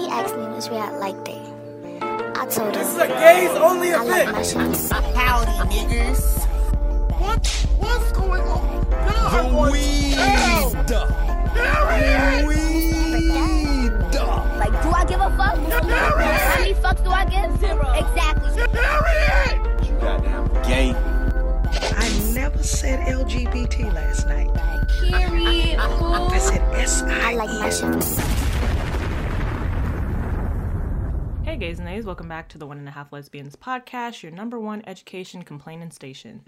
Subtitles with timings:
[0.00, 1.36] He asked me which way I liked it.
[2.36, 4.32] I told This is a gays only I like event.
[4.32, 4.90] my shoes.
[4.90, 6.46] Howdy, niggas.
[7.20, 7.46] What?
[7.78, 8.86] What's going on?
[8.90, 10.14] God, The what- weed.
[10.14, 10.70] Hell,
[11.54, 12.46] Harriet!
[12.46, 13.92] Weed.
[14.58, 15.56] Like, do I give a fuck?
[15.82, 17.60] How many fucks do I give?
[17.60, 17.92] Zero.
[17.92, 18.80] Exactly.
[18.80, 19.84] Harriet!
[19.86, 20.94] You goddamn gay.
[21.96, 24.48] I never said LGBT last night.
[25.00, 25.78] Period.
[25.78, 28.18] I said S I I like my shoes.
[31.44, 34.32] Hey, gays and nays, welcome back to the One and a Half Lesbians podcast, your
[34.32, 36.40] number one education complaining station.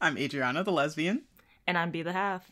[0.00, 1.22] I'm Adriana, the lesbian.
[1.68, 2.50] And I'm Be the Half.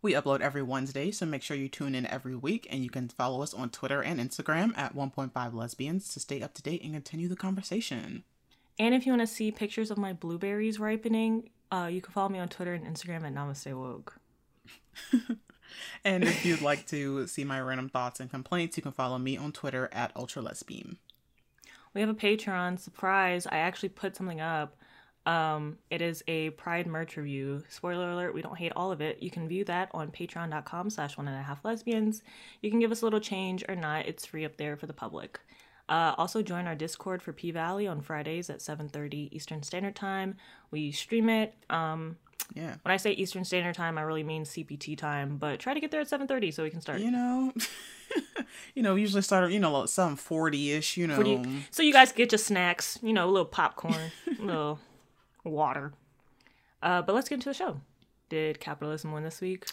[0.00, 3.10] We upload every Wednesday, so make sure you tune in every week and you can
[3.10, 6.94] follow us on Twitter and Instagram at 1.5 lesbians to stay up to date and
[6.94, 8.24] continue the conversation.
[8.78, 12.30] And if you want to see pictures of my blueberries ripening, uh, you can follow
[12.30, 14.16] me on Twitter and Instagram at Namaste Woke.
[16.04, 19.36] And if you'd like to see my random thoughts and complaints, you can follow me
[19.36, 20.96] on Twitter at ultralesbeam.
[21.94, 23.46] We have a Patreon surprise.
[23.46, 24.76] I actually put something up.
[25.26, 27.62] Um, it is a Pride merch review.
[27.68, 29.22] Spoiler alert: we don't hate all of it.
[29.22, 32.22] You can view that on Patreon.com/slash One and a Half Lesbians.
[32.62, 34.06] You can give us a little change or not.
[34.06, 35.40] It's free up there for the public.
[35.90, 40.36] Uh, also join our Discord for P Valley on Fridays at 7:30 Eastern Standard Time.
[40.70, 41.52] We stream it.
[41.68, 42.16] Um,
[42.54, 42.76] Yeah.
[42.82, 45.36] when I say Eastern Standard Time, I really mean CPT time.
[45.36, 47.00] But try to get there at 7:30 so we can start.
[47.00, 47.52] You know,
[48.76, 51.16] you know, we usually start you know, some 40 ish, you know.
[51.16, 54.42] What do you- so you guys get your snacks, you know, a little popcorn, a
[54.42, 54.78] little
[55.44, 55.92] water.
[56.82, 57.80] Uh, but let's get into the show.
[58.28, 59.66] Did capitalism win this week?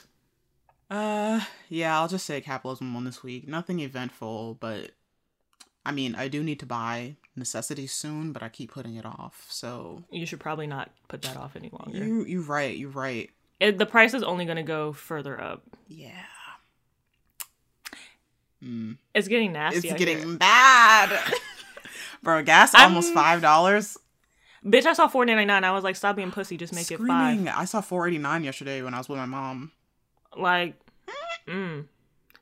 [0.89, 3.47] Uh, yeah, I'll just say capitalism won this week.
[3.47, 4.91] Nothing eventful, but
[5.87, 9.45] I mean, I do need to buy necessities soon, but I keep putting it off.
[9.49, 11.97] So You should probably not put that off any longer.
[11.97, 13.29] you, you're right, You're right.
[13.59, 15.63] It, the price is only going to go further up.
[15.87, 16.11] Yeah,
[19.15, 19.87] It's getting nasty.
[19.87, 21.19] it's getting bad,
[22.23, 22.43] bro.
[22.43, 23.97] Gas I'm- almost five dollars.
[24.65, 25.63] Bitch, I saw four ninety nine.
[25.63, 26.57] I was like, stop being pussy.
[26.57, 27.45] Just make it Screaming.
[27.45, 27.55] five.
[27.57, 29.71] I saw four eighty nine yesterday when I was with my mom.
[30.35, 30.75] Like,
[31.47, 31.85] mm.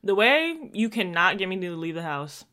[0.03, 2.43] the way you cannot get me to leave the house.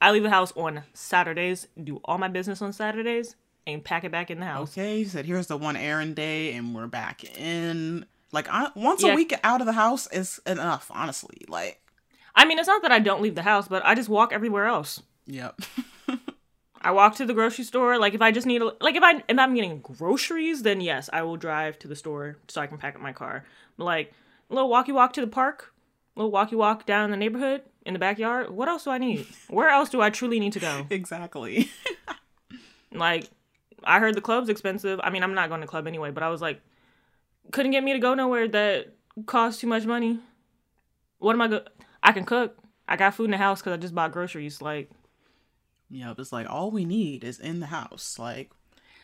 [0.00, 4.10] I leave the house on Saturdays, do all my business on Saturdays, and pack it
[4.12, 4.72] back in the house.
[4.76, 9.02] Okay, he said, "Here's the one errand day, and we're back in." Like, I, once
[9.02, 9.12] Yeah.
[9.12, 11.44] a week out of the house is enough, honestly.
[11.48, 11.80] Like,
[12.34, 14.66] I mean, it's not that I don't leave the house, but I just walk everywhere
[14.66, 15.02] else.
[15.26, 15.60] yep.
[16.82, 17.98] I walk to the grocery store.
[17.98, 21.10] Like if I just need a like if I if I'm getting groceries, then yes,
[21.12, 23.44] I will drive to the store so I can pack up my car.
[23.76, 24.14] But like
[24.50, 25.74] a little walkie walk to the park,
[26.16, 28.50] a little walkie walk down in the neighborhood, in the backyard.
[28.50, 29.26] What else do I need?
[29.48, 30.86] Where else do I truly need to go?
[30.90, 31.70] exactly.
[32.92, 33.28] Like
[33.84, 35.00] I heard the club's expensive.
[35.02, 36.60] I mean, I'm not going to club anyway, but I was like,
[37.52, 38.94] couldn't get me to go nowhere that
[39.26, 40.18] costs too much money.
[41.18, 41.60] What am I go?
[42.02, 42.56] I can cook.
[42.88, 44.60] I got food in the house because I just bought groceries.
[44.60, 44.90] Like
[45.90, 48.18] Yep, it's like all we need is in the house.
[48.18, 48.50] Like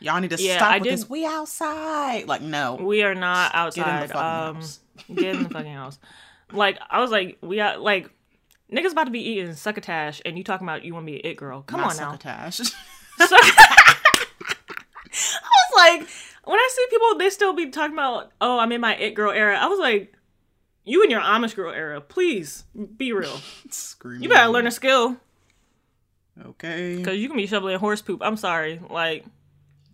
[0.01, 1.09] y'all need to Yeah, stop I with did- this.
[1.09, 2.27] We outside.
[2.27, 3.85] Like no, We are not outside.
[3.85, 4.81] Get in the fucking um, house.
[5.15, 5.99] get in the fucking house.
[6.53, 8.11] Like I was like, we got like
[8.73, 11.27] niggas about to be eating succotash, and you talking about you want to be an
[11.31, 11.63] it girl?
[11.63, 12.11] Come not on now.
[12.13, 12.61] succotash.
[13.19, 13.97] I
[15.71, 16.09] was like,
[16.45, 19.33] when I see people, they still be talking about, oh, I'm in my it girl
[19.33, 19.57] era.
[19.59, 20.13] I was like,
[20.85, 22.65] you in your Amish girl era, please
[22.97, 23.41] be real.
[23.71, 24.23] Screaming.
[24.25, 25.17] You better learn a skill
[26.45, 26.97] Okay.
[26.97, 28.21] because you can be shoveling horse poop.
[28.23, 29.25] I'm sorry, like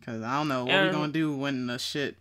[0.01, 2.17] Because I don't know what Um, we gonna do when the shit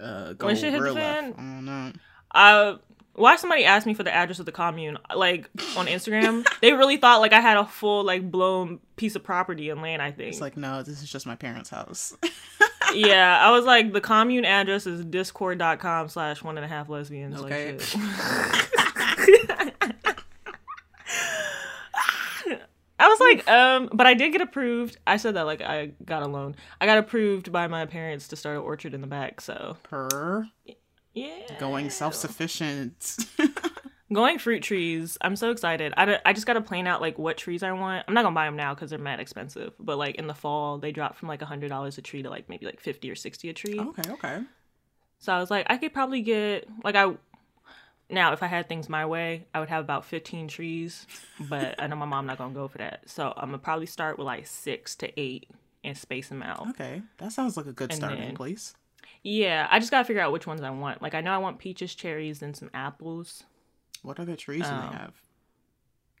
[0.00, 1.20] uh go when shit hit the real left.
[1.20, 1.92] fan, I don't know.
[2.32, 2.76] uh
[3.14, 6.96] why somebody asked me for the address of the commune like on instagram they really
[6.96, 10.30] thought like i had a full like blown piece of property and land i think
[10.30, 12.16] It's like no, this is just my parents' house.
[12.94, 17.40] yeah i was like the commune address is discord.com slash one and a half lesbians
[17.40, 17.72] Okay.
[17.72, 19.40] like, shit.
[23.02, 24.98] I was like, um, but I did get approved.
[25.06, 26.54] I said that like I got a loan.
[26.82, 29.40] I got approved by my parents to start an orchard in the back.
[29.40, 30.46] So Per
[31.14, 33.16] yeah, going self sufficient.
[34.12, 35.16] Going fruit trees.
[35.20, 35.94] I'm so excited.
[35.96, 38.04] I, I just got to plan out like what trees I want.
[38.08, 39.72] I'm not gonna buy them now because they're mad expensive.
[39.78, 42.28] But like in the fall, they drop from like a hundred dollars a tree to
[42.28, 43.78] like maybe like fifty or sixty a tree.
[43.78, 44.40] okay, okay.
[45.20, 47.12] So I was like, I could probably get like I.
[48.08, 51.06] Now, if I had things my way, I would have about 15 trees,
[51.48, 53.08] but I know my mom not gonna go for that.
[53.08, 55.48] So I'm gonna probably start with like six to eight
[55.84, 56.68] and space them out.
[56.70, 57.00] Okay.
[57.18, 58.74] That sounds like a good And starting then- place.
[59.22, 61.02] Yeah, I just gotta figure out which ones I want.
[61.02, 63.44] Like I know I want peaches, cherries, and some apples.
[64.02, 65.14] What other trees do Um, they have?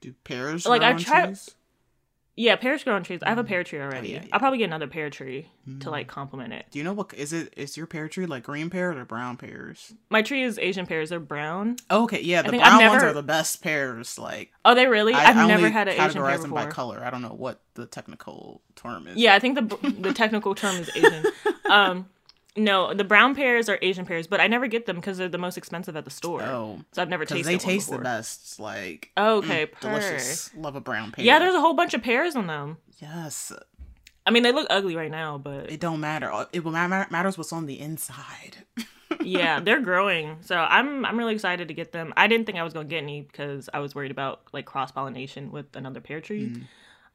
[0.00, 1.54] Do pears like, grow I on tried- trees?
[2.36, 3.20] Yeah, pears grow on trees.
[3.22, 4.08] I have a pear tree already.
[4.08, 4.12] Mm.
[4.12, 4.28] Oh, yeah, yeah.
[4.32, 5.48] I'll probably get another pear tree
[5.80, 6.64] to like complement it.
[6.70, 7.52] Do you know what is it?
[7.54, 9.92] Is your pear tree like green pears or brown pears?
[10.08, 11.10] My tree is Asian pears.
[11.10, 11.76] They're brown.
[11.90, 14.18] Oh, okay, yeah, the I've brown ones are the best pears.
[14.18, 15.12] Like Oh, they really?
[15.12, 17.02] I, I've I never had an Asian pear them by color.
[17.04, 19.16] I don't know what the technical term is.
[19.18, 21.24] Yeah, I think the the technical term is Asian.
[21.70, 22.08] Um,
[22.56, 25.38] no, the brown pears are Asian pears, but I never get them because they're the
[25.38, 26.42] most expensive at the store.
[26.42, 28.58] Oh, so I've never tasted they taste the best.
[28.58, 30.50] Like okay, mm, delicious.
[30.56, 31.24] Love a brown pear.
[31.24, 32.78] Yeah, there's a whole bunch of pears on them.
[32.98, 33.52] yes.
[34.26, 36.30] I mean, they look ugly right now, but It don't matter.
[36.52, 38.58] It will matter matters what's on the inside.
[39.22, 40.36] yeah, they're growing.
[40.42, 42.12] So I'm I'm really excited to get them.
[42.16, 44.92] I didn't think I was gonna get any because I was worried about like cross
[44.92, 46.64] pollination with another pear tree.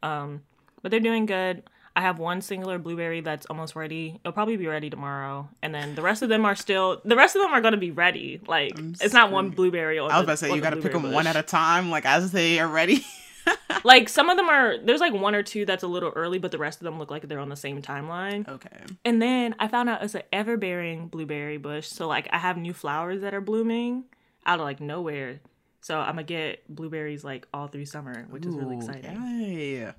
[0.01, 0.41] Um,
[0.81, 1.63] but they're doing good.
[1.95, 4.19] I have one singular blueberry that's almost ready.
[4.23, 7.01] It'll probably be ready tomorrow, and then the rest of them are still.
[7.05, 8.41] The rest of them are gonna be ready.
[8.47, 9.99] Like it's not one blueberry.
[9.99, 11.43] On I was about to say you got to pick them blueberry one at a
[11.43, 13.05] time, like as they are ready.
[13.83, 14.77] Like some of them are.
[14.79, 17.11] There's like one or two that's a little early, but the rest of them look
[17.11, 18.47] like they're on the same timeline.
[18.47, 18.77] okay.
[19.03, 21.87] And then I found out it's an ever bearing blueberry bush.
[21.87, 24.05] So like I have new flowers that are blooming
[24.45, 25.39] out of like nowhere.
[25.81, 29.21] So I'm gonna get blueberries like all through summer, which is really exciting.
[29.39, 29.93] Yay.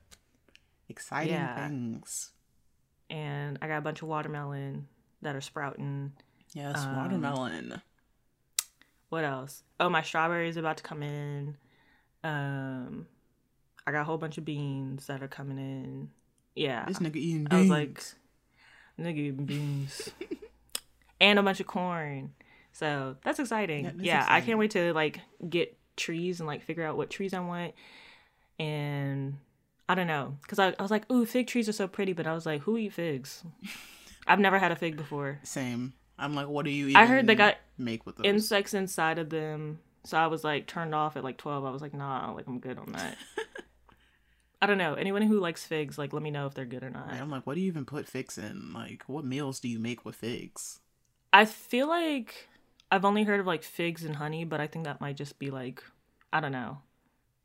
[0.88, 1.68] Exciting Yeah.
[1.68, 2.32] things.
[3.10, 4.88] And I got a bunch of watermelon
[5.22, 6.12] that are sprouting.
[6.52, 7.82] Yes, Um, watermelon.
[9.08, 9.62] What else?
[9.78, 11.56] Oh, my strawberries about to come in.
[12.24, 13.06] Um,
[13.86, 16.10] I got a whole bunch of beans that are coming in.
[16.56, 17.48] Yeah, This nigga eating beans.
[17.52, 18.02] I was like,
[18.98, 20.10] nigga eating beans,
[21.20, 22.32] and a bunch of corn.
[22.72, 23.84] So that's exciting.
[23.84, 27.10] Yeah, Yeah, that's I can't wait to like get trees and like figure out what
[27.10, 27.74] trees I want.
[28.58, 29.38] And
[29.88, 32.26] I don't know, cause I, I was like, ooh, fig trees are so pretty, but
[32.26, 33.44] I was like, who eat figs?
[34.26, 35.38] I've never had a fig before.
[35.44, 35.92] Same.
[36.18, 38.26] I'm like, what do you even I heard they got make with those?
[38.26, 39.80] insects inside of them.
[40.04, 41.64] So I was like turned off at like 12.
[41.64, 43.16] I was like, nah, like I'm good on that.
[44.62, 44.94] I don't know.
[44.94, 47.12] Anyone who likes figs, like let me know if they're good or not.
[47.12, 48.72] I'm like, what do you even put figs in?
[48.72, 50.80] Like, what meals do you make with figs?
[51.32, 52.48] I feel like
[52.90, 55.50] I've only heard of like figs and honey, but I think that might just be
[55.50, 55.82] like
[56.32, 56.78] I don't know.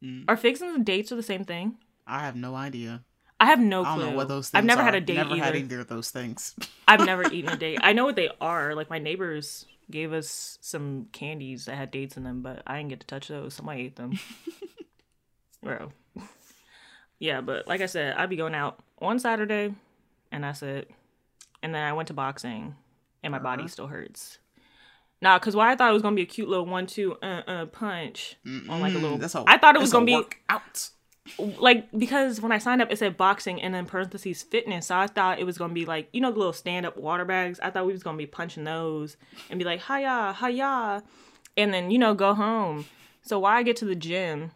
[0.04, 0.26] Mm.
[0.28, 1.78] Are figs and dates are the same thing?
[2.12, 3.04] I have no idea.
[3.40, 4.04] I have no I clue.
[4.04, 4.86] don't know what those things I've never are.
[4.86, 5.44] had a date Never either.
[5.44, 6.54] had either of those things.
[6.88, 7.80] I've never eaten a date.
[7.82, 8.76] I know what they are.
[8.76, 12.90] Like my neighbors gave us some candies that had dates in them, but I didn't
[12.90, 13.56] get to touch those.
[13.56, 14.20] Somebody ate them.
[15.64, 15.92] Bro.
[17.20, 19.74] Yeah, but like I said, I'd be going out on Saturday,
[20.32, 20.90] and that's it.
[21.62, 22.76] And then I went to boxing,
[23.24, 24.40] and my body still hurts.
[25.22, 27.66] Nah, cause why I thought it was gonna be a cute little one-two uh uh
[27.68, 28.38] punch
[28.68, 29.20] on like a little.
[29.20, 30.90] that's a, I thought it was gonna be workout.
[31.60, 34.88] Like because when I signed up, it said boxing and then parentheses fitness.
[34.88, 37.26] So I thought it was gonna be like you know the little stand up water
[37.26, 37.60] bags.
[37.62, 39.18] I thought we was gonna be punching those
[39.50, 41.04] and be like hiya hiya,
[41.58, 42.86] and then you know go home.
[43.22, 44.52] So why I get to the gym,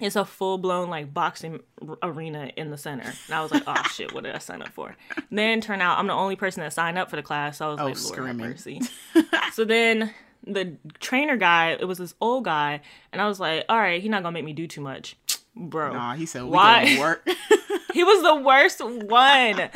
[0.00, 3.62] it's a full blown like boxing r- arena in the center, and I was like,
[3.68, 4.96] oh shit, what did I sign up for?
[5.30, 7.58] then turn out I'm the only person that signed up for the class.
[7.58, 8.80] So I was Oh, like, Lord have mercy.
[9.52, 10.12] so then
[10.46, 12.80] the trainer guy, it was this old guy,
[13.12, 15.16] and I was like, all right, he's not gonna make me do too much,
[15.56, 15.92] bro.
[15.92, 17.28] Nah, he said we Why- work.
[17.94, 19.70] He was the worst one.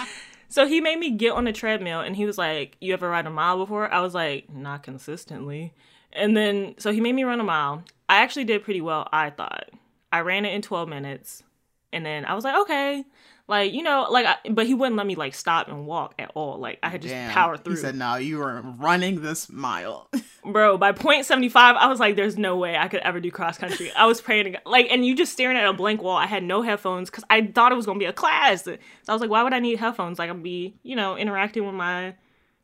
[0.49, 3.27] So he made me get on the treadmill and he was like, You ever ride
[3.27, 3.93] a mile before?
[3.93, 5.73] I was like, Not consistently.
[6.13, 7.85] And then, so he made me run a mile.
[8.09, 9.71] I actually did pretty well, I thought.
[10.11, 11.45] I ran it in 12 minutes.
[11.93, 13.05] And then I was like, Okay.
[13.49, 16.31] Like, you know, like, I, but he wouldn't let me like stop and walk at
[16.35, 16.59] all.
[16.59, 17.33] Like, I had just Damn.
[17.33, 17.77] power through.
[17.77, 20.11] He said, "No, you were running this mile."
[20.45, 23.31] Bro, by point seventy five, I was like, "There's no way I could ever do
[23.31, 26.03] cross country." I was praying to God, like, and you just staring at a blank
[26.03, 26.19] wall.
[26.19, 28.65] I had no headphones because I thought it was gonna be a class.
[28.65, 28.77] So
[29.09, 30.19] I was like, "Why would I need headphones?
[30.19, 32.15] Like, I'm be, you know, interacting with my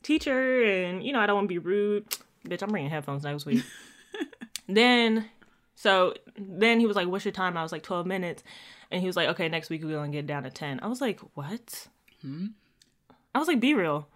[0.03, 2.05] teacher, and you know, I don't want to be rude."
[2.47, 3.65] Bitch, I'm bringing headphones next week.
[4.69, 5.31] then,
[5.75, 8.43] so then he was like, "What's your time?" I was like, 12 minutes,"
[8.91, 11.01] and he was like, "Okay, next week we're gonna get down to 10." I was
[11.01, 11.89] like, "What?"
[12.23, 12.47] Hmm?
[13.35, 14.09] I was like, "Be real."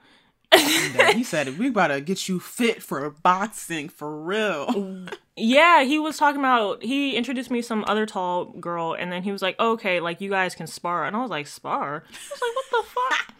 [1.14, 5.06] He said, "We gotta get you fit for boxing for real."
[5.40, 9.22] Yeah, he was talking about he introduced me to some other tall girl and then
[9.22, 12.32] he was like, "Okay, like you guys can spar." And I was like, "Spar?" I
[12.32, 13.34] was like, "What the fuck?"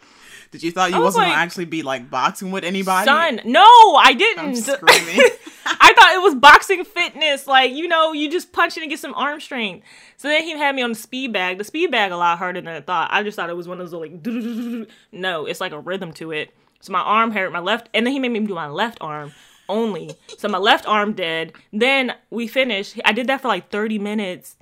[0.51, 3.05] Did you thought you I was wasn't like- gonna actually be like boxing with anybody?
[3.05, 4.55] Son, no, I didn't.
[4.57, 5.21] screaming.
[5.65, 8.99] I thought it was boxing fitness, like you know, you just punch it and get
[8.99, 9.85] some arm strength.
[10.17, 11.57] So then he had me on the speed bag.
[11.59, 13.09] The speed bag a lot harder than I thought.
[13.11, 14.25] I just thought it was one of those like
[15.11, 16.53] no, it's like a rhythm to it.
[16.81, 19.33] So my arm hurt, my left, and then he made me do my left arm
[19.67, 20.11] only.
[20.37, 21.53] So my left arm dead.
[21.71, 22.99] Then we finished.
[23.05, 24.55] I did that for like thirty minutes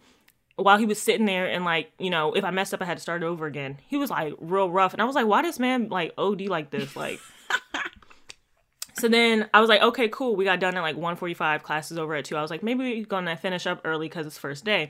[0.58, 2.98] while he was sitting there and like you know if I messed up I had
[2.98, 3.78] to start over again.
[3.88, 6.70] He was like real rough, and I was like, why this man like OD like
[6.70, 7.20] this like.
[9.00, 10.36] So then I was like, okay, cool.
[10.36, 11.62] We got done at like 1:45.
[11.62, 12.36] Class is over at two.
[12.36, 14.90] I was like, maybe we're gonna finish up early because it's first day.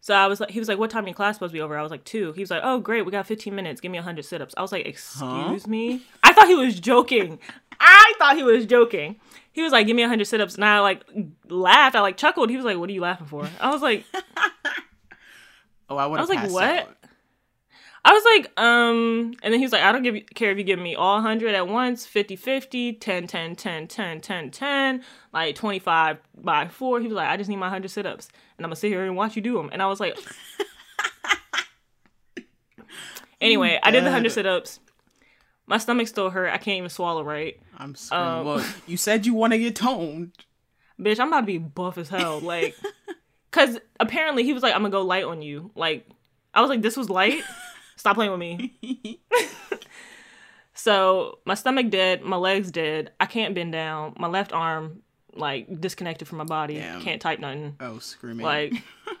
[0.00, 1.76] So I was like, he was like, "What time your class supposed to be over?"
[1.76, 2.32] I was like, two.
[2.32, 3.80] He was like, "Oh, great, we got 15 minutes.
[3.80, 7.38] Give me 100 sit-ups." I was like, "Excuse me." I thought he was joking.
[7.80, 9.16] I thought he was joking.
[9.52, 11.04] He was like, "Give me 100 sit-ups," and I like
[11.48, 11.96] laughed.
[11.96, 12.50] I like chuckled.
[12.50, 14.06] He was like, "What are you laughing for?" I was like,
[15.90, 16.64] Oh, I would I was like, what?
[16.64, 16.96] out.
[18.02, 20.56] I was like, um, and then he was like, I don't give you, care if
[20.56, 25.04] you give me all 100 at once, 50 50, 10 10 10 10 10 10,
[25.34, 27.00] like 25 by 4.
[27.00, 29.04] He was like, I just need my 100 sit ups and I'm gonna sit here
[29.04, 29.68] and watch you do them.
[29.70, 30.18] And I was like,
[33.40, 34.80] anyway, I did the 100 sit ups.
[35.66, 36.48] My stomach still hurt.
[36.48, 37.60] I can't even swallow right.
[37.78, 38.26] I'm screaming.
[38.26, 40.32] Um, well, you said you want to get toned.
[41.00, 42.40] Bitch, I'm about to be buff as hell.
[42.40, 42.74] Like,
[43.50, 45.70] cause apparently he was like, I'm gonna go light on you.
[45.74, 46.08] Like,
[46.54, 47.42] I was like, this was light.
[47.96, 49.20] Stop playing with me.
[50.74, 53.12] so my stomach dead, my legs dead.
[53.20, 54.14] I can't bend down.
[54.18, 55.02] My left arm
[55.34, 56.74] like disconnected from my body.
[56.74, 57.02] Damn.
[57.02, 57.76] Can't type nothing.
[57.80, 58.44] Oh, screaming.
[58.44, 58.72] Like,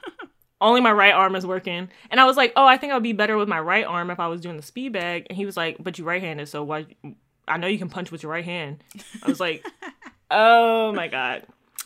[0.60, 1.88] only my right arm is working.
[2.10, 4.10] And I was like, oh, I think I would be better with my right arm
[4.10, 5.26] if I was doing the speed bag.
[5.28, 6.86] And he was like, but you're right-handed, so why?
[7.48, 8.82] I know you can punch with your right hand.
[9.22, 9.66] I was like,
[10.30, 11.44] oh my god.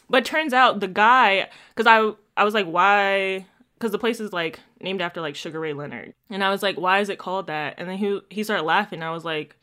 [0.09, 3.47] But turns out the guy, because I I was like, why?
[3.75, 6.77] Because the place is like named after like Sugar Ray Leonard, and I was like,
[6.77, 7.75] why is it called that?
[7.79, 9.01] And then he he started laughing.
[9.01, 9.57] And I was like,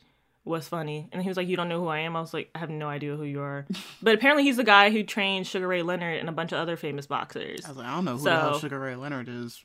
[0.44, 1.08] what's funny?
[1.12, 2.16] And he was like, you don't know who I am.
[2.16, 3.66] I was like, I have no idea who you are.
[4.02, 6.76] but apparently he's the guy who trained Sugar Ray Leonard and a bunch of other
[6.76, 7.64] famous boxers.
[7.64, 9.62] I was like, I don't know who the hell Sugar Ray Leonard is.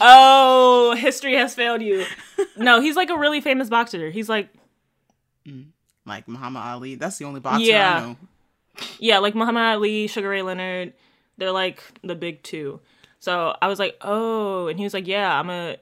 [0.00, 2.04] Oh, history has failed you.
[2.56, 4.10] No, he's like a really famous boxer.
[4.10, 4.50] He's like
[5.46, 5.66] mm,
[6.04, 6.94] Like Muhammad Ali.
[6.96, 7.96] That's the only boxer Yeah.
[7.96, 8.16] I know.
[8.98, 10.94] Yeah, like Muhammad Ali, Sugar Ray Leonard,
[11.38, 12.80] they're like the big two.
[13.18, 15.76] So I was like, oh, and he was like, yeah, I'm a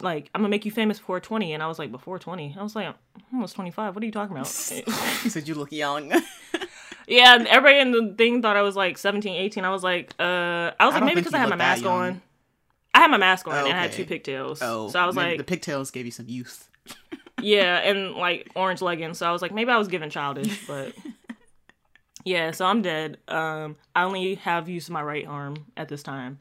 [0.00, 2.56] like I'm gonna make you famous before 20, and I was like, before 20.
[2.58, 2.94] I was like, I'm
[3.32, 3.94] almost 25.
[3.94, 4.46] What are you talking about?
[5.22, 6.10] He said you look young.
[7.08, 9.64] yeah, everybody in the thing thought I was like 17, 18.
[9.64, 10.22] I was like, uh,
[10.78, 11.92] I was I like, maybe because I had my mask young.
[12.00, 12.22] on.
[12.94, 14.60] I had my mask on Oh, and I had two pigtails.
[14.62, 16.68] oh, so I was maybe like, the pigtails gave you some youth.
[17.40, 19.18] Yeah, and like orange leggings.
[19.18, 20.92] So I was like, maybe I was given childish, but
[22.28, 22.50] yeah.
[22.52, 23.18] So I'm dead.
[23.28, 26.38] Um, I only have use of my right arm at this time.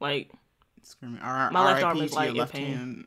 [0.00, 0.30] Like,
[0.82, 1.20] Screaming.
[1.20, 3.06] R- My left arm is, like, in pain.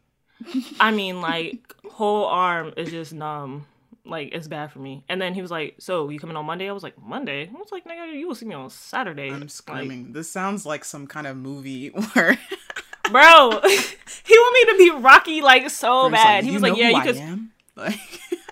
[0.80, 3.66] I mean, like whole arm is just numb.
[4.06, 5.04] Like it's bad for me.
[5.10, 7.58] And then he was like, "So you coming on Monday?" I was like, "Monday." I
[7.58, 10.14] was like, "Nigga, you will see me on Saturday." I'm Like, screaming.
[10.14, 12.38] this sounds like some kind of movie where
[13.12, 13.50] bro.
[14.30, 16.44] he want me to be Rocky like so like, bad.
[16.46, 17.18] he was like, "Yeah, you could."
[17.76, 18.00] Like,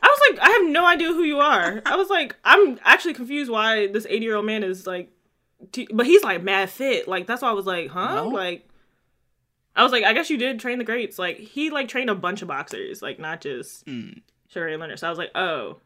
[0.07, 1.81] was like, I have no idea who you are.
[1.85, 5.11] I was like, I'm actually confused why this 80 year old man is like,
[5.71, 7.07] t- but he's like mad fit.
[7.07, 8.09] Like that's why I was like, huh?
[8.13, 8.33] Well.
[8.33, 8.67] Like,
[9.75, 11.19] I was like, I guess you did train the greats.
[11.19, 14.21] Like he like trained a bunch of boxers, like not just Mm.
[14.49, 14.99] Sugar Ray Leonard.
[14.99, 15.77] So I was like, oh,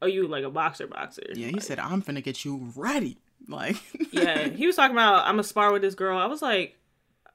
[0.00, 1.22] oh, you like a boxer boxer?
[1.34, 3.76] yeah, he Like, said, "I'm finna get you ready." Like,
[4.12, 4.48] yeah.
[4.48, 6.16] He was talking about I'm a spar with this girl.
[6.18, 6.78] I was like,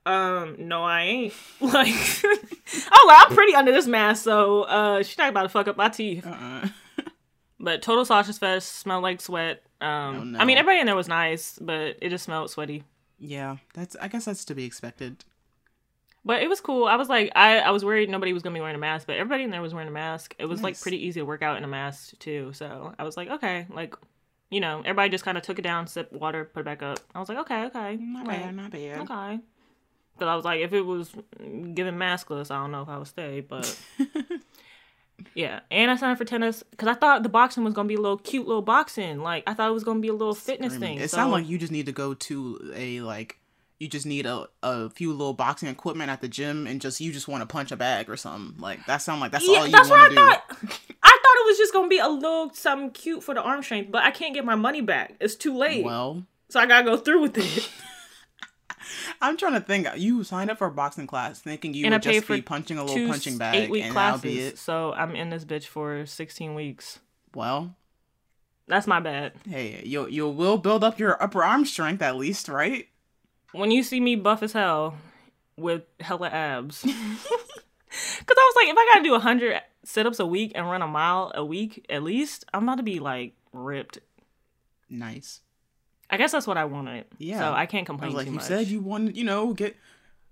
[0.07, 1.33] um, no, I ain't.
[1.61, 5.67] Like, oh, well, I'm pretty under this mask, so uh, she's not about to fuck
[5.67, 6.25] up my teeth.
[6.25, 6.67] uh-uh.
[7.59, 9.63] But total sausage fest smelled like sweat.
[9.81, 10.39] Um, Oh, no.
[10.39, 12.83] I mean, everybody in there was nice, but it just smelled sweaty.
[13.17, 13.95] yeah, that's.
[13.99, 15.25] I guess that's to be expected.
[16.23, 16.85] But it was cool.
[16.85, 19.15] I was like, I, I was worried nobody was gonna be wearing a mask, but
[19.15, 20.35] everybody in there was wearing a mask.
[20.37, 22.51] It was like pretty easy to work out in a mask too.
[22.53, 23.95] So I was like, okay, like,
[24.51, 26.99] you know, everybody just kind of took it down, sipped water, put it back up.
[27.15, 28.99] I was like, okay, okay, Not right, bad, not bad.
[29.09, 29.39] okay.
[30.17, 31.11] Because I was like, if it was
[31.73, 33.79] given maskless, I don't know if I would stay, but.
[35.33, 37.95] Yeah, and I signed up for tennis because I thought the boxing was gonna be
[37.95, 39.19] a little cute little boxing.
[39.19, 40.97] Like I thought it was gonna be a little fitness Screaming.
[40.97, 41.03] thing.
[41.03, 43.39] It so- sounds like you just need to go to a like.
[43.79, 47.11] You just need a, a few little boxing equipment at the gym, and just you
[47.11, 48.59] just want to punch a bag or something.
[48.61, 50.21] Like that sound like that's yeah, all you that's what want I to do.
[50.21, 50.43] thought.
[51.03, 53.91] I thought it was just gonna be a little something cute for the arm strength,
[53.91, 55.15] but I can't get my money back.
[55.19, 57.69] It's too late, Well, so I gotta go through with it.
[59.21, 59.87] I'm trying to think.
[59.97, 62.83] You signed up for a boxing class thinking you and would just be punching a
[62.83, 64.21] little two punching bag, eight week classes.
[64.21, 64.57] be it.
[64.57, 66.99] So I'm in this bitch for 16 weeks.
[67.33, 67.75] Well,
[68.67, 69.33] That's my bad.
[69.47, 72.87] hey, you you will build up your upper arm strength at least, right?
[73.51, 74.95] When you see me buff as hell
[75.55, 80.25] with hella abs, because I was like, if I gotta do 100 sit ups a
[80.25, 83.99] week and run a mile a week at least, I'm about to be like ripped.
[84.89, 85.41] Nice.
[86.09, 87.05] I guess that's what I wanted.
[87.17, 87.39] Yeah.
[87.39, 88.45] So I can't I complain was like, too you much.
[88.45, 89.75] said you wanted, you know, get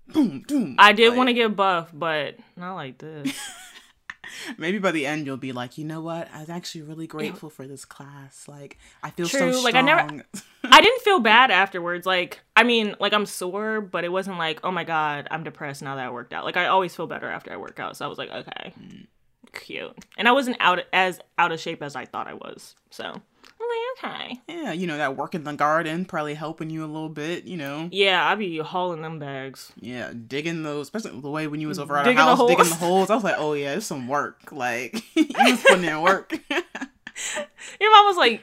[0.08, 0.76] boom, boom.
[0.78, 3.32] I did Like, want to get buff, but not like this.
[4.58, 6.28] Maybe by the end you'll be like, you know what?
[6.34, 8.46] I was actually really grateful for this class.
[8.48, 9.64] Like, I feel True, so strong.
[9.64, 10.24] like, I never-
[10.64, 12.06] I didn't feel bad afterwards.
[12.06, 15.82] Like, I mean, like I'm sore, but it wasn't like, oh my god, I'm depressed
[15.82, 16.44] now that I worked out.
[16.44, 17.96] Like, I always feel better after I work out.
[17.96, 19.06] So I was like, okay, mm.
[19.52, 19.92] cute.
[20.16, 22.74] And I wasn't out as out of shape as I thought I was.
[22.90, 24.40] So I was like, okay.
[24.48, 27.56] Yeah, you know, that work in the garden probably helping you a little bit, you
[27.56, 27.88] know.
[27.92, 29.72] Yeah, I be hauling them bags.
[29.80, 32.48] Yeah, digging those, especially the way when you was over at Digging our the house,
[32.48, 33.10] digging the holes.
[33.10, 34.52] I was like, oh yeah, it's some work.
[34.52, 36.32] Like, you was putting in work.
[36.50, 38.42] Your mom was like,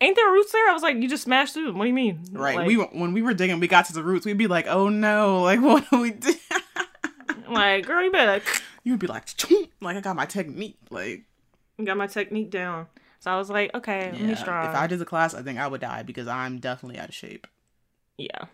[0.00, 1.78] "Ain't there roots there?" I was like, "You just smashed through them.
[1.78, 2.56] What do you mean?" right.
[2.56, 4.26] Like, we when we were digging, we got to the roots.
[4.26, 6.34] We'd be like, oh no, like what do we do?
[7.48, 8.42] like, girl, you better
[8.84, 9.28] you would be like,
[9.80, 10.76] like I got my technique.
[10.90, 11.24] Like,
[11.82, 12.86] got my technique down.
[13.24, 14.66] So I was like, okay, let me yeah, strong.
[14.68, 17.14] if I did the class, I think I would die because I'm definitely out of
[17.14, 17.46] shape.
[18.18, 18.44] yeah,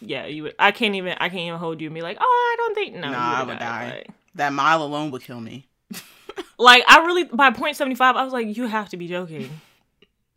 [0.00, 0.56] yeah, you would.
[0.58, 1.12] I can't even.
[1.20, 2.96] I can't even hold you and be like, oh, I don't think.
[2.96, 3.90] No, nah, I would died, die.
[3.98, 5.68] Like, That mile alone would kill me.
[6.58, 9.48] like, I really by point seventy five, I was like, you have to be joking.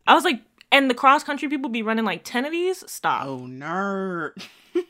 [0.06, 0.40] I was like,
[0.70, 2.88] and the cross country people be running like ten of these.
[2.88, 3.26] Stop.
[3.26, 4.40] Oh, nerd.
[4.76, 4.82] I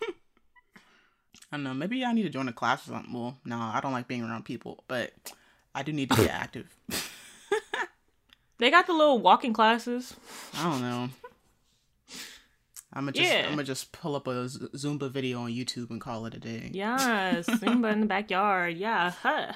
[1.53, 1.73] don't know.
[1.73, 3.15] Maybe I need to join a class or something.
[3.15, 5.15] Well, no, I don't like being around people, but
[5.75, 6.77] I do need to get active.
[8.59, 10.15] They got the little walking classes.
[10.57, 11.09] I don't know.
[12.93, 13.45] I'm gonna just Yeah.
[13.47, 16.71] I'm gonna just pull up a Zumba video on YouTube and call it a day.
[16.73, 18.77] Yeah, Zumba in the backyard.
[18.77, 19.53] Yeah, huh,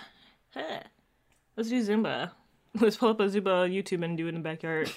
[0.50, 0.80] huh.
[1.56, 2.32] Let's do Zumba.
[2.80, 4.90] Let's pull up a Zumba on YouTube and do it in the backyard.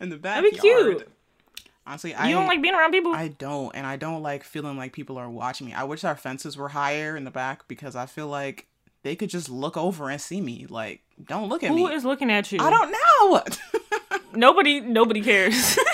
[0.00, 0.96] In the That'd be backyard.
[0.98, 1.08] cute.
[1.86, 3.12] Honestly, I You don't like being around people?
[3.12, 5.72] I don't, and I don't like feeling like people are watching me.
[5.74, 8.66] I wish our fences were higher in the back because I feel like
[9.02, 10.66] they could just look over and see me.
[10.68, 11.94] Like, don't look at Who me.
[11.94, 12.58] is looking at you?
[12.60, 13.42] I don't know.
[14.34, 14.80] Nobody.
[14.80, 15.78] Nobody cares.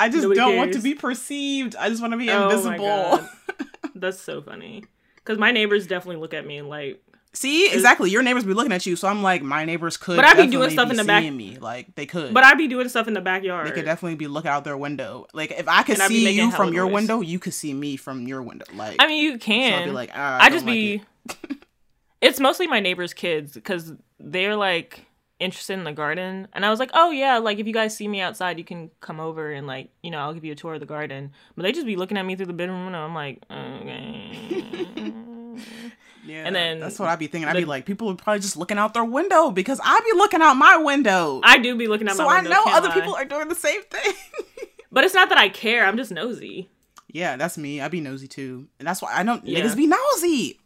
[0.00, 1.74] I just Nobody don't want to be perceived.
[1.76, 3.28] I just want to be Oh invisible.
[3.96, 4.84] That's so funny.
[5.16, 7.02] Because my neighbors definitely look at me and like,
[7.34, 8.10] See, exactly.
[8.10, 10.16] Your neighbors be looking at you, so I'm like, my neighbors could.
[10.16, 12.32] But I be doing stuff be in the back- seeing Me, like they could.
[12.34, 13.66] but I be doing stuff in the backyard.
[13.66, 15.26] they could definitely be looking out their window.
[15.34, 16.94] Like if I could And see you from your noise.
[16.94, 18.64] window, you could see me from your window.
[18.74, 19.82] Like I mean, you so can.
[19.82, 21.02] I'd be like, ah, I, I, just don't be.
[21.28, 21.66] like
[22.20, 25.04] it's mostly my neighbors' kids because they're like
[25.38, 28.08] interested in the garden, and I was like, oh yeah, like if you guys see
[28.08, 30.74] me outside, you can come over and like you know I'll give you a tour
[30.74, 31.32] of the garden.
[31.56, 33.00] But they just be looking at me through the bedroom window.
[33.04, 35.12] I'm like, okay.
[36.28, 37.48] Yeah, And then that's what I'd be thinking.
[37.48, 40.16] I'd the- be like, people are probably just looking out their window because I'd be
[40.16, 41.40] looking out my window.
[41.42, 42.50] I do be looking out so my I window.
[42.50, 42.94] know can't other lie.
[42.94, 44.12] people are doing the same thing.
[44.90, 45.84] But it's not that I care.
[45.84, 46.70] I'm just nosy.
[47.08, 47.78] yeah, that's me.
[47.82, 49.44] I'd be nosy too, and that's why I don't.
[49.46, 49.60] Yeah.
[49.60, 50.58] Niggas be nosy.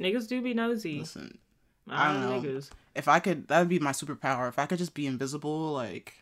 [0.00, 1.00] Niggas do be nosy.
[1.00, 1.36] Listen,
[1.86, 2.40] I I don't know.
[2.48, 2.70] Niggas.
[2.94, 4.48] if I could, that would be my superpower.
[4.48, 6.14] If I could just be invisible, like,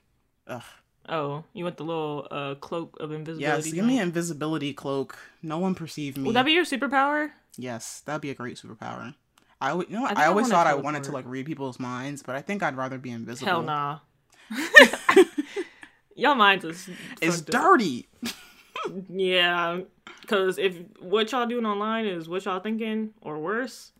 [0.48, 0.62] ugh.
[1.08, 3.68] Oh, you want the little uh, cloak of invisibility?
[3.68, 5.16] Yes, give me an invisibility cloak.
[5.40, 6.24] No one perceive me.
[6.24, 7.30] Would that be your superpower?
[7.56, 9.14] Yes, that'd be a great superpower.
[9.60, 11.80] I always, you know, I, I always wanna thought I wanted to like read people's
[11.80, 13.46] minds, but I think I'd rather be invisible.
[13.46, 13.98] Hell nah.
[16.14, 16.88] Y'all minds is
[17.20, 18.08] It's dirty.
[19.08, 19.80] Yeah,
[20.20, 23.92] because if what y'all doing online is what y'all thinking or worse,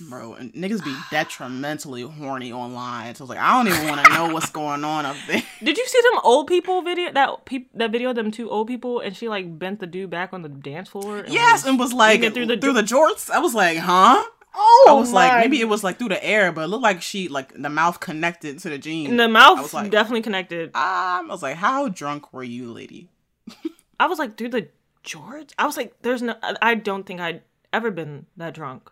[0.00, 3.14] Bro, and niggas be detrimentally horny online.
[3.14, 5.42] So I was like, I don't even want to know what's going on up there.
[5.62, 8.66] did you see them old people video that peop, that video of them two old
[8.66, 11.18] people and she like bent the dude back on the dance floor?
[11.18, 13.30] And yes, was- and was like through through the, through the jorts.
[13.30, 14.24] I was like, huh?
[14.56, 17.02] oh, I was like, maybe it was like through the air, but it looked like
[17.02, 19.16] she like the mouth connected to the jean.
[19.16, 20.68] the mouth I was like, definitely connected.
[20.68, 23.10] um, I was like, how drunk were you, lady?
[24.00, 24.68] I was like, dude, the
[25.02, 25.50] George.
[25.58, 26.34] I was like, there's no.
[26.62, 28.90] I don't think I'd ever been that drunk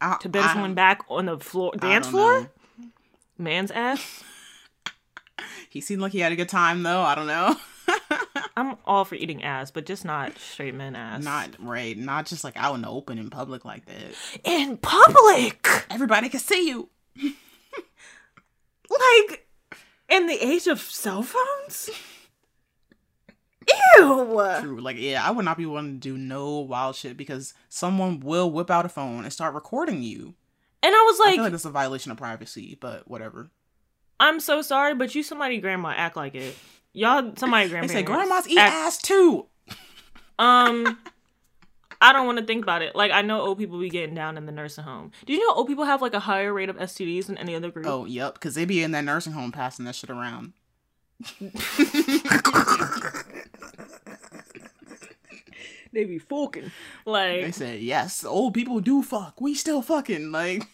[0.00, 2.88] I, to bend someone back on the floor, dance floor, know.
[3.38, 4.24] man's ass.
[5.68, 7.02] He seemed like he had a good time though.
[7.02, 7.54] I don't know.
[8.56, 11.22] I'm all for eating ass, but just not straight men ass.
[11.22, 11.98] not right.
[11.98, 14.14] Not just like out in the open in public like that.
[14.42, 15.68] in public.
[15.90, 16.88] Everybody can see you.
[18.88, 19.46] Like
[20.08, 21.90] in the age of cell phones.
[23.68, 24.56] Ew.
[24.60, 24.80] True.
[24.80, 28.50] Like, yeah, I would not be willing to do no wild shit because someone will
[28.50, 30.34] whip out a phone and start recording you.
[30.82, 33.50] And I was like, I feel like that's a violation of privacy, but whatever.
[34.20, 36.56] I'm so sorry, but you somebody grandma act like it.
[36.92, 37.92] Y'all somebody They grandparents.
[37.92, 39.46] say grandmas eat act- ass too.
[40.38, 40.98] Um,
[42.00, 42.94] I don't want to think about it.
[42.94, 45.10] Like I know old people be getting down in the nursing home.
[45.26, 47.70] Did you know old people have like a higher rate of STDs than any other
[47.70, 47.86] group?
[47.86, 50.52] Oh, yep, because they be in that nursing home passing that shit around.
[55.96, 56.70] they be fucking.
[57.06, 59.40] Like they Like, said, yes, old people do fuck.
[59.40, 60.30] We still fucking.
[60.30, 60.64] Like,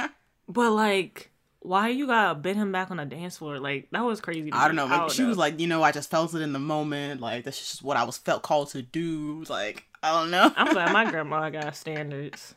[0.48, 3.60] but like, why you gotta bend him back on the dance floor?
[3.60, 4.50] Like that was crazy.
[4.50, 4.88] to I don't know.
[4.88, 7.20] Maybe she was like, you know, I just felt it in the moment.
[7.20, 9.44] Like, that's just what I was felt called to do.
[9.48, 10.52] Like, I don't know.
[10.56, 12.54] I'm glad my grandma got standards.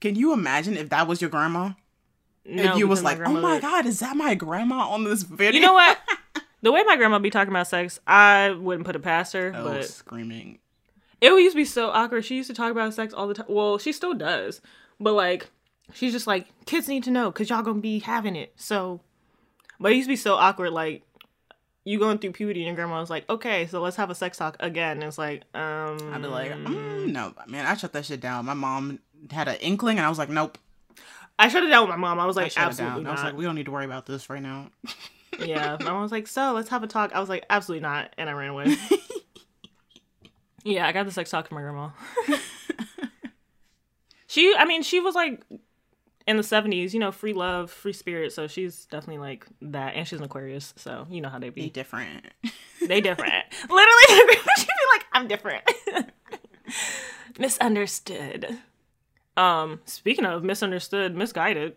[0.00, 1.72] Can you imagine if that was your grandma?
[2.46, 5.22] No, if you was because like, oh my god, is that my grandma on this
[5.22, 5.60] video?
[5.60, 5.98] You know what?
[6.62, 9.52] the way my grandma be talking about sex, I wouldn't put it past her.
[9.54, 10.60] Oh, but screaming.
[11.20, 12.24] It used to be so awkward.
[12.24, 13.46] She used to talk about sex all the time.
[13.48, 14.60] Well, she still does,
[14.98, 15.50] but like,
[15.92, 18.52] she's just like, kids need to know because y'all gonna be having it.
[18.56, 19.00] So,
[19.78, 20.70] But it used to be so awkward.
[20.70, 21.02] Like
[21.84, 24.36] you going through puberty, and your grandma was like, "Okay, so let's have a sex
[24.36, 28.04] talk again." And it's like, um, I'd be like, mm, no, man, I shut that
[28.04, 28.44] shit down.
[28.44, 28.98] My mom
[29.30, 30.58] had an inkling, and I was like, nope.
[31.38, 32.20] I shut it down with my mom.
[32.20, 33.06] I was like, it absolutely down.
[33.06, 33.26] I was not.
[33.28, 34.70] like, we don't need to worry about this right now.
[35.38, 37.14] yeah, my mom was like, so let's have a talk.
[37.14, 38.76] I was like, absolutely not, and I ran away.
[40.64, 41.90] yeah, I got the sex talk from my grandma.
[44.26, 45.42] she, I mean, she was like
[46.26, 48.32] in the seventies, you know, free love, free spirit.
[48.32, 51.62] So she's definitely like that, and she's an Aquarius, so you know how they Be
[51.62, 51.70] be.
[51.70, 52.26] different.
[52.86, 53.44] They different.
[53.68, 55.62] Literally, she'd be like, "I'm different."
[57.38, 58.58] Misunderstood.
[59.36, 61.76] Um, speaking of misunderstood, misguided.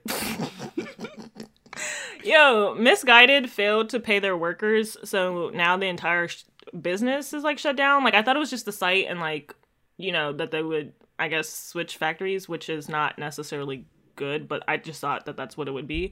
[2.24, 6.44] Yo, Missguided failed to pay their workers, so now the entire sh-
[6.80, 8.04] business is like shut down.
[8.04, 9.56] Like I thought it was just the site and like,
[9.98, 14.64] you know, that they would I guess switch factories, which is not necessarily good, but
[14.68, 16.12] I just thought that that's what it would be.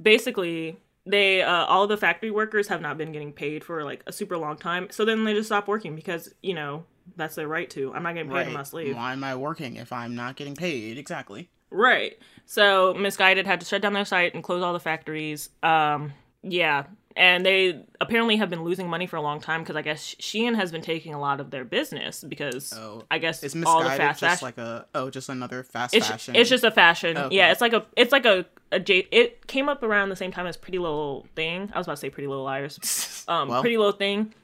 [0.00, 4.12] Basically, they uh, all the factory workers have not been getting paid for like a
[4.12, 4.88] super long time.
[4.90, 6.84] So then they just stop working because, you know,
[7.16, 7.92] that's their right to.
[7.92, 8.46] I'm not getting paid, right.
[8.46, 8.72] I'm not.
[8.72, 10.98] Why am I working if I'm not getting paid?
[10.98, 11.50] Exactly.
[11.70, 12.18] Right.
[12.46, 15.50] So Missguided had to shut down their site and close all the factories.
[15.62, 16.12] Um,
[16.42, 16.84] yeah.
[17.16, 20.54] And they apparently have been losing money for a long time because I guess Shein
[20.56, 23.04] has been taking a lot of their business because Oh.
[23.10, 24.46] I guess Is all the fast just fashion.
[24.46, 26.34] like a oh, just another fast it's, fashion?
[26.36, 27.16] it's just a fashion.
[27.18, 27.36] Okay.
[27.36, 30.32] Yeah, it's like a it's like a, a J- it came up around the same
[30.32, 31.70] time as Pretty Little Thing.
[31.74, 33.24] I was about to say Pretty Little Liars.
[33.28, 33.60] Um, Well.
[33.60, 34.34] Pretty Little Thing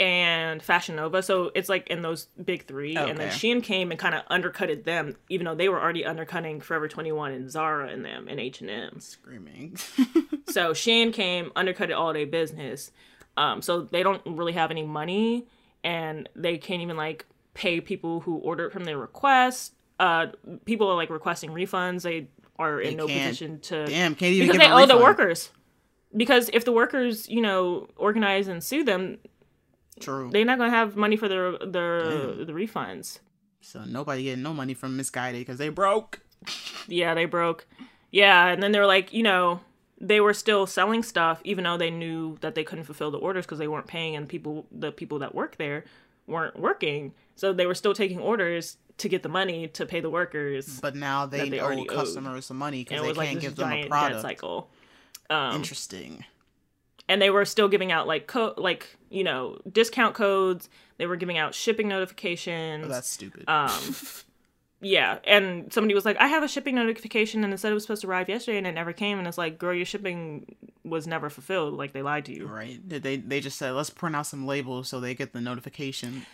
[0.00, 1.22] and Fashion Nova.
[1.22, 2.96] So it's like in those big three.
[2.96, 3.36] And then Okay.
[3.36, 7.32] Shein came and kind of undercutted them, even though they were already undercutting Forever 21
[7.32, 8.98] and Zara and them and H&M.
[8.98, 9.76] screaming.
[10.48, 12.90] So Shein came, undercutted all their business.
[13.36, 15.46] Um, so they don't really have any money
[15.84, 19.74] and they can't even like pay people who ordered from their request.
[20.00, 20.26] Uh,
[20.64, 22.02] people are like requesting refunds.
[22.02, 22.26] They
[22.58, 25.50] are in They no position to Damn, can't even because give they owe the workers.
[26.16, 29.18] Because if the workers, you know, organize and sue them,
[30.00, 30.30] True.
[30.32, 32.02] they're not gonna have money for their their
[32.44, 33.20] the refunds.
[33.60, 36.20] so nobody getting no money from Missguided because they broke.
[36.88, 37.66] Yeah, they broke.
[38.10, 39.60] Yeah, and then they were like, you know,
[40.00, 43.44] they were still selling stuff even though they knew that they couldn't fulfill the orders
[43.44, 45.84] because they weren't paying and people the people that work there
[46.26, 47.12] weren't working.
[47.36, 50.78] So they were still taking orders to get the money to pay the workers.
[50.80, 51.96] But now they, they owe already owed.
[51.96, 54.22] customers some money because they can't this give them a product.
[54.22, 54.70] cycle.
[55.28, 56.24] Um, Interesting.
[57.10, 60.70] And they were still giving out like co- like you know discount codes.
[60.96, 62.84] They were giving out shipping notifications.
[62.86, 63.44] Oh, that's stupid.
[63.48, 63.96] Um,
[64.80, 67.82] yeah, and somebody was like, "I have a shipping notification, and it said it was
[67.82, 71.08] supposed to arrive yesterday, and it never came." And it's like, "Girl, your shipping was
[71.08, 71.74] never fulfilled.
[71.74, 72.78] Like they lied to you." right?
[72.88, 76.24] They they just said let's print out some labels so they get the notification.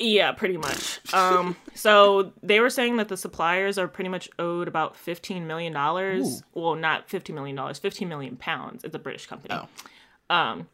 [0.00, 0.98] Yeah, pretty much.
[1.12, 5.72] Um, so they were saying that the suppliers are pretty much owed about fifteen million
[5.72, 6.44] dollars.
[6.54, 8.84] Well, not fifteen million dollars, fifteen million pounds.
[8.84, 9.54] It's a British company.
[9.54, 10.34] Oh.
[10.34, 10.68] Um,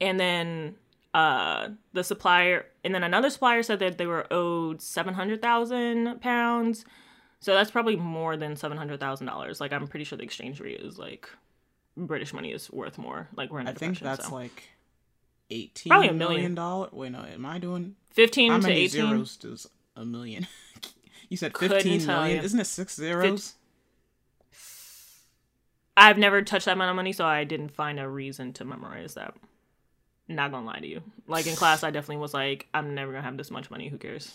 [0.00, 0.76] and then
[1.12, 6.20] uh, the supplier, and then another supplier said that they were owed seven hundred thousand
[6.22, 6.86] pounds.
[7.40, 9.60] So that's probably more than seven hundred thousand dollars.
[9.60, 11.28] Like I'm pretty sure the exchange rate is like
[11.96, 13.28] British money is worth more.
[13.36, 14.34] Like we're in a I think that's so.
[14.34, 14.64] like
[15.50, 16.88] eighteen Probably a million dollar.
[16.92, 19.08] Wait, no, am I doing fifteen how to many eighteen.
[19.08, 20.46] zeros does a million?
[21.28, 22.44] you said Couldn't million.
[22.44, 23.54] Isn't it six zeros?
[25.96, 29.14] I've never touched that amount of money, so I didn't find a reason to memorize
[29.14, 29.34] that.
[30.28, 31.02] Not gonna lie to you.
[31.26, 33.88] Like in class, I definitely was like, I'm never gonna have this much money.
[33.88, 34.32] Who cares?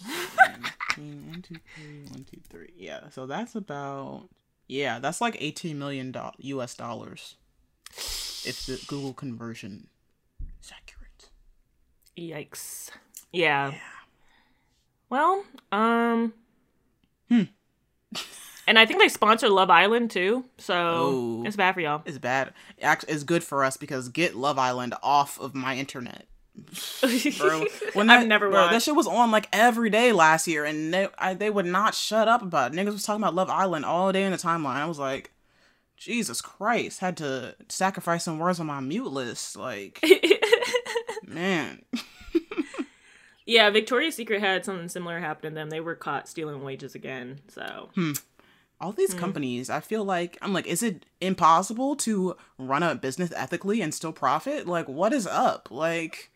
[0.88, 2.74] Fifteen, One, two, three, one, two, three.
[2.78, 4.30] Yeah, so that's about
[4.68, 6.76] yeah, that's like eighteen million U.S.
[6.76, 7.36] dollars.
[8.44, 9.88] If the Google conversion.
[12.18, 12.90] Yikes.
[13.32, 13.74] Yeah.
[15.10, 16.34] Well, um.
[17.30, 17.44] Hmm.
[18.68, 21.44] And I think they sponsor Love Island too, so Oh.
[21.46, 22.04] it's bad for y'all.
[22.06, 22.54] It's bad.
[22.82, 26.28] Actually, it's good for us because get Love Island off of my internet.
[27.40, 27.66] bro.
[27.94, 31.08] When I've never bro, that shit was on like every day last year, and they
[31.18, 32.78] I, they would not shut up about it.
[32.78, 34.76] Niggas was talking about Love Island all day in the timeline.
[34.76, 35.32] I was like,
[36.02, 39.56] Jesus Christ, had to sacrifice some words on my mute list.
[39.56, 40.04] Like,
[41.28, 41.84] man,
[43.46, 45.70] yeah, Victoria's Secret had something similar happen to them.
[45.70, 47.42] They were caught stealing wages again.
[47.50, 47.90] So
[48.80, 48.98] all Hmm.
[48.98, 53.80] these companies, I feel like I'm like, is it impossible to run a business ethically
[53.80, 54.66] and still profit?
[54.68, 55.70] Like, what is up?
[55.70, 56.32] Like,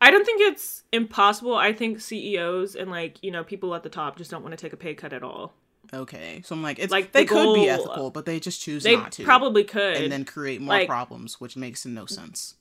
[0.00, 1.54] I don't think it's impossible.
[1.54, 4.56] I think CEOs and like you know people at the top just don't want to
[4.56, 5.52] take a pay cut at all.
[5.92, 8.82] Okay, so I'm like, it's Like, they the could be ethical, but they just choose
[8.82, 9.22] They not to.
[9.22, 9.96] They probably could.
[9.96, 12.54] and then create more like- problems, which makes no sense.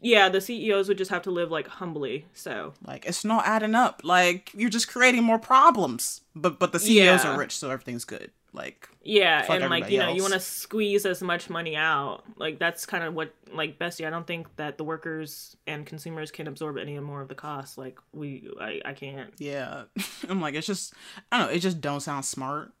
[0.00, 2.26] yeah, the CEOs would just have to live like humbly.
[2.34, 4.02] So Like it's not adding up.
[4.04, 6.20] Like you're just creating more problems.
[6.36, 7.32] But but the CEOs Yeah.
[7.34, 8.30] are rich, so everything's good.
[8.52, 12.22] Like Yeah, and like you know, you want to squeeze as much money out.
[12.36, 14.06] Like that's kind of what like Bestie.
[14.06, 17.76] I don't think that the workers and consumers can absorb any more of the costs.
[17.76, 19.32] Like we, I, I can't.
[19.38, 19.84] yeah,
[20.28, 20.94] I'm like it's just
[21.30, 21.52] I don't know.
[21.52, 22.72] It just don't sound smart.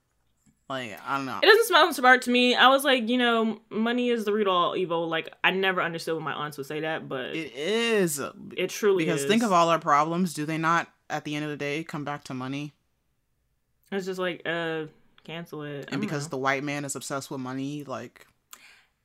[0.68, 1.38] Like I don't know.
[1.42, 2.54] It doesn't sound smart to me.
[2.54, 5.08] I was like, you know, money is the root of all evil.
[5.08, 8.20] Like I never understood when my aunts would say that, but it is
[8.56, 9.28] it, truly because is.
[9.28, 10.34] think of all our problems.
[10.34, 12.74] Do they not at the end of the day come back to money?
[13.90, 14.84] It's just like uh,
[15.28, 15.88] cancel it.
[15.88, 16.30] I And because know.
[16.30, 18.26] the white man is obsessed with money, like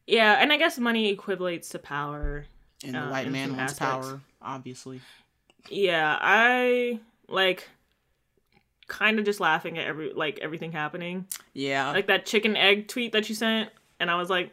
[0.08, 2.46] yeah, and I guess money equates to power.
[2.84, 4.08] and the Uh, white man wants aspects.
[4.08, 5.02] power, obviously.
[5.70, 7.70] Yeah, I like
[8.88, 11.26] kind of just laughing at every like everything happening.
[11.54, 14.52] Yeah, like that chicken egg tweet that you sent and i was like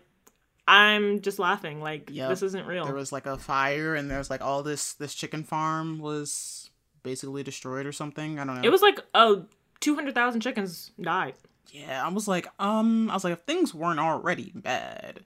[0.69, 2.29] i'm just laughing like Yep.
[2.29, 5.15] this isn't real there was like a fire, and there was like all this this
[5.15, 6.71] chicken farm was
[7.03, 8.39] basically destroyed or something.
[8.39, 8.63] I don't know.
[8.63, 9.47] it was like oh
[9.81, 11.35] 200000 chickens died
[11.73, 12.05] yeah.
[12.05, 15.21] I was like, um, I was like, if things weren't already bad.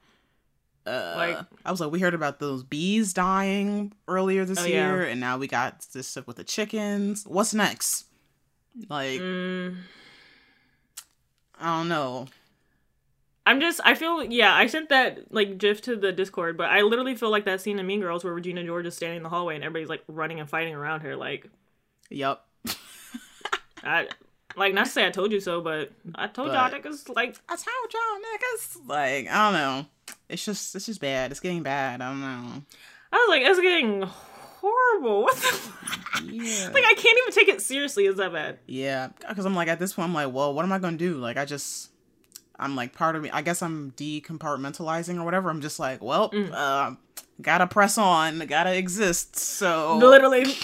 [0.87, 4.93] Uh, Like- I was like, we heard about those bees dying earlier this Oh, yeah.
[4.93, 7.25] year, and now we got this stuff with the chickens.
[7.27, 8.05] What's next?
[8.91, 9.77] Like, mm,
[11.61, 12.27] I don't know.
[13.47, 16.81] i'm just i feel yeah i sent that like gif to the discord but i
[16.81, 19.29] literally feel like that scene in mean girls where regina george is standing in the
[19.29, 21.49] hallway and everybody's like running and fighting around her like
[22.11, 22.49] Yup.
[23.85, 24.09] i
[24.57, 27.37] like not to say i told you so but i told y'all But- niggas like
[27.49, 28.89] I told y'all niggas.
[28.89, 29.87] Like, I don't know.
[30.29, 31.31] It's just, it's just bad.
[31.31, 32.01] It's getting bad.
[32.03, 32.63] I don't know.
[33.13, 35.71] i was like it's getting horrible what the
[36.33, 36.71] Yeah.
[36.73, 39.79] like i can't even take it seriously is that bad Yeah, because I'm like at
[39.79, 41.17] this point, I'm like, well, what am I gonna do?
[41.17, 41.91] Like, I just,
[42.59, 43.31] I'm like, part of me.
[43.31, 45.51] I guess I'm decompartmentalizing or whatever.
[45.51, 46.53] I'm just like, well, Mm.
[46.53, 46.95] uh,
[47.41, 49.37] gotta press on, gotta exist.
[49.37, 50.55] So literally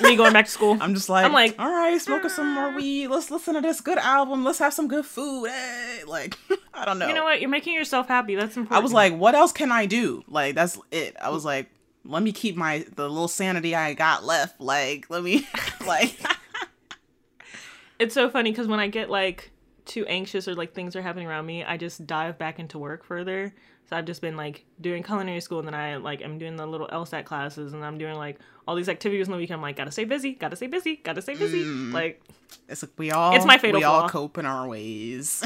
[0.00, 2.70] me going back to school I'm just like, I'm like, all right, smoking some more
[2.72, 2.76] ah.
[2.76, 3.08] weed.
[3.08, 4.44] Let's listen to this good album.
[4.44, 5.48] Let's have some good food.
[5.48, 6.36] Hey, like,
[6.74, 7.08] I don't know.
[7.08, 7.40] You know what?
[7.40, 8.34] You're making yourself happy.
[8.34, 8.78] That's important.
[8.78, 10.24] I was like, what else can I do?
[10.28, 11.16] Like, that's it.
[11.20, 11.70] I was like,
[12.04, 14.60] let me keep my the little sanity I got left.
[14.60, 15.46] Like, let me,
[15.86, 16.18] like,
[17.98, 19.50] it's so funny because when I get like
[19.84, 23.04] too anxious or like things are happening around me, I just dive back into work
[23.04, 23.54] further.
[23.88, 26.66] So I've just been like doing culinary school, and then I like I'm doing the
[26.66, 29.56] little LSAT classes, and I'm doing like all these activities on the weekend.
[29.56, 31.64] I'm like, gotta stay busy, gotta stay busy, gotta stay busy.
[31.64, 31.94] Mm.
[31.94, 32.22] Like,
[32.68, 35.42] it's like we all, It's my fatal we all cope in our ways.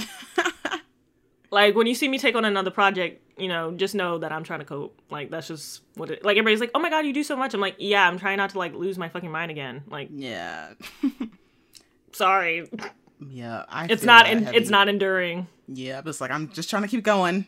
[1.53, 4.43] like when you see me take on another project, you know, just know that I'm
[4.43, 5.01] trying to cope.
[5.09, 6.25] Like that's just what it.
[6.25, 7.55] Like everybody's like, oh my god, you do so much.
[7.55, 9.85] I'm like, yeah, I'm trying not to like lose my fucking mind again.
[9.89, 10.73] Like, yeah,
[12.13, 12.69] sorry,
[13.25, 13.67] yeah.
[13.69, 14.29] I it's not.
[14.29, 14.57] In, heavy.
[14.57, 15.47] it's not enduring.
[15.69, 17.47] Yeah, but it's like I'm just trying to keep going.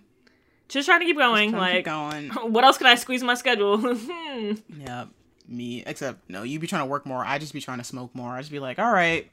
[0.68, 1.52] Just trying to keep going.
[1.52, 2.30] To keep like, going.
[2.52, 3.78] what else can I squeeze in my schedule?
[4.34, 4.54] Hmm.
[4.80, 5.04] Yeah,
[5.46, 5.84] me.
[5.86, 7.24] Except no, you be trying to work more.
[7.24, 8.32] I just be trying to smoke more.
[8.32, 9.30] I just be like, all right,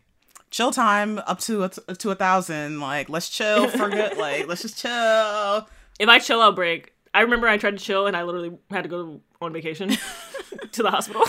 [0.51, 2.79] chill time up to a, to a thousand.
[2.79, 4.17] Like, let's chill for good.
[4.17, 5.67] like, let's just chill.
[5.99, 6.93] if I chill, I'll break.
[7.13, 9.89] I remember I tried to chill and I literally had to go on vacation
[10.71, 11.23] to the hospital.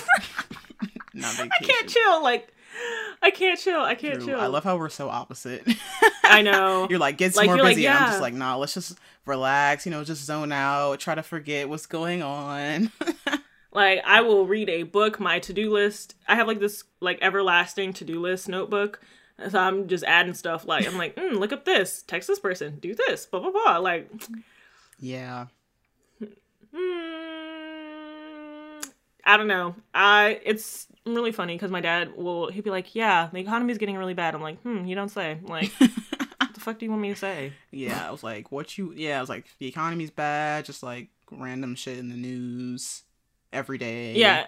[1.16, 2.22] I can't chill.
[2.22, 2.52] Like,
[3.22, 3.80] I can't chill.
[3.80, 4.26] I can't True.
[4.26, 4.40] chill.
[4.40, 5.66] I love how we're so opposite.
[6.24, 6.86] I know.
[6.90, 7.86] you're like, get Like, more you're like, busy.
[7.86, 9.86] and I'm just like, nah, let's just relax.
[9.86, 10.98] You know, just zone out.
[11.00, 12.90] Try to forget what's going on.
[13.74, 16.14] Like I will read a book, my to-do list.
[16.28, 19.00] I have like this like everlasting to-do list notebook.
[19.48, 22.78] So I'm just adding stuff like I'm like, mm, look up this, text this person,
[22.80, 23.78] do this, blah blah blah.
[23.78, 24.10] Like,
[25.00, 25.46] yeah.
[26.22, 26.30] mm,
[29.24, 29.74] I don't know.
[29.94, 33.96] I it's really funny because my dad will he'd be like, yeah, the economy's getting
[33.96, 34.34] really bad.
[34.34, 35.38] I'm like, hmm, you don't say.
[35.42, 37.52] Like, what the fuck do you want me to say?
[37.70, 38.92] Yeah, I was like, what you?
[38.96, 40.64] Yeah, I was like, the economy's bad.
[40.64, 43.02] Just like random shit in the news
[43.52, 44.14] every day.
[44.14, 44.46] Yeah,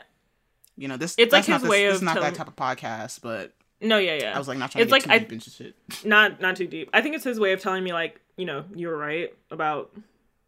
[0.76, 1.14] you know this.
[1.18, 2.56] It's like that's not his this, way this of is not telling- that type of
[2.56, 4.34] podcast, but no, yeah, yeah.
[4.34, 5.74] I was like not trying It's to get like too I- deep into shit.
[6.04, 6.90] not not too deep.
[6.92, 9.92] I think it's his way of telling me like, you know, you were right about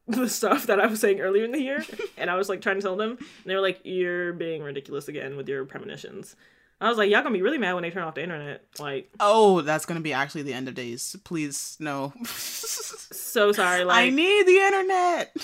[0.08, 1.84] the stuff that I was saying earlier in the year,
[2.16, 5.08] and I was like trying to tell them, and they were like, "You're being ridiculous
[5.08, 6.36] again with your premonitions."
[6.80, 9.10] I was like, "Y'all gonna be really mad when they turn off the internet." Like,
[9.18, 11.16] Oh, that's gonna be actually the end of days.
[11.24, 12.12] Please no.
[12.26, 13.84] so sorry.
[13.84, 15.36] Like, I need the internet.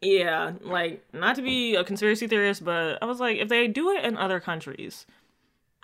[0.00, 3.90] yeah, like not to be a conspiracy theorist, but I was like, if they do
[3.90, 5.06] it in other countries,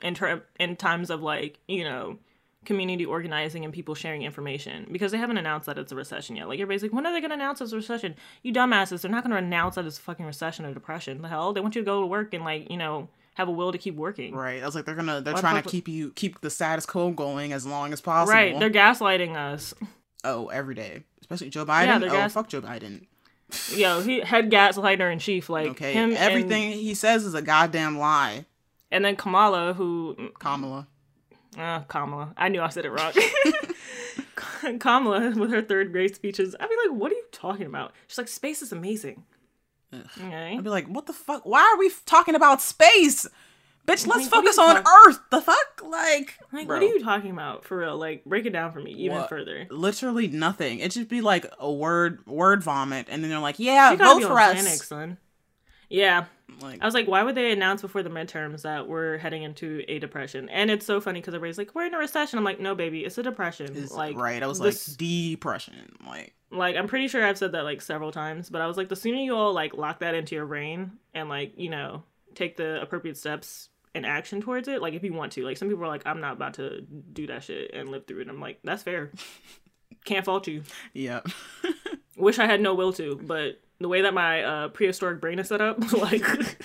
[0.02, 2.18] in term in times of like, you know.
[2.66, 6.46] Community organizing and people sharing information because they haven't announced that it's a recession yet.
[6.46, 8.14] Like everybody's like, when are they going to announce it's a recession?
[8.42, 9.00] You dumbasses!
[9.00, 11.22] They're not going to announce that it's a fucking recession or depression.
[11.22, 13.50] The hell, they want you to go to work and like you know have a
[13.50, 14.34] will to keep working.
[14.34, 14.62] Right.
[14.62, 15.22] I was like, they're gonna.
[15.22, 18.34] They're Why trying to keep you keep the status quo going as long as possible.
[18.34, 19.72] Right, they're gaslighting us.
[20.24, 22.02] oh, every day, especially Joe Biden.
[22.02, 23.06] Yeah, oh, gas- fuck Joe Biden.
[23.74, 25.48] Yo, he head gaslighter in chief.
[25.48, 28.32] Like Okay, him, everything he says is a goddamn lie.
[28.32, 28.44] and,
[28.90, 30.86] and then Kamala, who Kamala.
[31.58, 32.32] Uh, Kamala.
[32.36, 33.12] I knew I said it wrong.
[34.78, 36.54] Kamala with her third grade speeches.
[36.58, 37.92] I'd be like, what are you talking about?
[38.06, 39.24] She's like, space is amazing.
[39.92, 40.54] Okay.
[40.56, 41.44] I'd be like, what the fuck?
[41.44, 43.26] Why are we f- talking about space?
[43.88, 45.18] Bitch, let's focus on Earth.
[45.30, 45.82] The fuck?
[45.82, 47.96] Like, Like, bro, what are you talking about for real?
[47.96, 49.28] Like, break it down for me even what?
[49.28, 49.66] further.
[49.70, 50.78] Literally nothing.
[50.78, 54.38] It should be like a word word vomit, and then they're like, yeah, vote for
[54.38, 54.82] us.
[54.86, 55.18] Son.
[55.90, 56.26] Yeah,
[56.60, 59.82] Like, I was like, why would they announce before the midterms that we're heading into
[59.88, 60.48] a depression?
[60.48, 62.38] And it's so funny because everybody's like, we're in a recession.
[62.38, 63.74] I'm like, no, baby, it's a depression.
[63.74, 64.40] is like, right.
[64.42, 65.96] I was this- like, depression.
[66.06, 68.88] Like, like I'm pretty sure I've said that like several times, but I was like,
[68.88, 72.02] the sooner you all like lock that into your brain and like you know
[72.34, 75.44] take the appropriate steps and action towards it, like if you want to.
[75.44, 76.80] Like some people are like, I'm not about to
[77.12, 78.28] do that shit and live through it.
[78.28, 79.10] I'm like, that's fair.
[80.04, 80.62] Can't fault you.
[80.92, 81.20] yeah.
[82.16, 85.48] Wish I had no will to, but the way that my uh, prehistoric brain is
[85.48, 86.24] set up, like.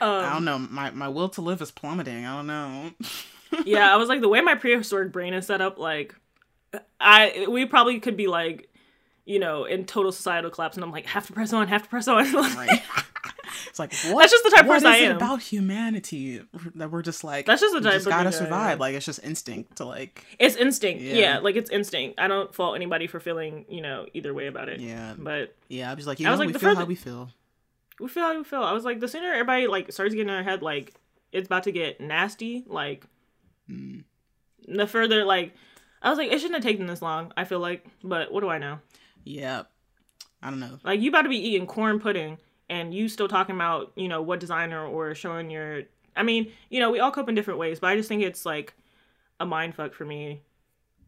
[0.00, 0.58] I um, don't know.
[0.58, 2.26] My my will to live is plummeting.
[2.26, 2.90] I don't know.
[3.64, 6.14] yeah, I was like the way my prehistoric brain is set up, like
[7.00, 8.68] I we probably could be like,
[9.24, 11.88] you know, in total societal collapse, and I'm like, have to press on, have to
[11.88, 12.24] press on.
[12.32, 12.82] Right.
[13.68, 14.20] It's like what?
[14.20, 15.16] That's just the type of person I am.
[15.16, 16.42] about humanity
[16.74, 17.46] that we're just like.
[17.46, 18.80] That's just the type just gotta survive.
[18.80, 20.24] Like it's just instinct to like.
[20.38, 21.14] it's instinct, yeah.
[21.14, 21.38] Yeah.
[21.38, 22.18] like it's instinct.
[22.20, 24.80] I don't fault anybody for feeling, you know, either way about it.
[24.80, 25.14] Yeah.
[25.18, 26.84] but Yeah, I was just like you I know was like, we the feel how
[26.84, 27.30] we feel.
[28.00, 28.62] we feel how we feel.
[28.62, 30.94] I was like, the sooner everybody like starts getting in their head, like
[31.32, 33.04] it's about to get nasty, like
[33.70, 34.02] Mm.
[34.66, 35.54] the further, like
[36.02, 37.32] I was like, it shouldn't have taken this long.
[37.36, 38.80] I feel like, but what do I know?
[39.24, 39.62] Yeah.
[40.42, 40.78] I don't know.
[40.82, 42.38] Like you about to be eating corn pudding
[42.72, 45.82] and you still talking about, you know, what designer or showing your
[46.16, 48.46] I mean, you know, we all cope in different ways, but I just think it's
[48.46, 48.74] like
[49.38, 50.40] a mind fuck for me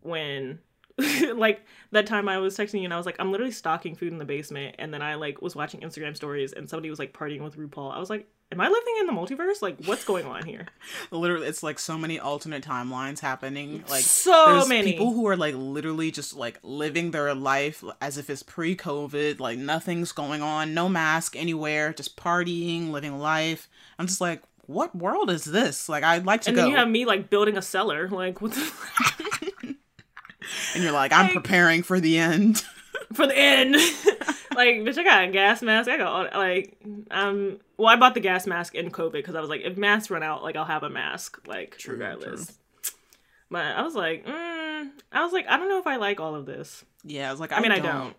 [0.02, 0.58] when
[1.34, 4.12] like that time I was texting you and I was like, I'm literally stocking food
[4.12, 7.14] in the basement and then I like was watching Instagram stories and somebody was like
[7.14, 7.94] partying with RuPaul.
[7.94, 9.60] I was like, Am I living in the multiverse?
[9.60, 10.66] Like what's going on here?
[11.10, 13.82] Literally, it's like so many alternate timelines happening.
[13.90, 14.92] Like So there's many.
[14.92, 19.40] people who are like literally just like living their life as if it's pre-COVID.
[19.40, 23.68] Like nothing's going on, no mask anywhere, just partying, living life.
[23.98, 25.88] I'm just like, what world is this?
[25.88, 26.62] Like I'd like to And go.
[26.62, 28.08] then you have me like building a cellar.
[28.08, 28.72] Like what the
[30.74, 32.62] and you're like, I'm like- preparing for the end.
[33.12, 33.76] for the end.
[34.54, 35.88] Like, bitch, I got a gas mask.
[35.88, 36.76] I got all, like,
[37.10, 40.10] um, well, I bought the gas mask in COVID because I was like, if masks
[40.10, 42.56] run out, like, I'll have a mask, like, True, regardless.
[43.50, 46.34] But I was like, mm, I was like, I don't know if I like all
[46.34, 46.84] of this.
[47.04, 47.94] yeah, I was like, I mean, I don't.
[47.94, 48.16] don't.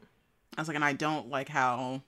[0.58, 2.02] I was like, and I don't like how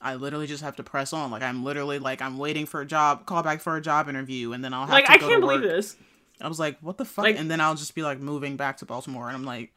[0.00, 1.30] I literally just have to press on.
[1.30, 4.52] Like I'm literally like I'm waiting for a job, call back for a job interview,
[4.52, 5.96] and then I'll have Like, to I go can't to believe this.
[6.40, 7.24] I was like, what the fuck?
[7.24, 9.74] Like- and then I'll just be like moving back to Baltimore, and I'm like,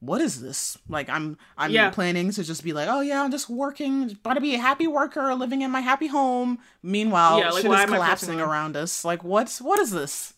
[0.00, 0.78] what is this?
[0.88, 1.90] Like I'm I'm Yeah.
[1.90, 4.86] planning to just be like, oh yeah, I'm just working, about to be a happy
[4.86, 6.58] worker, living in my happy home.
[6.82, 9.04] Meanwhile, Yeah, like, shit is am I pressing collapsing around us.
[9.04, 10.34] Like what's what is this?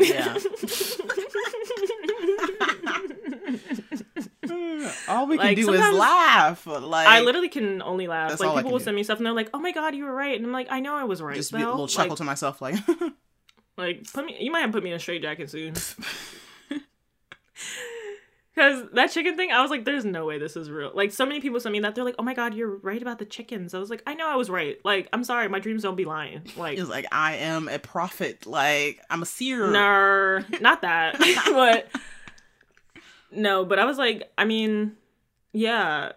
[0.00, 0.36] yeah.
[5.08, 6.66] all we can Like, do is laugh.
[6.66, 8.38] Like I literally can only laugh.
[8.40, 8.84] Like, people will do.
[8.84, 10.36] send me stuff and they're like, oh my god, you were right.
[10.36, 11.36] And I'm like, I know I was right.
[11.36, 12.76] just a little chuckle like, to myself, like
[13.78, 14.36] Like, put me.
[14.40, 15.74] You might have put me in a straight jacket soon.
[18.54, 21.26] Because that chicken thing, I was like, "There's no way this is real." Like, so
[21.26, 21.94] many people sent me that.
[21.94, 24.26] They're like, "Oh my god, you're right about the chickens." I was like, "I know
[24.26, 26.42] I was right." Like, I'm sorry, my dreams don't be lying.
[26.56, 28.46] Like, it's like, I am a prophet.
[28.46, 29.70] Like, I'm a seer.
[29.70, 31.18] no, not that.
[31.46, 31.88] but
[33.30, 34.92] no, but I was like, I mean,
[35.52, 36.12] yeah,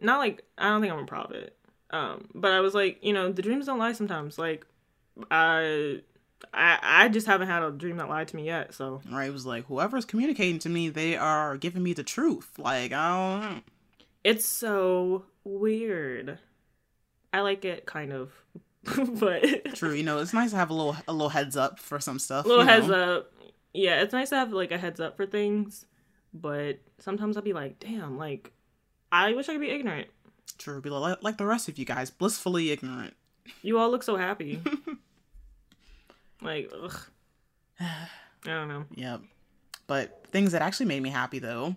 [0.00, 1.56] not like I don't think I'm a prophet.
[1.90, 4.36] Um, but I was like, you know, the dreams don't lie sometimes.
[4.36, 4.66] Like,
[5.30, 6.00] I,
[6.52, 8.74] I, I just haven't had a dream that lied to me yet.
[8.74, 9.28] So Right?
[9.28, 12.50] It was like, whoever's communicating to me, they are giving me the truth.
[12.58, 13.60] Like, I don't know.
[14.22, 16.38] it's so weird.
[17.32, 18.32] I like it kind of,
[19.18, 19.92] but True.
[19.92, 22.44] You know, it's nice to have a little a little heads up for some stuff.
[22.44, 23.16] A little heads know?
[23.16, 23.32] up.
[23.72, 25.84] Yeah, it's nice to have like a heads up for things,
[26.32, 28.52] but sometimes I'll be like, damn, like
[29.10, 30.08] I wish I could be ignorant.
[30.58, 30.80] True.
[30.80, 33.14] Be like, like the rest of you guys, blissfully ignorant.
[33.62, 34.62] You all look so happy.
[36.44, 36.96] like, ugh.
[37.80, 38.06] I
[38.44, 38.84] don't know.
[38.94, 39.20] Yep.
[39.86, 41.76] But things that actually made me happy though,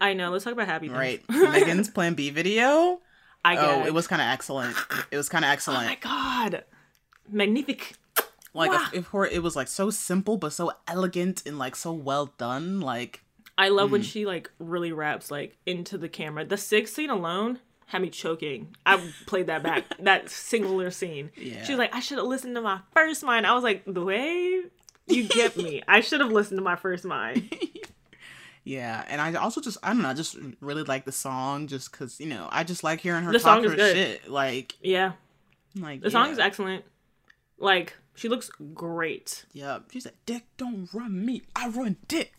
[0.00, 0.30] I know.
[0.30, 0.98] Let's talk about happy things.
[0.98, 1.22] right?
[1.28, 3.00] Megan's Plan B video.
[3.44, 4.76] I Oh, it was kind of excellent.
[5.10, 5.86] It was kind of Oh excellent.
[5.86, 6.64] my god,
[7.30, 7.94] magnifique.
[8.54, 8.86] like Wow.
[8.92, 12.32] if, if her, it was like so simple but so elegant and like so well
[12.38, 12.80] done.
[12.80, 13.22] Like
[13.58, 13.92] I love Mm.
[13.92, 16.44] when she like really raps like into the camera.
[16.44, 18.74] The sixth scene alone had me choking.
[18.86, 19.84] I played that back.
[20.00, 21.30] that singular scene.
[21.36, 21.62] Yeah.
[21.64, 23.46] She was like, I should have listened to my first mind.
[23.46, 24.62] I was like, the way
[25.06, 27.54] you get me, I should have listened to my first mind.
[28.66, 31.92] Yeah, and I also just I don't know, I just really like the song just
[31.92, 33.94] because you know I just like hearing her The talk song is her good.
[33.94, 34.30] shit.
[34.30, 35.12] Like, Yeah,
[35.78, 36.82] like the song is excellent.
[37.58, 39.44] Like She looks great.
[39.52, 39.90] Yep.
[39.92, 41.42] She said, "Dick don't run me.
[41.54, 42.32] I run dick."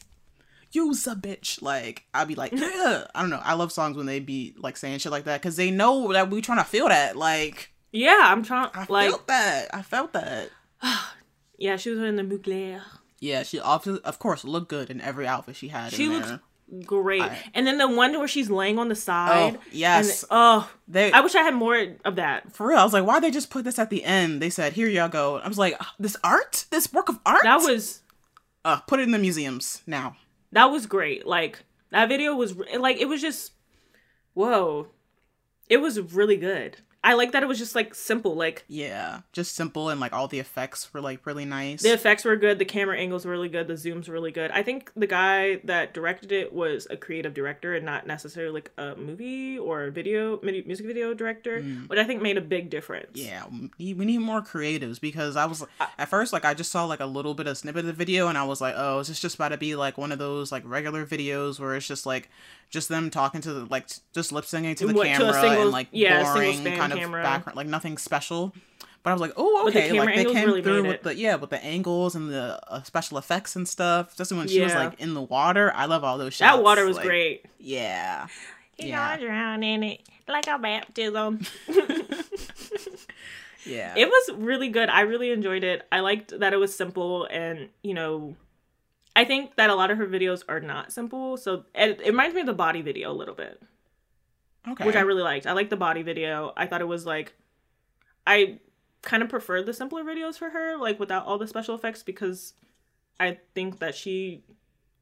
[0.75, 1.61] You's a bitch.
[1.61, 3.05] Like I'd be like, yeah.
[3.15, 3.41] I don't know.
[3.43, 6.29] I love songs when they be like saying shit like that because they know that
[6.29, 7.15] we trying to feel that.
[7.15, 8.69] Like Yeah, I'm trying.
[8.73, 9.73] I Like, felt that.
[9.73, 10.49] I felt that.
[11.57, 12.81] yeah, she was wearing the Mugler.
[13.19, 15.93] Yeah, she obviously, of course, looked good in every outfit she had.
[15.93, 16.29] She looks
[16.85, 17.21] great.
[17.21, 19.55] I- and then the one where she's laying on the side.
[19.57, 20.23] Oh, yes.
[20.23, 22.53] And, oh, They I wish I had more of that.
[22.55, 22.77] for real.
[22.79, 24.41] I was like, why they just put this at the end?
[24.41, 27.43] They said, "Here y'all go." I was like, "Ah, this art, this work of art.
[27.43, 28.01] That was
[28.65, 30.17] uh, put it in the museums now.
[30.55, 31.27] That was great.
[31.27, 33.51] Like that video was like it was just
[34.33, 34.87] whoa.
[35.69, 36.77] It was really good.
[37.05, 38.35] I like that it was just like simple.
[38.35, 41.83] Like Yeah, just simple and like all the effects were like really nice.
[41.83, 44.49] the effects were good, the camera angles were really good, the zooms were really good.
[44.49, 48.71] I think the guy that directed it was a creative director and not necessarily like
[48.77, 51.87] a movie or a video music video director, mm.
[51.87, 53.11] which I think made a big difference.
[53.13, 53.43] yeah,
[53.77, 55.63] we need, more creatives because I was
[55.99, 58.29] at first like I just saw like a little bit of snippet of the video
[58.29, 60.51] and I was like, oh, is this just about to be like one of those
[60.51, 62.29] like regular videos where it's just like
[62.69, 65.33] just them talking to the like just lip syncing to the What, to a camera
[65.41, 67.23] single- and like yeah, single boring kind of camera.
[67.23, 68.53] background, like nothing special.
[69.03, 71.03] But I was like, oh, But the okay, like they came really through with it.
[71.03, 74.09] the yeah with the angles and the uh, special effects and stuff.
[74.09, 76.55] Especially when she was like in the water, I love all those shots.
[76.55, 77.45] That water was like, great.
[77.59, 78.27] Yeah,
[78.79, 78.95] You Yeah.
[78.95, 81.41] know, I drown in it like a baptism.
[83.65, 83.93] yeah.
[83.95, 84.89] it was really good.
[84.89, 85.85] I really enjoyed it.
[85.91, 88.35] I liked that it was simple and, you know,
[89.15, 91.37] I think that a lot of her videos are not simple.
[91.37, 93.61] So it, it reminds me of the body video a little bit,
[94.67, 94.85] okay.
[94.85, 95.47] which I really liked.
[95.47, 96.53] I liked the body video.
[96.57, 97.33] I thought it was like,
[98.27, 98.59] I
[99.01, 102.53] kind of preferred the simpler videos for her, like without all the special effects, because
[103.19, 104.43] I think that she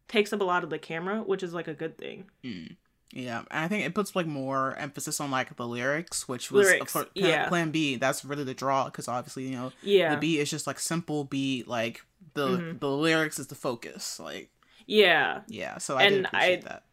[0.07, 2.25] takes up a lot of the camera, which is like a good thing.
[2.43, 2.73] Hmm.
[3.15, 6.67] Yeah, and I think it puts like more emphasis on like the lyrics, which was
[6.67, 7.47] Lyrics, for, yeah.
[7.47, 7.95] Plan B.
[7.95, 10.15] That's really the draw because obviously you know Yeah.
[10.15, 12.03] The beat is just like simple beat, like
[12.33, 14.19] the the lyrics is the focus.
[14.19, 14.49] Like
[14.85, 15.41] Yeah.
[15.47, 16.83] yeah, so I did And appreciate I- that.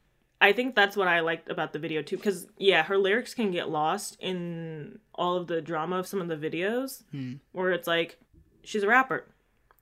[0.42, 3.50] I think that's what I liked about the video too, because yeah, her lyrics can
[3.50, 7.34] get lost in all of the drama of some of the videos, Hmm.
[7.52, 8.18] where it's like
[8.64, 9.26] she's a rapper,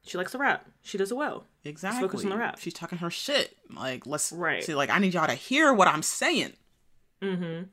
[0.05, 1.45] she likes to rap, she does it well.
[1.65, 2.01] Exactly.
[2.03, 2.59] focus on the rap.
[2.59, 3.57] She's talking her shit.
[3.73, 4.65] Like let's Right.
[4.65, 4.75] see.
[4.75, 6.55] Like I need y'all to hear what I'm saying.
[7.23, 7.65] Mm-hmm.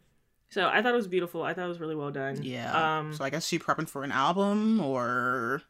[0.49, 1.41] So I thought it was beautiful.
[1.43, 2.43] I thought it was really well done.
[2.43, 2.99] Yeah.
[2.99, 5.63] Um, so I guess she prepping for an album or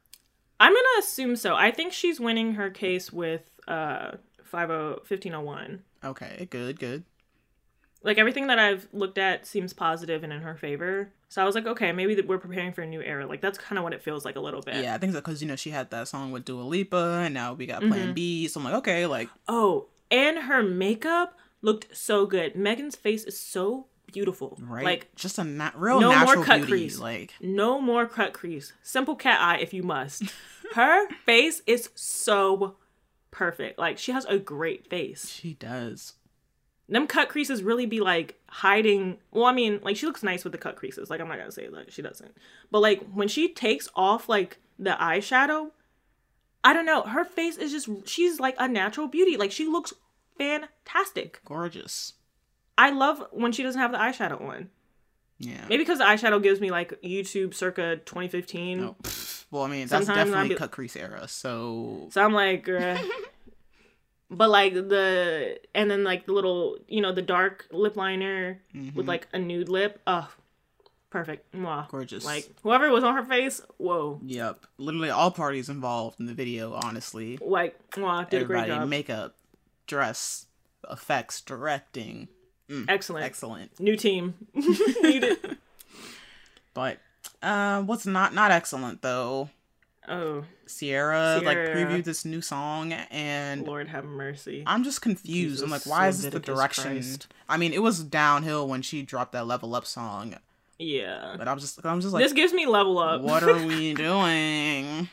[0.60, 1.56] I'm gonna assume so.
[1.56, 4.12] I think she's winning her case with uh
[4.44, 5.84] 50 1501.
[6.04, 7.04] okay, good, good.
[8.04, 11.12] Like everything that I've looked at seems positive and in her favor.
[11.28, 13.26] So I was like, okay, maybe we're preparing for a new era.
[13.26, 14.84] Like that's kind of what it feels like a little bit.
[14.84, 17.34] Yeah, I think so because you know she had that song with Dua Lipa, and
[17.34, 17.92] now we got Mm-hmm.
[17.92, 18.48] Plan B.
[18.48, 22.56] So I'm like, okay, like Oh, and her makeup looked so good.
[22.56, 24.58] Megan's face is so beautiful.
[24.62, 26.72] right, Like just a na- real no natural more cut beauty.
[26.72, 26.98] crease.
[27.00, 28.74] Like no more cut crease.
[28.82, 30.24] Simple cat eye if you must.
[30.74, 32.76] her face is so
[33.32, 33.78] perfect.
[33.78, 35.30] Like she has a great face.
[35.30, 36.14] she does.
[36.88, 39.18] Them cut creases really be like hiding.
[39.32, 41.10] Well, I mean, like she looks nice with the cut creases.
[41.10, 42.36] Like I'm not gonna say that she doesn't.
[42.72, 45.72] But like when she takes off like the eyeshadow,
[46.64, 47.02] I don't know.
[47.04, 49.36] Her face is just she's like a natural beauty.
[49.36, 49.94] Like she looks
[50.38, 51.42] fantastic.
[51.46, 52.14] Gorgeous.
[52.78, 54.70] I love when she doesn't have the eyeshadow on.
[55.38, 55.62] Yeah.
[55.70, 58.78] Maybe because the eyeshadow gives me like YouTube circa 2015.
[58.82, 61.28] No, pff, well, I mean, that's Sometimes definitely be- cut crease era.
[61.28, 62.98] So So I'm like, uh,
[64.30, 68.62] but like the and then like the little you know the dark lip liner
[68.94, 70.02] with like a nude lip.
[70.08, 70.30] Oh,
[71.10, 71.54] perfect.
[71.54, 71.88] Mwah.
[71.90, 72.26] Gorgeous.
[72.26, 74.20] Like whoever was on her face, whoa.
[74.26, 74.66] Yep.
[74.78, 77.38] Literally all parties involved in the video, honestly.
[77.42, 78.88] Like mwah, did a great job.
[78.88, 79.36] makeup,
[79.86, 80.46] dress,
[80.90, 82.30] effects, directing.
[82.88, 83.26] Excellent.
[83.26, 83.80] Excellent.
[83.80, 84.34] New team.
[84.54, 85.58] Need it.
[86.74, 87.00] But
[87.42, 89.50] uh what's not not excellent though?
[90.08, 91.76] Oh, Ciara, like Ciara.
[91.76, 94.64] previewed this new song and Lord have mercy.
[94.68, 95.64] I'm just confused.
[95.64, 96.84] I'm like, Jesus, why is this the direction?
[96.94, 97.28] Christ.
[97.50, 100.36] I mean, it was downhill when she dropped that level up song,
[100.78, 101.34] yeah.
[101.40, 103.22] but I'm just, I'm just like, This gives me level up.
[103.22, 105.10] what are we doing?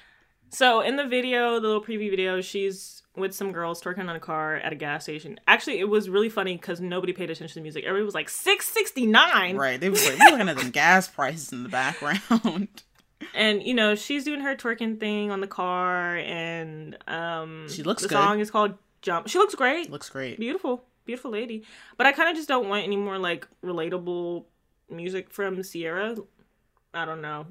[0.51, 4.21] So in the video, the little preview video, she's with some girls twerking on a
[4.21, 5.39] car at a gas station.
[5.47, 7.85] Actually, it was really funny because nobody paid attention to the music.
[7.85, 9.79] Everybody was like six sixty nine, Right?
[9.81, 12.69] They were like, looking at the gas prices in the background.
[13.35, 18.03] and you know she's doing her twerking thing on the car, and um, She looks
[18.03, 18.15] the good.
[18.17, 20.39] song is called "Jump." She looks great, Looks great.
[20.39, 21.65] beautiful, beautiful lady.
[21.99, 24.45] But I kind of just don't want any more like relatable
[24.91, 26.17] music from Ciara.
[26.95, 27.47] I don't know.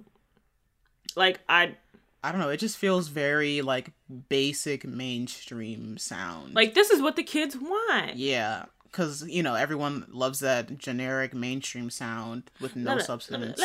[1.16, 1.76] Like I
[2.24, 2.50] I don't know.
[2.50, 3.92] It just feels very like
[4.30, 6.54] basic mainstream sound.
[6.54, 8.16] like this is what the kids want.
[8.16, 13.60] yeah, because you know everyone loves that generic mainstream sound with no substance.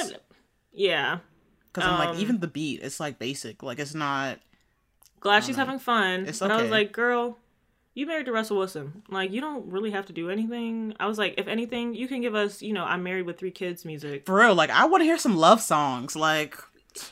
[0.72, 1.18] Yeah.
[1.72, 3.62] Because I'm like, Um, even the beat, it's like basic.
[3.62, 4.38] Like it's not.
[5.20, 6.26] Glad she's having fun.
[6.26, 7.36] It's but I was like, girl,
[7.94, 9.02] you married to Russell Wilson.
[9.08, 10.94] Like, you don't really have to do anything.
[11.00, 13.50] I was like, if anything, you can give us, you know, I'm married with three
[13.50, 14.24] kids music.
[14.26, 16.14] For real, like I want to hear some love songs.
[16.16, 16.56] Like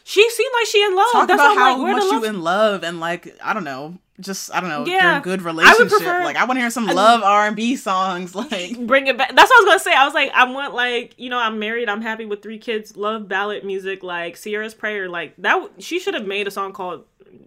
[0.05, 1.07] She seemed like she in love.
[1.13, 4.55] talk That's about how like, much you in love and like I don't know, just
[4.55, 5.17] I don't know, you're Yeah.
[5.17, 5.89] in good I would relationship.
[5.89, 8.35] prefer- like I want to hear some love R and B songs.
[8.35, 9.35] Like bring it back.
[9.35, 9.95] That's what I was gonna say.
[9.95, 12.97] I was like, I want like, you know, I'm married, I'm happy with three kids,
[12.97, 15.69] love ballad music, like Ciara's Prayer, like that.
[15.79, 17.05] She should have made a song called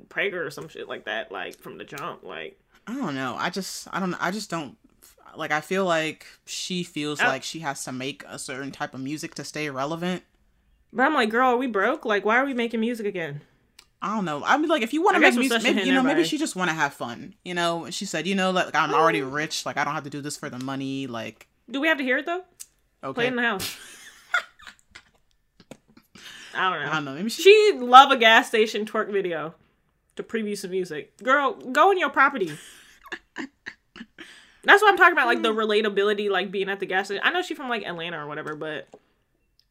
[0.09, 2.23] Prager or some shit like that, like from the jump.
[2.23, 3.35] Like, I don't know.
[3.37, 4.75] I just I don't I just don't
[5.35, 8.99] like I feel like she feels like she has to make a certain type of
[9.01, 10.23] music to stay relevant.
[10.93, 12.05] But I'm like, girl, are we broke?
[12.05, 13.41] Like, why are we making music again?
[14.01, 14.43] I don't know.
[14.45, 16.55] I mean, like, if you want to make music, maybe you know, maybe she just
[16.55, 17.33] want to have fun.
[17.43, 20.09] You know, she said, you know, like I'm already rich, like I don't have to
[20.09, 21.07] do this for the money.
[21.07, 22.43] Like, Do we have to hear it though?
[23.03, 23.75] Okay, Play in the house.
[26.53, 26.91] I don't know.
[26.91, 27.13] I don't know.
[27.15, 27.41] Maybe she.
[27.43, 29.55] She love a gas station twerk video
[30.15, 31.15] to preview some music.
[31.17, 32.51] Girl, go in your property.
[34.63, 37.21] That's what I'm talking about, like the relatability, like being at the gas station.
[37.23, 38.87] I know she's from like Atlanta or whatever, but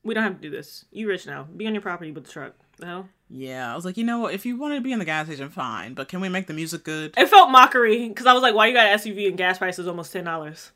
[0.06, 0.84] we don't have to do this.
[0.92, 1.48] You rich now.
[1.56, 2.54] Be on your property with the truck.
[2.78, 3.08] The hell?
[3.28, 4.34] Yeah, I was like, you know, what?
[4.34, 6.54] if you want to be in the gas station, fine, but can we make the
[6.54, 7.14] music good?
[7.16, 9.88] It felt mockery because I was like, why you got an SUV and gas prices
[9.88, 10.70] almost ten dollars?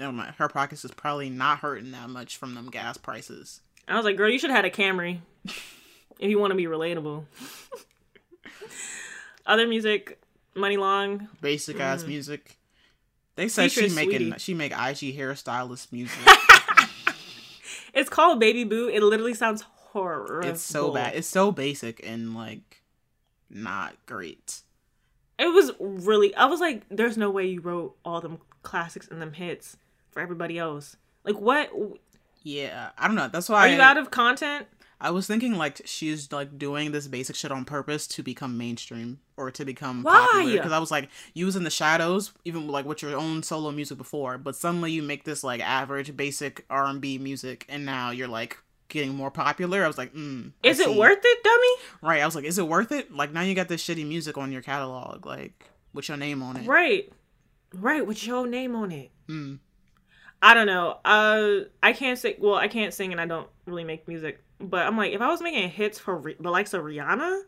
[0.00, 3.60] Oh my, her pockets is probably not hurting that much from them gas prices.
[3.86, 6.64] I was like, girl, you should have had a Camry if you want to be
[6.64, 7.24] relatable.
[9.46, 10.18] Other music,
[10.54, 12.08] Money Long, Basic ass mm.
[12.08, 12.56] music.
[13.36, 14.38] They said Feature she making Sweetie.
[14.38, 16.16] she make IG hairstylist music.
[17.94, 18.88] It's called Baby Boo.
[18.88, 20.48] It literally sounds horrible.
[20.48, 21.14] it's so bad.
[21.14, 22.82] It's so basic and like
[23.48, 24.62] not great.
[25.38, 26.34] It was really.
[26.34, 29.76] I was like, "There's no way you wrote all them classics and them hits
[30.10, 31.70] for everybody else." Like, what?
[32.42, 33.28] Yeah, I don't know.
[33.28, 34.66] That's why Are you out of content?
[35.04, 39.20] I was thinking like she's like doing this basic shit on purpose to become mainstream
[39.36, 40.26] or to become Why?
[40.32, 40.56] popular.
[40.56, 43.70] Because I was like, you was in the shadows, even like with your own solo
[43.70, 47.84] music before, but suddenly you make this like average, basic R and B music, and
[47.84, 48.56] now you're like
[48.88, 49.84] getting more popular.
[49.84, 51.68] I was like, mm, Is it worth it, dummy?
[52.00, 52.22] Right.
[52.22, 53.12] I was like, is it worth it?
[53.12, 56.56] Like now you got this shitty music on your catalog, like with your name on
[56.56, 56.66] it.
[56.66, 57.12] Right,
[57.74, 58.06] right.
[58.06, 59.10] With your name on it.
[59.28, 59.58] Mm.
[60.40, 60.98] I don't know.
[61.04, 62.36] Uh, I can't sing.
[62.38, 64.43] Well, I can't sing, and I don't really make music.
[64.60, 67.42] But I'm like, if I was making hits for the likes of Rihanna,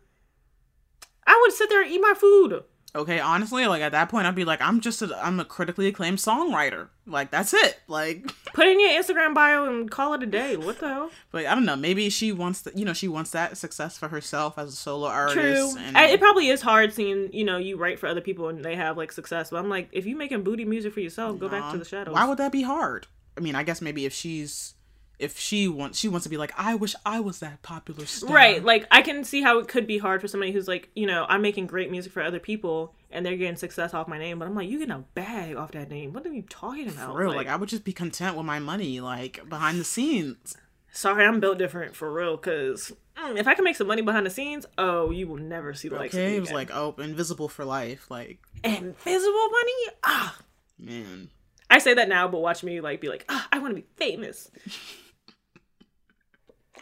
[1.26, 2.64] I would sit there and eat my food.
[2.94, 5.86] Okay, honestly, like at that point, I'd be like, I'm just a, I'm a critically
[5.86, 6.88] acclaimed songwriter.
[7.07, 7.78] Like that's it.
[7.88, 10.57] Like, Put in your Instagram bio and call it a day.
[10.57, 11.11] What the hell?
[11.30, 11.76] but I don't know.
[11.76, 15.09] Maybe she wants, the, you know, she wants that success for herself as a solo
[15.09, 15.36] artist.
[15.36, 15.82] True.
[15.82, 18.64] And I- It probably is hard seeing, you know, you write for other people and
[18.64, 19.50] they have like success.
[19.50, 22.14] But I'm like, if you making booty music for yourself, go back to the shadows.
[22.14, 23.09] Why would that be hard?
[23.36, 24.72] I mean, I guess maybe if she's,
[25.19, 28.35] if she wants, she wants to be like, I wish I was that popular star.
[28.35, 28.62] Right.
[28.62, 31.25] Like I can see how it could be hard for somebody who's like, you know,
[31.29, 34.47] I'm making great music for other people and they're getting success off my name, but
[34.47, 36.12] I'm like, you getting a bag off that name.
[36.12, 37.12] What are you talking about?
[37.12, 40.57] For real, like, I would just be content with my money, like behind the scenes.
[40.93, 42.37] sorry, I'm built different for real.
[42.37, 45.73] Cause mm, if I can make some money behind the scenes, oh, you will never
[45.73, 46.55] see the likes of it was again.
[46.55, 48.11] like, oh, invisible for life.
[48.11, 49.97] Like, invisible money.
[50.05, 50.39] Ah,
[50.79, 51.31] man,
[51.71, 53.87] I say that now, but watch me like be like, ah, I want to be
[53.97, 54.51] famous.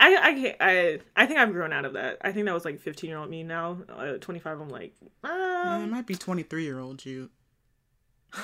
[0.01, 2.18] I I can't, I I think I've grown out of that.
[2.22, 3.42] I think that was like 15 year old me.
[3.42, 7.30] Now, uh, 25, I'm like, Yeah, it um, might be 23 year old you.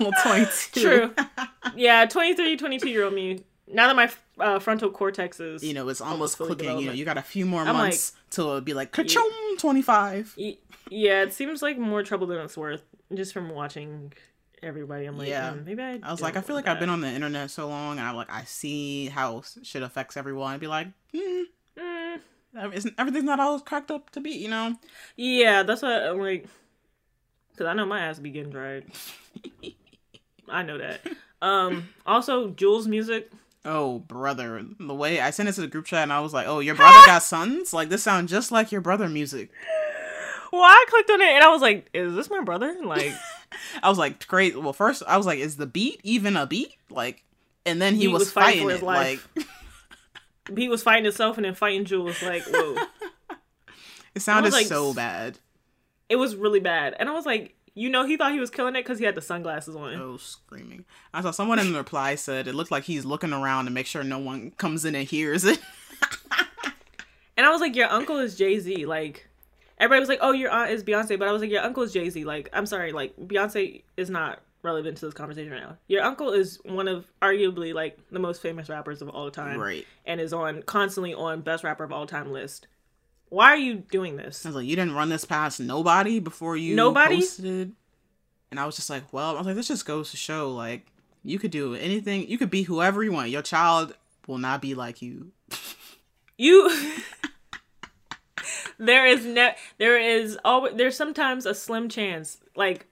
[0.00, 0.80] well, 22.
[0.80, 1.14] true.
[1.76, 3.40] yeah, 23, 22 year old me.
[3.68, 4.10] Now that my
[4.44, 6.78] uh, frontal cortex is, You know, it's almost clicking.
[6.78, 9.58] You know, you got a few more I'm like- months till it'll be like, ka-choom,
[9.58, 10.34] 25.
[10.88, 12.82] Yeah, it seems like more trouble than it's worth.
[13.14, 14.12] Just from watching
[14.66, 15.52] everybody, I'm like, Yeah.
[15.54, 15.98] mm, maybe I.
[16.02, 18.10] I was like, I feel like I've been on the internet so long, and I
[18.10, 20.52] like I see how shit affects everyone.
[20.52, 21.42] I'd be like, hmm,
[21.78, 24.74] Mm, isn't everything's not always cracked up to be, you know?
[25.16, 26.46] yeah, that's what I'm like.
[27.56, 28.84] Cause I know my ass be getting dried.
[30.48, 31.00] I know that.
[31.42, 31.88] Um.
[32.06, 33.30] Also, Jules' music.
[33.64, 36.46] Oh, brother, the way I sent it to the group chat, and I was like,
[36.46, 37.72] oh, your brother got sons?
[37.72, 39.50] Like this sounds just like your brother music.
[40.52, 43.12] Well, I clicked on it and I was like, "Is this my brother?" Like,
[43.82, 44.60] I was like, great.
[44.60, 46.74] Well, first I was like, is the beat even a beat?
[46.90, 47.24] Like,
[47.64, 48.84] and then he, He was, was fighting fighting, it.
[48.84, 49.28] life.
[49.36, 49.46] Like,
[50.58, 52.22] he was fighting himself and then fighting Jules.
[52.22, 52.76] Like, whoa,
[54.14, 55.38] it sounded like, so bad.
[56.08, 56.94] it was really bad.
[56.98, 59.14] And I was like, you know, he thought he was killing it because he had
[59.14, 59.94] the sunglasses on.
[59.94, 60.84] Oh, screaming!
[61.12, 63.86] I saw someone in the reply said it looked like he's looking around to make
[63.86, 65.58] sure no one comes in and hears it.
[67.38, 68.86] And I was like, your uncle is Jay Z.
[68.86, 69.25] Like,
[69.78, 71.92] everybody was like, oh, your aunt is Beyonce, but I was like, your uncle is
[71.92, 72.24] Jay Z.
[72.24, 75.76] Like, I'm sorry, like Beyonce is not relevant to this conversation right now.
[75.86, 79.86] Your uncle is one of arguably like the most famous rappers of all time, Right.
[80.04, 82.66] And is on constantly on best rapper of all time list.
[83.28, 84.44] Why are you doing this?
[84.46, 87.16] I was like, you didn't run this past nobody before you Nobody?
[87.16, 87.72] posted.
[88.50, 90.86] And I was just like, well, I was like, this just goes to show, like,
[91.24, 92.28] you could do anything.
[92.28, 93.30] You could be whoever you want.
[93.30, 93.94] Your child
[94.28, 95.32] will not be like you.
[96.38, 96.70] You
[98.78, 102.86] there is ne- there is always there's sometimes a slim chance like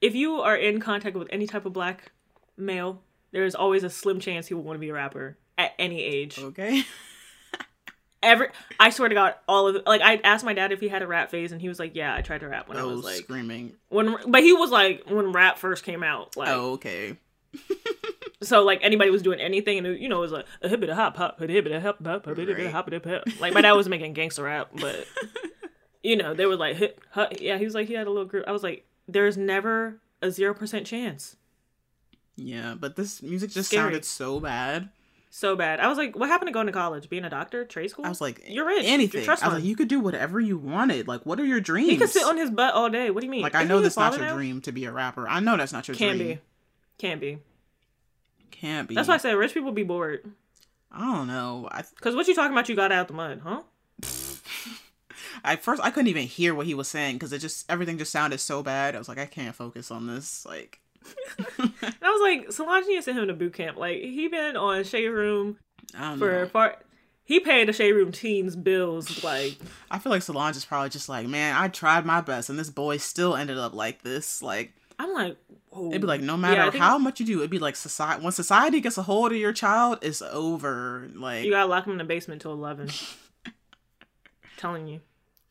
[0.00, 2.12] if you are in contact with any type of black
[2.56, 3.00] male,
[3.32, 6.02] there is always a slim chance he will want to be a rapper at any
[6.02, 6.38] age.
[6.38, 6.84] Okay.
[8.22, 8.48] Every
[8.80, 11.06] I swear to God, all of like I asked my dad if he had a
[11.06, 12.96] rap phase, and he was like, "Yeah, I tried to rap when I I was
[12.96, 13.74] was like screaming.
[13.90, 17.18] when," but he was like when rap first came out, like Oh, okay.
[18.44, 20.88] so like anybody was doing anything, and it, you know it was like a hibbit
[20.88, 23.24] a hop hop, a hibbit a hop hop, a hibbit a hop a hop.
[23.40, 25.06] Like my dad was making gangster rap, but
[26.02, 26.98] you know they were like,
[27.40, 28.44] yeah, he was like he had a little group.
[28.46, 31.36] I was like, there's never a zero percent chance.
[32.36, 33.84] Yeah, but this music just Scary.
[33.84, 34.88] sounded so bad.
[35.30, 35.80] So bad.
[35.80, 37.08] I was like, what happened to going to college?
[37.08, 38.06] Being a doctor, trade school?
[38.06, 38.84] I was like, you're rich.
[38.86, 39.18] Anything.
[39.18, 41.08] You're trust I was like, you could do whatever you wanted.
[41.08, 41.90] Like, what are your dreams?
[41.90, 43.10] he could sit on his butt all day.
[43.10, 43.42] What do you mean?
[43.42, 44.34] like, I know that's not your now?
[44.36, 45.26] dream to be a rapper.
[45.28, 46.08] I know that's not your dream.
[46.08, 46.28] Can dream.
[46.28, 46.40] be.
[46.98, 47.38] Can be.
[48.60, 48.94] Can't be.
[48.94, 50.30] That's why I said rich people be bored.
[50.92, 51.68] I don't know.
[51.72, 52.68] I Cause what you talking about?
[52.68, 53.62] You got out the mud, huh?
[55.44, 58.12] at first I couldn't even hear what he was saying because it just everything just
[58.12, 58.94] sounded so bad.
[58.94, 60.46] I was like, I can't focus on this.
[60.46, 60.78] Like,
[61.58, 63.76] I was like, Solange needs to send him to boot camp.
[63.76, 65.58] Like he been on Shade Room
[66.18, 66.76] for far.
[67.24, 69.24] He paid the Shade Room teens bills.
[69.24, 69.56] Like
[69.90, 72.70] I feel like Solange is probably just like, man, I tried my best, and this
[72.70, 74.42] boy still ended up like this.
[74.42, 75.36] Like, I'm like,
[75.70, 75.88] whoa.
[75.88, 78.22] it'd be like, no matter I think how much you do, it'd be like society.
[78.22, 81.10] When society gets a hold of your child, it's over.
[81.14, 82.88] Like, you gotta lock him in the basement till eleven.
[84.56, 85.00] telling you,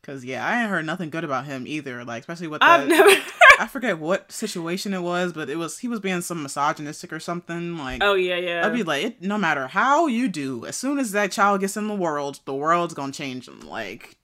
[0.02, 2.04] cause yeah, I ain't heard nothing good about him either.
[2.04, 3.10] Like, especially with I've the, never.
[3.58, 7.20] I forget what situation it was, but it was he was being some misogynistic or
[7.20, 7.76] something.
[7.76, 8.66] Like, oh yeah, yeah.
[8.66, 11.76] I'd be like, it, no matter how you do, as soon as that child gets
[11.76, 13.60] in the world, the world's gonna change him.
[13.60, 14.16] Like,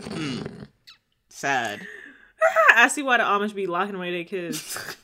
[0.00, 0.40] hmm.
[1.28, 1.86] sad.
[2.74, 4.96] I see why the Amish be locking away their kids.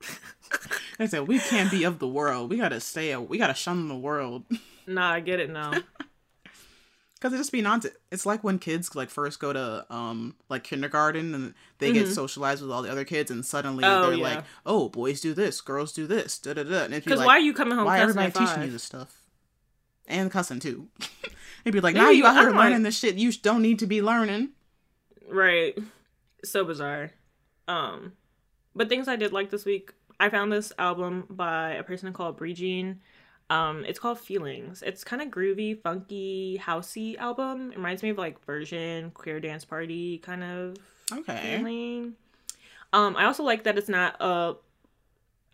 [1.00, 2.50] I said we can't be of the world.
[2.50, 3.14] We gotta stay.
[3.16, 4.44] We gotta shun the world
[4.86, 5.72] nah, I get it now.
[7.14, 7.94] because it just be nonsense.
[8.10, 12.62] It's like when kids like first go to um like kindergarten and they get socialized
[12.62, 14.04] with all the other kids, and suddenly Mm-hmm.
[14.04, 14.24] Oh, they're yeah.
[14.36, 16.84] like, oh, boys do this, girls do this, da da da.
[16.84, 17.84] And Because like, why are you coming home?
[17.84, 19.22] why everybody teaching you this stuff
[20.06, 20.88] and cussing too?
[21.64, 23.62] It'd be like, now you you- out here I'm like- learning this shit you don't
[23.62, 24.48] need to be learning.
[25.30, 25.76] Right.
[26.44, 27.10] So bizarre.
[27.66, 28.12] Um
[28.74, 32.36] but things I did like this week, I found this album by a person called
[32.36, 33.00] Brie Jean.
[33.50, 34.82] Um it's called Feelings.
[34.82, 37.72] It's kind of groovy, funky, housey album.
[37.72, 40.76] It reminds me of like version, queer dance party kind of
[41.12, 41.56] Okay.
[41.58, 42.14] feeling.
[42.92, 44.54] Um I also like that it's not a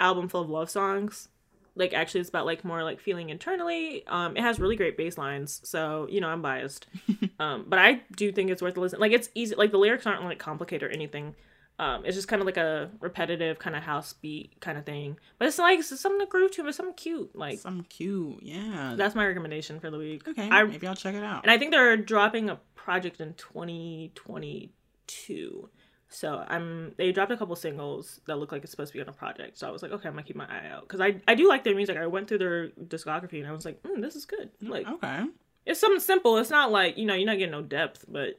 [0.00, 1.28] album full of love songs.
[1.76, 4.06] Like actually it's about like more like feeling internally.
[4.06, 6.86] Um it has really great bass lines, so you know, I'm biased.
[7.40, 9.00] um but I do think it's worth a listen.
[9.00, 11.34] Like it's easy like the lyrics aren't like complicated or anything.
[11.80, 15.18] Um it's just kind of like a repetitive kind of house beat kind of thing.
[15.38, 17.34] But it's like it's something to groove to, but something cute.
[17.34, 18.94] Like Some cute, yeah.
[18.96, 20.28] that's my recommendation for the week.
[20.28, 20.48] okay.
[20.48, 21.42] I maybe I'll check it out.
[21.42, 25.68] and I think they're dropping a project in 2022.
[26.08, 29.08] So I'm they dropped a couple singles that look like it's supposed to be on
[29.08, 29.58] a project.
[29.58, 31.48] So I was like, okay, I'm gonna keep my eye out because I I do
[31.48, 31.96] like their music.
[31.96, 34.50] I went through their discography and I was like, mm, this is good.
[34.62, 35.24] Like okay.
[35.66, 36.36] it's something simple.
[36.38, 38.38] It's not like you know you're not getting no depth, but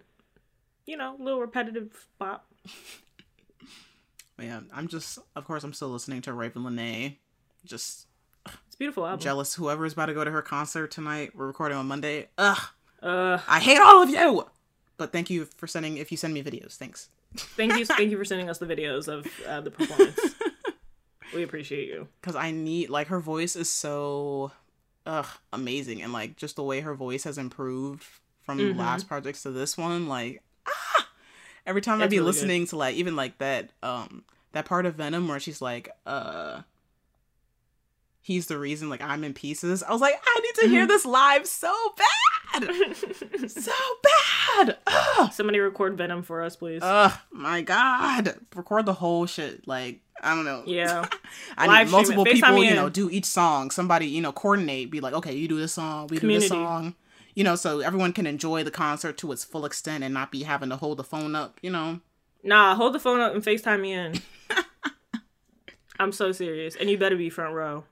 [0.86, 2.48] you know, a little repetitive pop.
[4.38, 7.18] But yeah, I'm just, of course, I'm still listening to Ravyn Lenae.
[7.64, 8.08] Just
[8.46, 9.20] It's a beautiful album.
[9.20, 11.32] jealous is about to go to her concert tonight.
[11.36, 12.28] We're recording on Monday.
[12.38, 12.60] Ugh,
[13.02, 14.46] Uh, I hate all of you.
[14.98, 15.98] But thank you for sending.
[15.98, 17.10] If you send me videos, thanks.
[17.38, 20.36] Thank you, thank you for sending us the videos of uh, the performance.
[21.34, 22.08] we appreciate you.
[22.22, 24.52] Because I need like her voice is so,
[25.06, 28.04] ugh, amazing, and like just the way her voice has improved
[28.44, 28.78] from Mhm.
[28.78, 31.08] last projects to this one, like ah,
[31.66, 32.36] every time I'd be really good.
[32.36, 36.62] listening to like even like that um that part of Venom where she's like uh.
[38.22, 39.84] He's the reason, like I'm in pieces.
[39.84, 40.72] I was like, I need to Mm-hmm.
[40.72, 42.06] hear this live so bad,
[43.48, 43.72] so
[44.58, 44.78] bad.
[44.88, 45.32] Ugh.
[45.34, 46.82] Somebody record Venom for us, please.
[46.84, 48.36] Ugh, my god.
[48.56, 49.68] Record the whole shit.
[49.68, 50.64] Like, I don't know.
[50.66, 51.06] yeah.
[51.58, 52.76] I Live need multiple people, you in.
[52.76, 53.72] know, do each song.
[53.72, 56.48] Somebody, you know, coordinate, be like, okay, you do this song, we do Community.
[56.48, 56.96] this song.
[57.36, 60.44] You know, so everyone can enjoy the concert to its full extent and not be
[60.44, 62.00] having to hold the phone up, you know.
[62.44, 64.22] Nah, hold the phone up and FaceTime me in.
[66.00, 66.76] I'm so serious.
[66.76, 67.84] And you better be front row.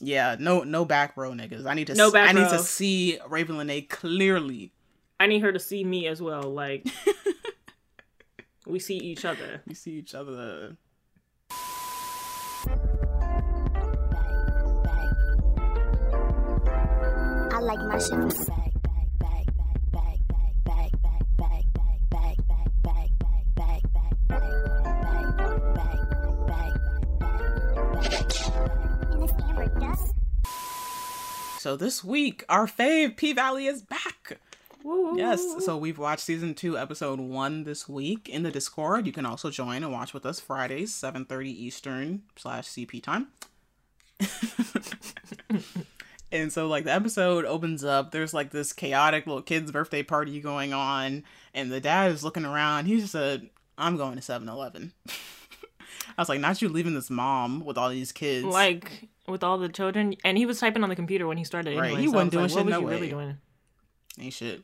[0.00, 1.66] Yeah, no, no back row niggas.
[1.66, 1.94] I need to.
[1.94, 2.42] No back I row.
[2.42, 4.72] need to see Ravyn Lenae clearly.
[5.20, 6.42] I need her to see me as well.
[6.42, 6.86] Like
[8.66, 9.62] we see each other.
[9.66, 10.76] We see each other.
[17.52, 18.63] I like my shit.
[31.64, 34.38] So this week, our fave P Valley is back.
[34.82, 35.16] Woo.
[35.16, 39.06] Yes, so we've watched season two, episode one this week in the Discord.
[39.06, 43.28] You can also join and watch with us Fridays, seven thirty Eastern slash CP time.
[46.30, 50.40] and so, like the episode opens up, there's like this chaotic little kid's birthday party
[50.40, 52.84] going on, and the dad is looking around.
[52.84, 53.48] He just said,
[53.78, 58.12] "I'm going to 7-Eleven." I was like, "Not you leaving this mom with all these
[58.12, 61.44] kids." Like with all the children, and he was typing on the computer when he
[61.44, 61.76] started.
[61.78, 63.08] Right, Anyway, he so wasn't doing like, shit, What was no really way.
[63.10, 63.36] doing?
[64.20, 64.62] ain't shit.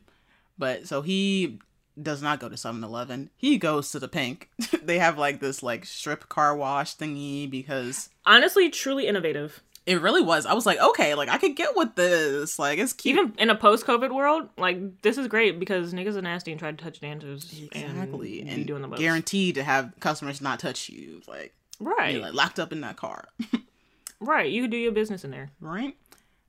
[0.57, 1.59] But so he
[2.01, 3.29] does not go to 7-Eleven.
[3.35, 4.49] He goes to the pink.
[4.83, 9.61] they have like this like strip car wash thingy because Honestly, truly innovative.
[9.85, 10.45] it really was.
[10.45, 12.57] I was like, okay, like I could get with this.
[12.59, 13.17] Like it's cute.
[13.17, 16.71] Even in a post-COVID world, like this is great because niggas are nasty and try
[16.71, 17.51] to touch dancers.
[17.71, 18.39] exactly.
[18.41, 18.99] and, And, doing the most.
[18.99, 21.21] guaranteed to have customers not touch you.
[21.27, 23.27] Like right, you're like locked up in that car.
[24.21, 24.49] right.
[24.49, 25.49] You can do your business in there.
[25.59, 25.95] right?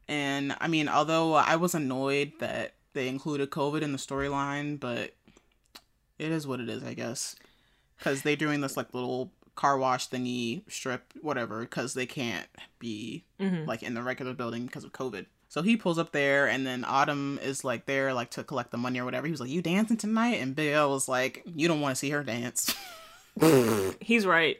[0.08, 5.14] And I mean, although I was annoyed that they included COVID in the storyline, but
[6.18, 7.34] it is what it is, I guess.
[7.98, 12.46] Because they're doing this like little car wash thingy strip, whatever, because they can't
[12.78, 13.66] be Mhm.
[13.66, 15.26] like in the regular building because of COVID.
[15.48, 18.78] So he pulls up there, and then Autumn is like there, like to collect the
[18.78, 19.26] money or whatever.
[19.26, 21.98] He was like, "You dancing tonight?" And Big L was like, "You don't want to
[21.98, 22.74] see her dance."
[24.00, 24.58] He's right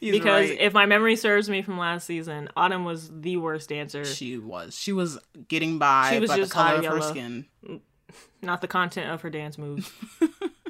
[0.00, 0.60] He's because right.
[0.60, 4.04] if my memory serves me from last season, Autumn was the worst dancer.
[4.04, 5.18] she was, she was
[5.48, 7.46] getting by She was by just the color of her skin.
[8.42, 9.90] not the content of her dance moves.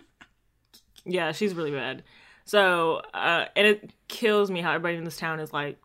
[1.05, 2.03] yeah, she's really bad.
[2.45, 5.79] So, uh, and it kills me how everybody in this town is like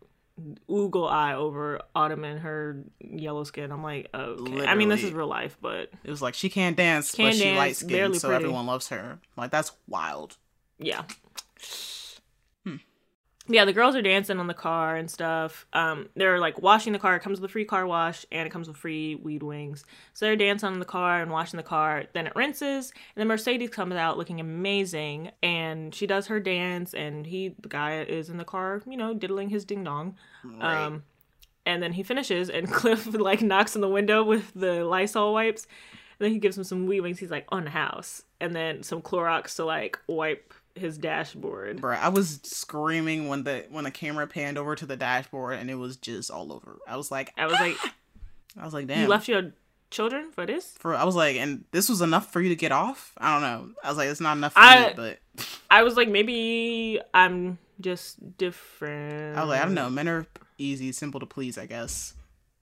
[0.69, 3.71] oogle eye over Autumn and her yellow skin.
[3.71, 4.65] I'm like, okay.
[4.65, 7.37] I mean, this is real life, but It was like she can't dance, Can't but
[7.37, 8.43] she dance, light skinned, so pretty.
[8.43, 9.19] everyone loves her.
[9.35, 10.37] Like that's wild.
[10.79, 11.03] yeah.
[12.63, 12.77] Hmm.
[13.47, 15.65] Yeah, the girls are dancing on the car and stuff.
[15.71, 17.15] Um, they're like washing the car.
[17.15, 19.85] It comes with a free car wash and it comes with free weed wings.
[20.13, 22.05] So they're dancing on the car and washing the car.
[22.13, 26.93] Then it rinses, and then Mercedes comes out looking amazing, and she does her dance,
[26.93, 30.17] and he, the guy, is in the car, you know, diddling his ding dong.
[30.43, 30.85] Right.
[30.85, 31.03] Um,
[31.65, 35.67] and then he finishes, and Cliff like knocks on the window with the Lysol wipes.
[36.19, 37.19] And then he gives him some weed wings.
[37.19, 41.81] He's like, on the house, and then some Clorox to like wipe his dashboard.
[41.81, 45.69] Bruh, I was screaming when the when the camera panned over to the dashboard and
[45.69, 46.77] it was just all over.
[46.87, 47.93] I was like, I was like, ah!
[48.59, 49.01] I was like, damn.
[49.01, 49.53] you left your
[49.89, 50.73] children for this?
[50.79, 53.13] for I was like, and this was enough for you to get off.
[53.17, 53.73] I don't know.
[53.83, 55.19] I was like, it's not enough for I- me, but
[55.69, 59.37] I was like, maybe I'm just different.
[59.37, 59.89] I was like, I don't know.
[59.89, 60.25] Men are
[60.57, 62.13] easy, simple to please, I guess.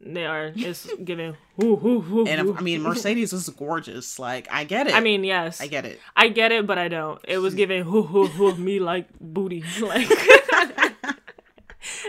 [0.01, 0.51] They are.
[0.55, 1.35] It's giving.
[1.57, 4.19] Whoo, whoo, whoo, And if, I mean, Mercedes is gorgeous.
[4.19, 4.93] Like, I get it.
[4.93, 5.99] I mean, yes, I get it.
[6.15, 7.19] I get it, but I don't.
[7.27, 11.05] It was giving whoo, whoo, whoo, me like booty, like it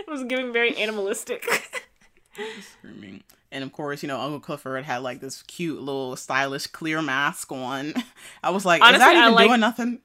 [0.07, 1.45] was giving very animalistic.
[2.61, 3.23] screaming.
[3.51, 7.51] And of course, you know, Uncle Clifford had like this cute little stylish clear mask
[7.51, 7.93] on.
[8.43, 9.99] I was like, is Honestly, that I even like- doing nothing?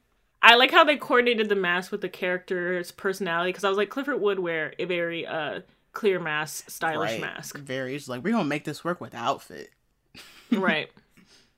[0.44, 3.90] I like how they coordinated the mask with the character's personality because I was like,
[3.90, 5.60] Clifford would wear a very uh
[5.92, 7.20] clear mask, stylish Right.
[7.20, 7.58] mask.
[7.58, 7.92] Very.
[7.98, 9.70] She's like, we're gonna make this work with outfit.
[10.50, 10.90] right.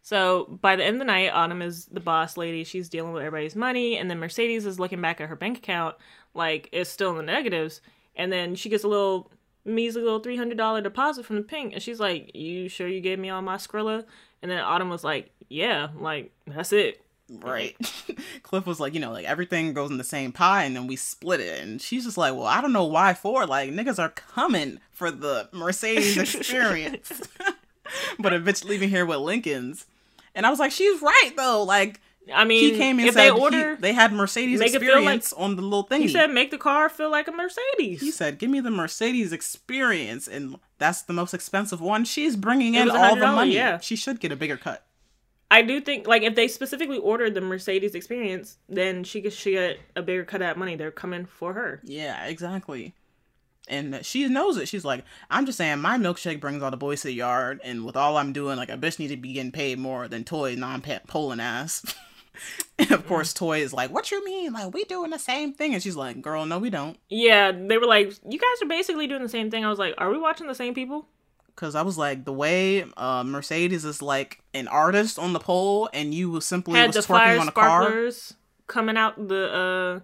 [0.03, 2.63] So by the end of the night, Autumn is the boss lady.
[2.65, 5.97] She's dealing with everybody's money, and then Mercedes is looking back at her bank account,
[6.35, 7.81] like it's still in the negatives.
[8.17, 9.31] And then she gets a little
[9.65, 13.01] measly little three hundred dollar deposit from the pink, and she's like, "You sure you
[13.01, 14.05] gave me all my Skrilla?"
[14.43, 17.77] And then Autumn was like, "Yeah, like that's it." Right.
[18.43, 20.97] Cliff was like, you know, like everything goes in the same pie and then we
[20.97, 21.63] split it.
[21.63, 23.47] And she's just like, well, I don't know why for.
[23.47, 27.11] Like, niggas are coming for the Mercedes experience.
[28.19, 29.87] but a bitch leaving here with Lincoln's.
[30.35, 31.63] And I was like, she's right though.
[31.63, 32.01] Like,
[32.35, 34.75] I mean, he came and if said they he- order, they had Mercedes feel like-
[34.75, 36.01] experience on the little thing.
[36.03, 38.01] he said, make the car feel like a Mercedes.
[38.01, 42.07] He said, "Give me the Mercedes experience," and that's the most expensive one.
[42.07, 43.53] She's bringing It in all the money.
[43.55, 43.79] yeah.
[43.79, 44.87] She should get a bigger cut.
[45.55, 49.53] I do think like if they specifically ordered the Mercedes experience, then she could she
[49.53, 50.75] get a bigger cut of that money.
[50.75, 51.81] They're coming for her.
[51.85, 52.93] Yeah, exactly.
[53.69, 54.67] And she knows it.
[54.67, 57.85] She's like, I'm just saying, my milkshake brings all the boys to the yard, and
[57.85, 60.57] with all I'm doing, like a bitch need to be getting paid more than Toy
[60.57, 61.95] non-polling ass.
[62.79, 64.55] and of course, Toy is like, "What you mean?
[64.55, 67.79] Like we doing the same thing?" And she's like, "Girl, no, we don't." Yeah, they
[67.79, 69.65] were like, you guys are basically doing the same thing.
[69.65, 71.07] I was like, are we watching the same people?
[71.55, 75.89] Because I was like, the way uh, Mercedes is like an artist on the pole,
[75.93, 78.11] and you was simply Had was the twerking fire on a car.
[78.67, 80.01] coming out the uh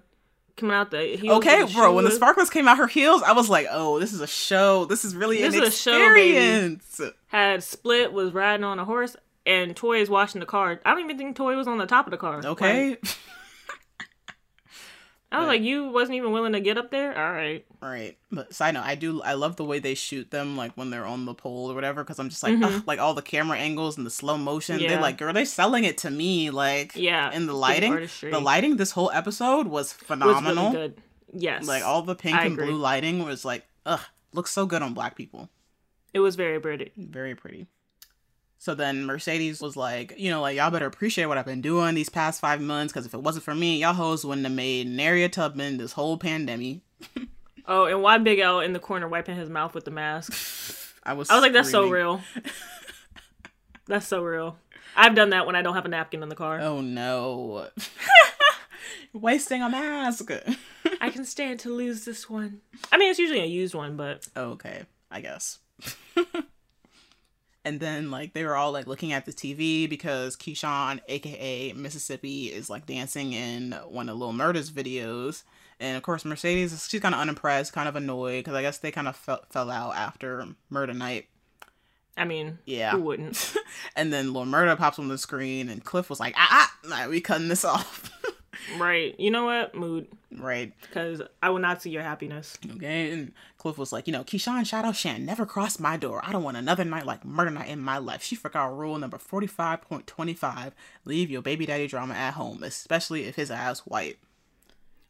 [0.56, 1.94] coming out the heels Okay, the bro.
[1.94, 4.84] When the sparklers came out her heels, I was like, "Oh, this is a show.
[4.84, 5.98] This is really This an is a show,
[7.28, 10.80] had split was riding on a horse and Toy is washing the car.
[10.84, 12.40] I don't even think Toy was on the top of the car.
[12.44, 13.04] Okay, Like,
[15.32, 17.16] I was like, you wasn't even willing to get up there.
[17.16, 17.64] All right.
[17.80, 18.18] right.
[18.32, 19.22] But side note, I do.
[19.22, 22.02] I love the way they shoot them, like when they're on the pole or whatever.
[22.02, 24.76] Because I'm just like, ugh, like all the camera angles and the slow motion.
[24.76, 24.82] Mm-hmm.
[24.84, 24.88] Yeah.
[24.90, 26.50] They're like, girl, they're selling it to me.
[26.50, 30.72] Like, Yeah, in the lighting, the lighting this whole episode was Was phenomenal.
[30.72, 31.02] really good.
[31.32, 32.66] Yes, Like all the pink I and agree.
[32.66, 34.00] blue lighting was like, ugh,
[34.32, 35.48] looks so good on black people.
[36.12, 36.90] It was very pretty.
[36.96, 37.68] Very pretty.
[38.60, 41.94] So then Mercedes was like, you know, like y'all better appreciate what I've been doing
[41.94, 44.86] these past five months, because if it wasn't for me, y'all hoes wouldn't have made
[44.86, 46.80] Naria Tubman this whole pandemic.
[47.66, 50.32] Oh, and why Big L in the corner wiping his mouth with the mask?
[51.04, 52.20] I was, I was like, that's so real.
[53.86, 54.56] that's so real.
[54.96, 56.58] I've done that when I don't have a napkin in the car.
[56.60, 57.68] Oh no,
[59.12, 60.32] wasting a mask.
[61.00, 62.60] I can stand to lose this one.
[62.90, 65.60] I mean, it's usually a used one, but okay, I guess.
[67.64, 72.46] And then like they were all like looking at the TV because Keyshawn, aka Mississippi,
[72.46, 75.42] is like dancing in one of Lil Murder's videos.
[75.78, 78.90] And of course, Mercedes, she's kind of unimpressed, kind of annoyed because I guess they
[78.90, 81.26] kind of fell, fell out after Murder Night.
[82.16, 82.90] I mean, Yeah.
[82.92, 83.54] who wouldn't?
[83.96, 87.20] And then Lil Murder pops on the screen, and Cliff was like, ah, ah we
[87.22, 88.09] cutting this off.
[88.78, 89.18] Right.
[89.18, 89.74] You know what?
[89.74, 90.06] Mood.
[90.38, 90.72] right.
[90.82, 92.56] Because I will not see your happiness.
[92.76, 96.20] Okay, and Cliff was like, you know, Keyshawn Shadow Shan never crossed my door.
[96.24, 98.22] I don't want another night like murder night in my life.
[98.22, 100.72] She forgot rule number 45.25
[101.04, 104.18] leave your baby daddy drama at home, especially if his ass white.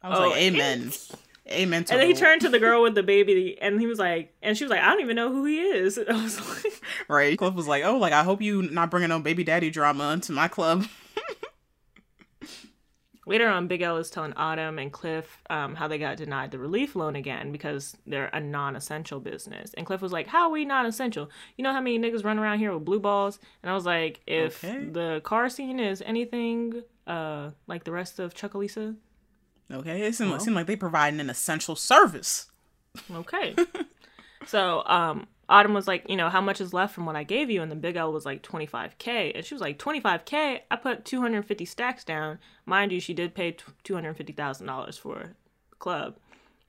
[0.01, 0.91] I was Oh, like, amen.
[1.49, 3.99] Amen to And then he turned to the girl with the baby, and he was
[3.99, 5.97] like, and she was like, I don't even know who he is.
[6.09, 6.73] I was like,
[7.07, 7.37] Right.
[7.37, 10.31] Cliff was like, oh, like, I hope you not bringing no baby daddy drama into
[10.31, 10.85] my club.
[13.27, 16.57] Later on, Big L is telling Autumn and Cliff um, how they got denied the
[16.57, 19.73] relief loan again because they're a non-essential business.
[19.75, 21.29] And Cliff was like, "How are we non-essential?
[21.55, 24.21] You know how many niggas run around here with blue balls?" And I was like,
[24.25, 24.85] "If Okay.
[24.85, 28.95] the car scene is anything uh, like the rest of Chucalissa,
[29.71, 30.01] Okay.
[30.01, 32.49] It seemed, it seemed like they providing an essential service.
[33.13, 33.55] okay."
[34.47, 37.49] so um, Autumn was like, "You know, how much is left from what I gave
[37.51, 40.61] you?" And then Big L was like, "25k," and she was like, "25k?
[40.71, 42.39] I put 250 stacks down.
[42.65, 45.35] Mind you, she did pay two hundred fifty thousand dollars for
[45.69, 46.15] the club."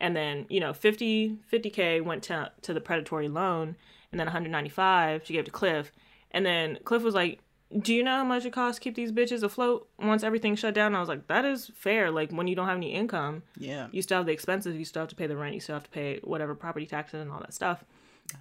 [0.01, 3.77] and then you know 50 50k went to to the predatory loan
[4.11, 5.93] and then 195 she gave to cliff
[6.33, 7.39] and then cliff was like
[7.81, 10.75] do you know how much it costs to keep these bitches afloat once everything shut
[10.75, 13.87] down i was like that is fair like when you don't have any income Yeah.
[13.93, 15.85] you still have the expenses you still have to pay the rent you still have
[15.85, 17.85] to pay whatever property taxes and all that stuff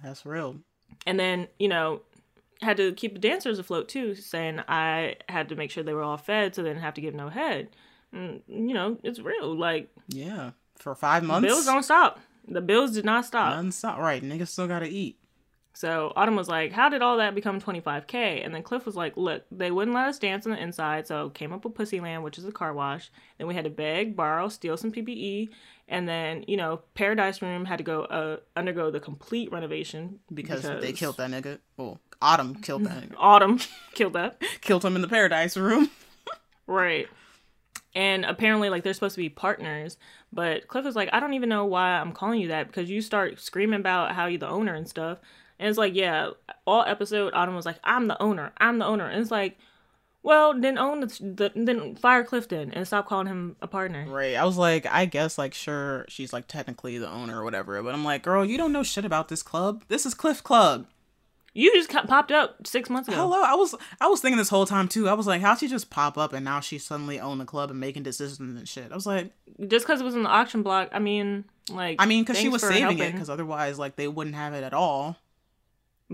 [0.02, 0.56] That's real.
[1.06, 2.00] and then you know
[2.60, 6.02] had to keep the dancers afloat too saying i had to make sure they were
[6.02, 7.68] all fed so they didn't have to give no head
[8.12, 10.50] and, you know it's real like Yeah.
[10.76, 11.46] For five months.
[11.46, 13.98] bills don't stop the bills did not stop Non-stop.
[13.98, 14.22] Right.
[14.22, 15.16] Niggas still gotta eat.
[15.74, 18.44] So Autumn was like, How did all that become 25K?
[18.44, 21.30] And then Cliff was like, Look, they wouldn't let us dance on the inside, so
[21.30, 23.10] came up with Pussyland, which is a car wash.
[23.38, 25.48] Then we had to beg, borrow, steal some PPE.
[25.92, 30.62] And then, you know, Paradise Room had to go uh, undergo the complete renovation Because,
[30.62, 31.58] they killed that nigga.
[31.76, 33.14] Well, Autumn killed that nigga.
[33.18, 33.60] Autumn
[33.94, 34.42] killed that.
[34.62, 35.90] killed him in the paradise room.
[36.68, 37.08] Right.
[37.94, 39.98] And apparently, like, they're supposed to be partners.
[40.32, 43.02] But Cliff was like, I don't even know why I'm calling you that because you
[43.02, 45.18] start screaming about how you're the owner and stuff.
[45.58, 46.30] And it's like, yeah,
[46.64, 48.52] all episode, Autumn was like, I'm the owner.
[48.56, 49.06] I'm the owner.
[49.06, 49.58] And it's like,
[50.22, 54.06] well, then own the, the then fire Clifton and stop calling him a partner.
[54.08, 54.36] Right.
[54.36, 57.82] I was like, I guess, like, sure, she's like technically the owner or whatever.
[57.82, 59.84] But I'm like, girl, you don't know shit about this club.
[59.88, 60.86] This is Cliff Club.
[61.54, 63.18] You just popped up six months ago.
[63.18, 63.42] Hello.
[63.42, 65.08] I was, I was thinking this whole time too.
[65.08, 67.70] I was like, how'd she just pop up and now she suddenly own the club
[67.70, 68.90] and making decisions and shit?
[68.90, 69.32] I was like,
[69.66, 72.48] Just because it was in the auction block, I mean, like, I mean, because she
[72.48, 75.18] was saving it, because otherwise, like, they wouldn't have it at all.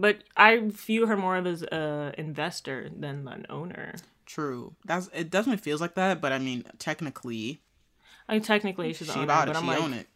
[0.01, 3.97] But I view her more of as a investor than an owner.
[4.27, 4.77] True.
[4.85, 5.29] That's it.
[5.29, 6.21] Definitely feels like that.
[6.21, 7.61] But I mean, technically,
[8.29, 9.55] I mean, technically she's she owner, bought it.
[9.55, 10.07] but I'm She like, own it.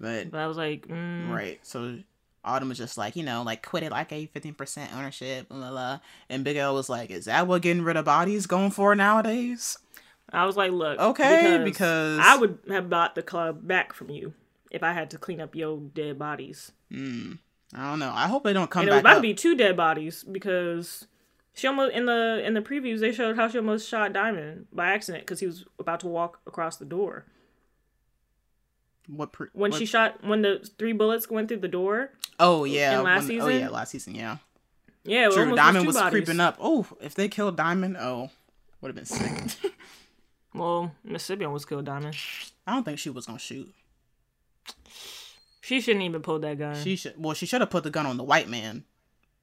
[0.00, 1.60] But but I was like, mm, Right.
[1.62, 1.98] So
[2.44, 5.58] Autumn was just like, you know, like quit it like a fifteen percent ownership, blah,
[5.58, 6.00] blah blah.
[6.28, 9.78] And Big L was like, Is that what getting rid of bodies going for nowadays?
[10.32, 14.32] I was like, look, Okay, because- I would have bought the club back from you
[14.70, 16.70] if I had to clean up your dead bodies.
[17.74, 18.12] I don't know.
[18.14, 19.18] I hope they don't come And it was about up.
[19.18, 21.06] to be two dead bodies because
[21.54, 24.88] she almost in the in the previews they showed how she almost shot Diamond by
[24.92, 27.26] accident because he was about to walk across the door.
[29.06, 32.64] what pre- When what- she shot, when the three bullets went through the door, Oh
[32.64, 32.98] yeah.
[32.98, 33.60] in last when- Oh season?
[33.60, 34.36] yeah, last season, yeah.
[35.04, 35.54] yeah, it True.
[35.56, 36.56] Diamond two was creeping up.
[36.60, 38.30] Oh, if they killed Diamond, oh
[38.80, 39.72] would have been sick.
[40.52, 42.16] Well, Mississippi was killed Diamond.
[42.66, 43.72] I don't think she was gonna shoot.
[45.70, 46.74] She shouldn't even pull that gun.
[46.82, 47.14] She should.
[47.16, 48.82] Well, she should have put the gun on the white man.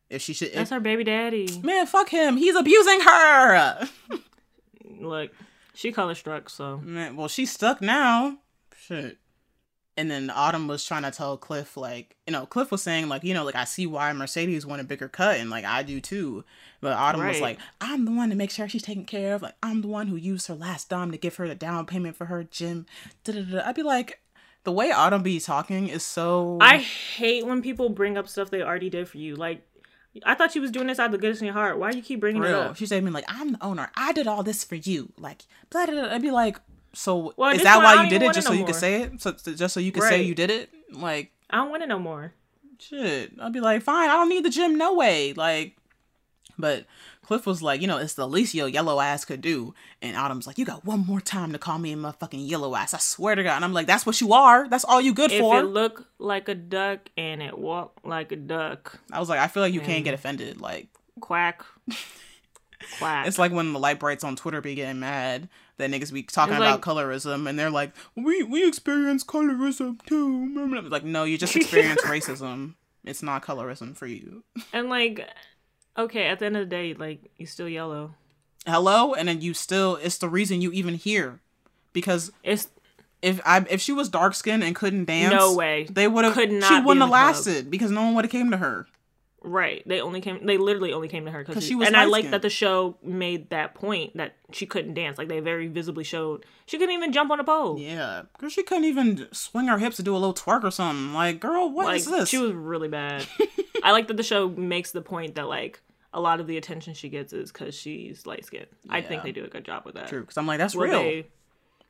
[0.10, 0.52] If she should.
[0.52, 1.48] That's her baby daddy.
[1.64, 2.36] man, fuck him.
[2.36, 3.88] He's abusing her.
[5.00, 5.32] Look,
[5.74, 8.40] she color struck, so Man, well, she's stuck now.
[8.78, 9.20] Shit.
[9.96, 13.24] And then Autumn was trying to tell Cliff, like, you know, Cliff was saying, like,
[13.24, 16.02] you know, like, I see why Mercedes want a bigger cut, and, like, I do
[16.02, 16.44] too.
[16.82, 19.42] But Autumn was like, I'm the one to make sure she's taken care of.
[19.44, 22.18] Like, I'm the one who used her last dime to give her the down payment
[22.18, 22.86] for her gym.
[23.24, 23.66] Da-da-da.
[23.66, 24.20] I'd be like,
[24.68, 26.58] the way Autumn be talking is so.
[26.60, 29.38] I hate when people bring up stuff they already did for you.
[29.38, 29.66] Like,
[30.26, 31.80] I thought you was doing this out of the goodness in your heart.
[31.80, 32.76] Why do you keep bringing it up?
[32.76, 33.90] She said to me, like, I'm the owner.
[33.96, 35.14] I did all this for you.
[35.18, 36.14] Like, blah, blah, blah.
[36.14, 36.58] I'd be like,
[36.92, 38.26] so Well, is that why you did it?
[38.34, 39.22] Just it so no you could say it?
[39.22, 40.70] So, just so you could say you did it?
[40.92, 42.34] Like, I don't want it no more.
[42.78, 43.32] shit.
[43.40, 45.32] I'd be like, fine, I don't need the gym, no way.
[45.32, 45.78] Like,
[46.58, 46.86] but
[47.28, 49.74] Cliff was like, you know, it's the least your yellow ass could do.
[50.02, 52.94] And Autumn's like, you got one more time to call me a motherfucking yellow ass.
[52.94, 53.58] I swear to God.
[53.58, 54.70] And I'm like, that's what you are.
[54.70, 55.60] That's all you good If for.
[55.60, 59.48] it looked like a duck and it walked like a duck, I was like, I
[59.48, 60.62] feel like you can't get offended.
[60.62, 60.88] Like,
[61.20, 61.66] quack,
[63.00, 63.28] quack.
[63.28, 66.54] it's like when the light brights on Twitter be getting mad that niggas be talking
[66.54, 70.54] It's about like- colorism and they're like, we we experience colorism too.
[70.58, 72.76] I'm like, no, you just experience racism.
[73.04, 74.44] It's not colorism for you.
[74.74, 75.28] and like,
[75.98, 78.14] okay, at the end of the day, like you still yellow.
[78.66, 79.96] Hello, and then you still.
[79.98, 81.40] It's the reason you even here,
[81.94, 82.68] because It's
[83.22, 85.88] if I if she was dark skinned and couldn't dance, No way.
[85.90, 86.34] they would have.
[86.34, 87.28] Could not She wouldn't have the club.
[87.28, 88.86] lasted because no one would have came to her.
[89.42, 89.82] right.
[89.88, 90.46] They only came.
[90.46, 92.42] They literally only came to her 'Cause because she she was And I like that
[92.42, 95.18] the show made that point that she couldn't dance.
[95.18, 97.80] Like they very visibly showed she couldn't even jump on a pole.
[97.80, 101.14] Yeah, because she couldn't even swing her hips to do a little twerk or something.
[101.14, 102.30] Like, girl, what is like this?
[102.30, 103.26] she was really bad.
[103.84, 105.80] I like that the show makes the point that like
[106.14, 108.68] a lot of the attention she gets is because she's light skinned.
[108.90, 110.08] I think they do a good job with that.
[110.08, 111.28] true because I'm like, that's Will real, they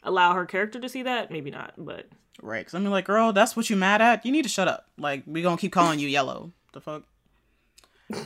[0.03, 1.31] allow her character to see that?
[1.31, 2.07] Maybe not, but
[2.41, 2.59] right?
[2.59, 4.25] Because I mean, like, girl, that's what you mad at.
[4.25, 4.87] You need to shut up.
[4.97, 6.51] Like, we gonna keep calling you yellow.
[6.73, 7.03] The fuck.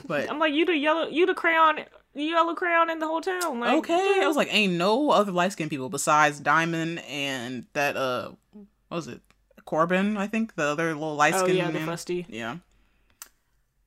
[0.06, 1.80] But I'm like, you the yellow, you the crayon,
[2.14, 3.60] you yellow crayon in the whole town.
[3.60, 4.24] Like, okay, yeah.
[4.24, 8.96] I was like, ain't no other light skinned people besides Diamond and that uh, what
[8.96, 9.22] was it?
[9.66, 12.26] Corbin, I think the other little light oh skinned yeah, the fusty.
[12.30, 12.58] Yeah.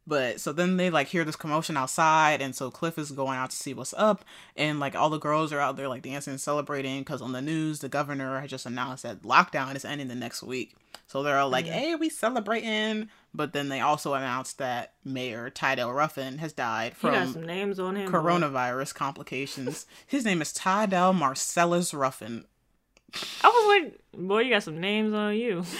[0.06, 3.50] But so then they like hear this commotion outside, and so Cliff is going out
[3.50, 4.24] to see what's up,
[4.54, 7.40] and like all the girls are out there like dancing and celebrating because on the
[7.40, 10.76] news the governor had just announced that lockdown is ending the next week.
[11.06, 15.94] So they're all like, "Hey, we celebrating!" But then they also announced that Mayor Tydell
[15.94, 18.10] Ruffin has died from some names on him.
[18.10, 18.18] boy.
[18.18, 19.86] coronavirus complications.
[20.06, 22.44] His name is Tydell Marcellus Ruffin.
[23.42, 25.64] I was like, boy, you got some names on you.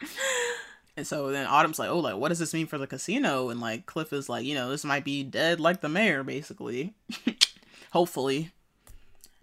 [0.98, 3.50] And so then Autumn's like, oh, like, what does this mean for the casino?
[3.50, 6.92] And like, Cliff is like, you know, this might be dead like the mayor, basically.
[7.92, 8.50] Hopefully.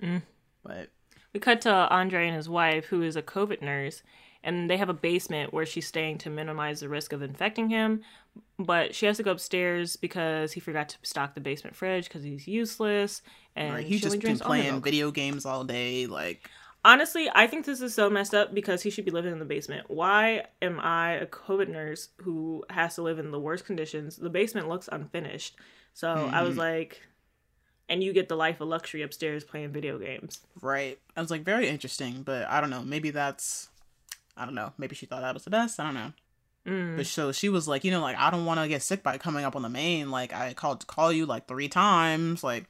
[0.04, 0.22] Mm.
[0.64, 0.90] But
[1.34, 4.04] We cut to Andre and his wife, who is a COVID nurse,
[4.44, 8.02] and they have a basement where she's staying to minimize the risk of infecting him.
[8.60, 12.26] But she has to go upstairs because he forgot to stock the basement fridge because
[12.26, 13.22] he's useless
[13.56, 16.06] and right, he's just been playing video games all day.
[16.06, 16.50] Like,
[16.86, 19.46] Honestly, I think this is so messed up because he should be living in the
[19.46, 19.90] basement.
[19.90, 24.18] Why am I a COVID nurse who has to live in the worst conditions?
[24.18, 25.56] The basement looks unfinished.
[25.96, 26.46] So I Mm-hmm.
[26.46, 27.02] was like,
[27.90, 30.42] and you get the life of luxury upstairs playing video games.
[30.62, 31.00] right.
[31.18, 32.84] I was like, very interesting, but I don't know.
[32.84, 33.70] Maybe that's,
[34.38, 34.72] I don't know.
[34.78, 35.80] Maybe she thought that was the best.
[35.80, 36.14] I don't know.
[36.68, 36.98] Mm.
[36.98, 39.18] But so she was like, you know, like I don't want to get sick by
[39.18, 40.12] coming up on the main.
[40.12, 42.66] Like I called to call you like three times, like,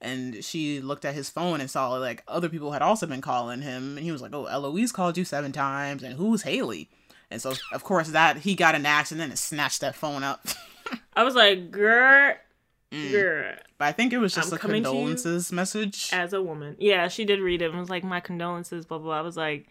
[0.00, 3.62] and she looked at his phone and saw like other people had also been calling
[3.62, 6.88] him, and he was like, oh, Eloise called you seven times, and who's Haley?
[7.30, 10.22] And so of course that he got an accident and then it snatched that phone
[10.22, 10.46] up.
[11.16, 12.34] I was like, girl,
[12.92, 13.10] Mm.
[13.10, 13.54] girl.
[13.76, 16.10] but I think it was just I'm a coming to you condolences message.
[16.12, 16.76] as a woman.
[16.78, 19.18] Yeah, she did read it and was like, My condolences, blah blah blah.
[19.18, 19.66] I was like,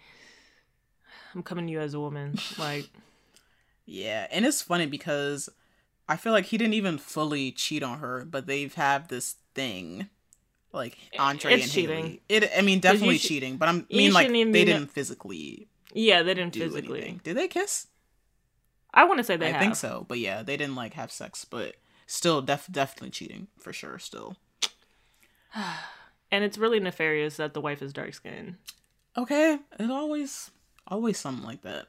[1.33, 2.35] I'm coming to you as a woman.
[2.57, 2.89] Like
[3.85, 5.47] Yeah, and it's funny because
[6.09, 10.09] I feel like he didn't even fully cheat on her, but they've had this thing
[10.71, 11.95] like Andre It's and cheating.
[11.97, 12.21] Haley.
[12.29, 16.23] It, I mean, definitely sh- cheating, but I'm I mean like they didn't physically Yeah,
[16.23, 16.99] they didn't physically.
[16.99, 17.21] anything.
[17.23, 17.87] Did they kiss?
[18.93, 19.61] I wanna say they I have.
[19.61, 21.75] think so, but yeah, they didn't like have sex, but
[22.05, 23.97] still, def- definitely cheating for sure.
[23.99, 24.37] Still,
[26.31, 28.55] And it's really nefarious that the wife is dark skinned.
[29.15, 30.49] okay, it always,
[30.87, 31.85] always something like that.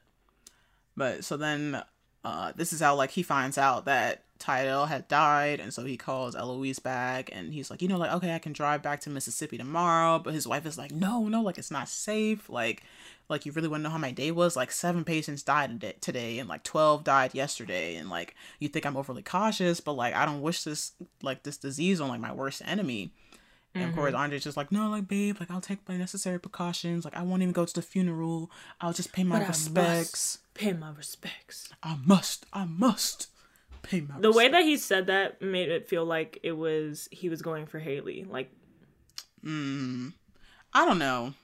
[0.97, 1.83] But so then,
[2.25, 5.97] uh, this is how like he finds out that Tydell had died, and so he
[5.97, 9.11] calls Eloise back, and he's like, you know, like okay, I can drive back to
[9.11, 12.82] Mississippi tomorrow, but his wife is like, no, no, like it's not safe, like.
[13.26, 14.55] Like you really want to know how my day was?
[14.55, 18.85] Like seven patients died today- today, and like twelve died yesterday, and like you think
[18.85, 22.32] I'm overly cautious, but like I don't wish this like this disease on like my
[22.35, 23.14] worst enemy.
[23.74, 24.22] And of course, mm-hmm.
[24.22, 27.05] Andre's just like, no, like, babe, like, I'll take my necessary precautions.
[27.05, 28.49] Like, I won't even go to the funeral.
[28.80, 30.39] I'll just pay my But respects.
[30.55, 31.70] Pay my respects.
[31.82, 33.28] I must, I must
[33.85, 37.28] pay my The way that he said that made it feel like it was he
[37.28, 38.24] was going for Haley.
[38.28, 38.51] Like,
[39.45, 40.12] Mm,
[40.72, 41.35] I don't know.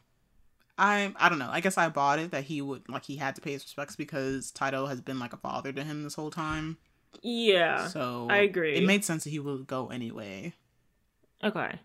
[0.79, 1.51] I I don't know.
[1.51, 3.97] I guess I bought it that he would like he had to pay his respects
[3.97, 6.79] because Tydell has been like a father to him this whole time.
[7.23, 7.89] yeah.
[7.89, 8.77] So I agree.
[8.77, 10.55] It made sense that he would go anyway.
[11.45, 11.79] okay.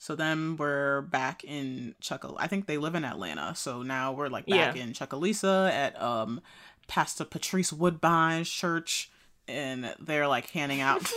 [0.00, 2.36] So then we're back in Chuckle.
[2.38, 3.56] I think they live in Atlanta.
[3.56, 4.82] So now we're like back Yeah.
[4.84, 6.40] in Chucalissa at um
[6.86, 9.10] Pastor Patrice Woodbine's church,
[9.48, 11.10] and they're like handing out.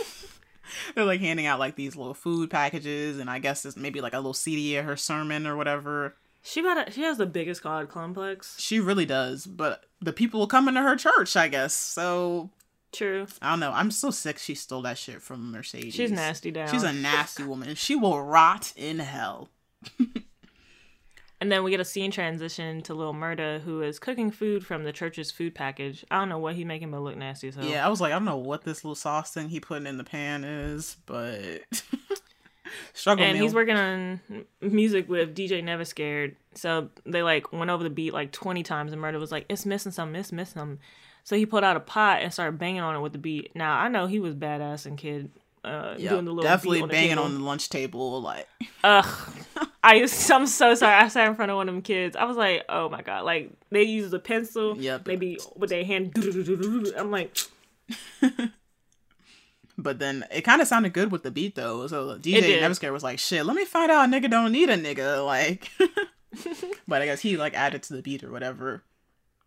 [0.94, 4.14] they're like handing out like these little food packages, and I guess it's maybe like
[4.14, 6.16] a little CD of her sermon or whatever.
[6.42, 8.56] She got a, she has the biggest god complex.
[8.58, 11.74] She really does, but the people will come into her church, I guess.
[11.74, 12.50] So
[12.92, 13.26] True.
[13.40, 13.72] I don't know.
[13.72, 14.38] I'm so sick.
[14.38, 15.94] She stole that shit from Mercedes.
[15.94, 16.68] She's nasty down.
[16.68, 17.74] She's a nasty woman.
[17.74, 19.48] She will rot in hell.
[21.42, 24.84] And then we get a scene transition to Lil Murda, who is cooking food from
[24.84, 26.04] the church's food package.
[26.08, 27.64] I don't know what he making, but look nasty as hell.
[27.64, 29.98] Yeah, I was like, I don't know what this little sauce thing he putting in
[29.98, 31.62] the pan is, but
[32.94, 33.42] struggle and meal.
[33.42, 34.20] he's working on
[34.60, 36.36] music with DJ Never Scared.
[36.54, 39.66] So they like went over the beat like 20 times, and Murda was like, "It's
[39.66, 40.78] missing something, it's missing something."
[41.24, 43.50] So he pulled out a pot and started banging on it with the beat.
[43.56, 45.32] Now I know he was badass and kid,
[45.64, 47.22] uh, Yeah, doing the little definitely on banging table.
[47.24, 48.20] on the lunch table.
[48.22, 48.48] Like,
[48.84, 49.34] Ugh.
[49.84, 49.96] I
[50.30, 50.94] I'm so sorry.
[50.94, 52.14] I sat in front of one of them kids.
[52.16, 53.24] I was like, oh my god!
[53.24, 55.06] Like they use a pencil, Yep.
[55.06, 56.12] maybe with their hand.
[56.96, 57.36] I'm like,
[59.78, 61.86] but then it kind of sounded good with the beat though.
[61.86, 64.76] So DJ Scared was like, shit, let me find out a nigga don't need a
[64.76, 65.24] nigga.
[65.24, 65.70] Like,
[66.86, 68.84] but I guess he like added to the beat or whatever.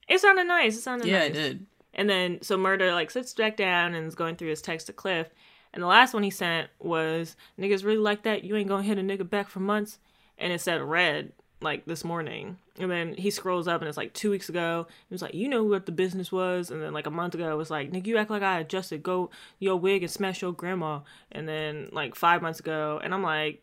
[0.09, 0.75] it sounded nice.
[0.77, 1.29] It sounded Yeah, nice.
[1.29, 1.65] it did.
[1.93, 4.93] And then so Murda like sits back down and is going through his text to
[4.93, 5.29] Cliff.
[5.75, 8.43] And the last one he sent was niggas really like that.
[8.43, 9.99] You ain't gonna hit a nigga back for months.
[10.37, 12.57] And it said red like this morning.
[12.79, 14.87] And then he scrolls up and it's like two weeks ago.
[15.07, 16.71] He was like, you know what the business was.
[16.71, 19.03] And then like a month ago it was like, nigga, you act like I adjusted.
[19.03, 21.01] Go your wig and smash your grandma.
[21.31, 23.61] And then like five months ago, and I'm like.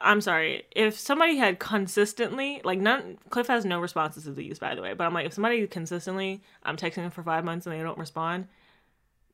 [0.00, 0.64] I'm sorry.
[0.76, 4.92] If somebody had consistently, like, none, Cliff has no responses to these, by the way.
[4.92, 7.98] But I'm like, if somebody consistently, I'm texting them for five months and they don't
[7.98, 8.48] respond,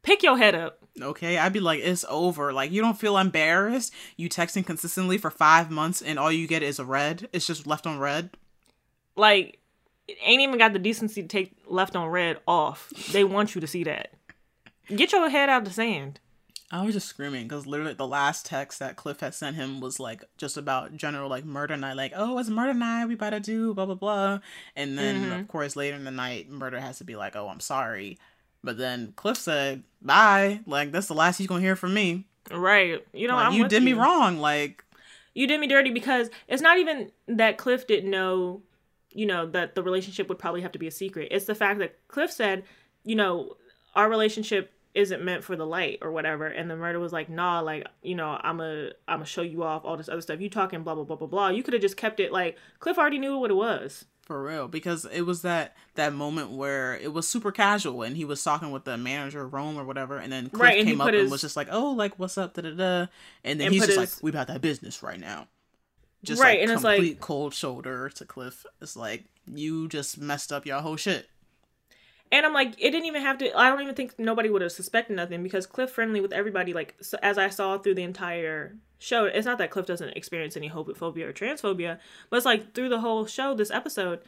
[0.02, 0.83] pick your head up.
[1.02, 2.52] Okay, I'd be like, it's over.
[2.52, 3.92] Like, you don't feel embarrassed.
[4.16, 7.28] You texting consistently for five months and all you get is a red.
[7.32, 8.30] It's just left on red.
[9.16, 9.58] Like,
[10.06, 12.90] it ain't even got the decency to take left on red off.
[13.12, 14.12] They want you to see that.
[14.94, 16.20] Get your head out of the sand.
[16.70, 20.00] I was just screaming because literally the last text that Cliff had sent him was
[20.00, 23.40] like just about general like murder night, like, oh, it's murder night, we about to
[23.40, 24.40] do blah blah blah.
[24.74, 25.40] And then Mm-hmm.
[25.40, 28.18] of course later in the night, Murda has to be like, oh, I'm sorry.
[28.64, 30.60] But then Cliff said, bye.
[30.66, 32.26] Like that's the last he's gonna hear from me.
[32.50, 33.04] Right.
[33.12, 34.38] You know, Like, I'm you did me wrong.
[34.38, 34.84] Like
[35.34, 38.62] you did me dirty because it's not even that Cliff didn't know,
[39.10, 41.28] you know, that the relationship would probably have to be a secret.
[41.30, 42.64] It's the fact that Cliff said,
[43.04, 43.56] you know,
[43.94, 46.46] our relationship isn't meant for the light or whatever.
[46.46, 49.62] And the Murda was like, nah, like, you know, I'm a I'm gonna show you
[49.62, 50.40] off all this other stuff.
[50.40, 51.48] You talking blah blah blah blah blah.
[51.48, 54.06] You could have just kept it like Cliff already knew what it was.
[54.24, 58.24] For real, because it was that that moment where it was super casual and he
[58.24, 61.06] was talking with the manager Rome or whatever, and then Cliff Right, and came up
[61.06, 63.06] put and his- was just like, oh, like what's up, da da da,
[63.44, 65.46] and then And he's just his- like, we about that business right now.
[66.24, 68.64] Just Right, like and it's like- cold shoulder to Cliff.
[68.80, 71.28] It's like you just messed up your whole shit.
[72.32, 73.56] And I'm like, it didn't even have to.
[73.56, 76.72] I don't even think nobody would have suspected nothing because Cliff friendly with everybody.
[76.72, 80.56] Like so, as I saw through the entire show, it's not that Cliff doesn't experience
[80.56, 81.98] any homophobia or transphobia,
[82.30, 84.20] but it's like through the whole show, this episode,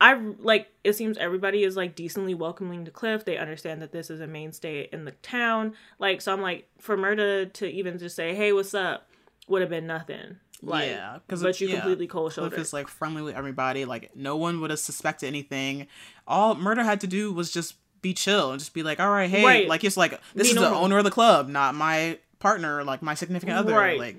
[0.00, 3.24] I like it seems everybody is like decently welcoming to Cliff.
[3.24, 5.74] They understand that this is a mainstay in the town.
[5.98, 9.08] Like so, I'm like for Murda to even just say, "Hey, what's up?"
[9.48, 10.36] would have been nothing.
[10.62, 12.50] Like, yeah, because but you completely cold shoulder.
[12.50, 13.84] Cliff is like friendly with everybody.
[13.84, 15.88] Like no one would have suspected anything.
[16.26, 19.28] All Murda had to do was just be chill and just be like, all right,
[19.28, 19.68] hey, Right.
[19.68, 23.02] like it's like this Be is the owner of the club, not my partner, like
[23.02, 23.74] my significant other.
[23.74, 23.98] Right.
[23.98, 24.16] Like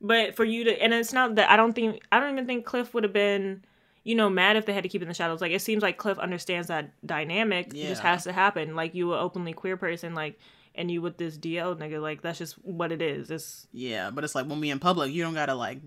[0.00, 2.64] But for you to, and it's not that I don't think I don't even think
[2.64, 3.62] Cliff would have been,
[4.04, 5.40] you know, mad if they had to keep in the shadows.
[5.42, 8.74] Like it seems like Cliff understands that dynamic Yeah, just has to happen.
[8.74, 10.38] Like you, a openly queer person, like,
[10.74, 13.30] and you with this DL nigga, like that's just what it is.
[13.30, 15.78] It's yeah, but it's like when we in public, you don't gotta like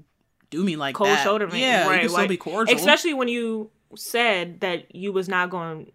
[0.50, 1.24] do me like cold that.
[1.24, 1.58] shoulder man.
[1.58, 1.96] Yeah, right?
[1.96, 2.76] you can still like, be cordial.
[2.76, 5.92] especially when you said that you was not going.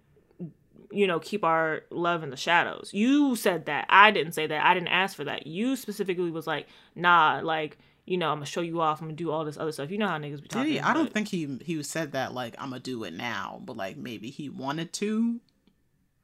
[0.94, 2.90] You know, keep our love in the shadows.
[2.92, 3.86] You said that.
[3.88, 4.62] I didn't say that.
[4.62, 5.46] I didn't ask for that.
[5.46, 9.00] You specifically was like, nah, like, you know, I'm gonna show you off.
[9.00, 9.90] I'm gonna do all this other stuff.
[9.90, 10.72] You know how niggas be Did talking.
[10.72, 10.80] he?
[10.80, 13.96] I don't think he he said that like I'm gonna do it now, but like
[13.96, 15.40] maybe he wanted to.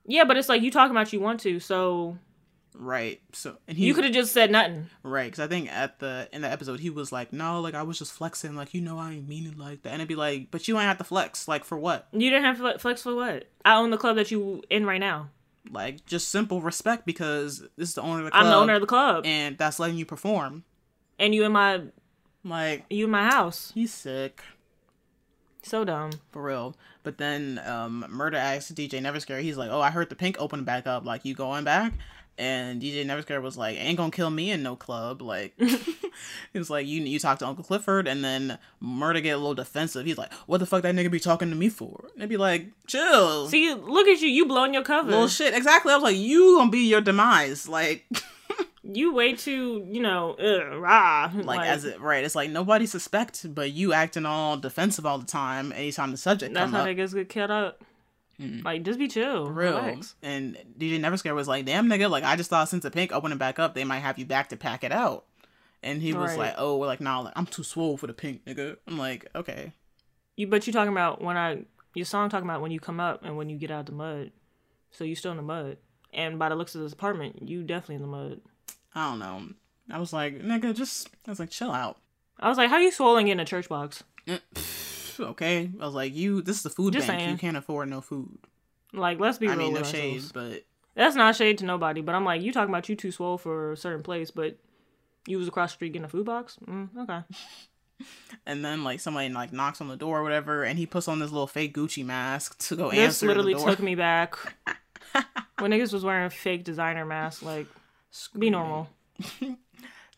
[0.05, 2.19] Yeah, but it's like you talking about you want to, so
[2.79, 3.21] right.
[3.33, 4.89] So and he You could have just said nothing.
[5.03, 7.83] right because I think at the in the episode he was like, no, like I
[7.83, 10.15] was just flexing, like you know I ain't mean it like that, and it'd be
[10.15, 12.09] like, but you ain't have to flex, like for what?
[12.13, 13.49] You didn't have to flex for what?
[13.65, 15.31] I own the club that you in right now.
[15.71, 18.75] Like just simple respect because this is the owner of the club, I'm the owner
[18.75, 20.65] of the club, and, and that's letting you perform.
[21.19, 21.83] And you in my
[22.45, 23.73] Like you in my house.
[23.75, 24.43] he's sick.
[25.69, 26.11] So dumb.
[26.33, 26.75] For real.
[27.03, 30.65] But then um Murda asks DJ Neverscare, he's like, Oh, I heard the Pynk open
[30.65, 31.93] back up, like you going back?
[32.39, 35.21] And DJ Neverscare was like, Ain't gonna kill me in no club.
[35.21, 35.53] Like
[36.55, 40.07] was like, You you talk to Uncle Clifford and then Murda get a little defensive.
[40.07, 42.09] He's like, What the fuck that nigga be talking to me for?
[42.15, 43.49] And they'd be like, Chill.
[43.49, 44.29] See, look at you.
[44.29, 45.11] You blowing your cover.
[45.11, 45.55] Little shit.
[45.55, 45.93] Exactly.
[45.93, 47.69] I was like, You gonna be your demise.
[47.69, 48.07] Like
[48.91, 51.31] You way too, you know, ugh, rah.
[51.35, 52.25] like, as it right.
[52.25, 56.55] It's like nobody suspect, but you acting all defensive all the time anytime the subject
[56.55, 56.97] That's come how up.
[56.97, 57.83] just get killed up.
[58.41, 58.65] Mm.
[58.65, 59.47] Like, just be chill.
[59.51, 59.73] real.
[59.81, 60.15] Relax.
[60.23, 63.13] And DJ Never Scare was like, "Damn nigga, like I just thought since the Pynk
[63.13, 65.25] opening back up, they might have you back to pack it out."
[65.83, 66.39] And he was Right.
[66.39, 69.27] like, "Oh, we're like, nah, like I'm too swole for the Pynk, nigga." I'm like,
[69.35, 69.73] "Okay,
[70.37, 73.25] You, but you talking about when I your song talking about when you come up
[73.25, 74.31] and when you get out the mud.
[74.93, 75.77] So you still in the mud.
[76.15, 78.41] And by the looks of this apartment, you definitely in the mud.
[78.95, 79.43] I don't know."
[79.91, 81.99] I was like, "Nigga, just," I was like, "Chill out."
[82.41, 84.05] I was like, how you swollen in a church box?
[85.21, 87.21] Okay, I was like, "You, this is the food Just bank.
[87.21, 87.31] saying.
[87.33, 88.39] You can't afford no food."
[88.93, 92.15] Like, let's be I real mean, no shade, but That's not shade to nobody, but
[92.15, 94.57] I'm like, you talking about you too swole for a certain place, but
[95.27, 96.57] you was across the street getting a food box?
[96.67, 97.21] Mm, okay.
[98.47, 101.19] and then like somebody like knocks on the door or whatever, and he puts on
[101.19, 104.37] this little fake Gucci mask to go This answer This literally took me back.
[105.59, 107.67] when niggas was wearing a fake designer masks, like,
[108.39, 108.89] be normal.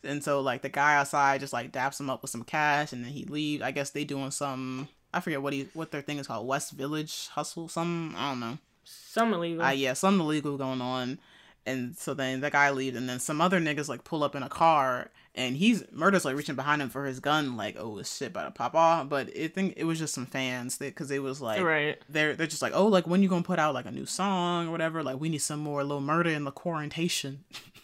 [0.03, 3.03] And so like the guy outside just like daps him up with some cash and
[3.05, 3.63] then he leaves.
[3.63, 6.71] I guess they doing some I forget what he what their thing is called West
[6.71, 8.57] Village hustle some I don't know.
[8.83, 9.63] Some illegal.
[9.63, 11.19] Uh, yeah, some illegal going on.
[11.65, 14.41] And so then that guy leaves and then some other niggas like pull up in
[14.41, 18.17] a car and he's Murda's like reaching behind him for his gun like oh this
[18.17, 21.21] shit about to pop off but it think it was just some fans because it
[21.21, 21.99] was like right.
[22.09, 24.67] they're they're just like oh like when you gonna put out like a new song
[24.67, 27.45] or whatever like we need some more little Murda in the quarantation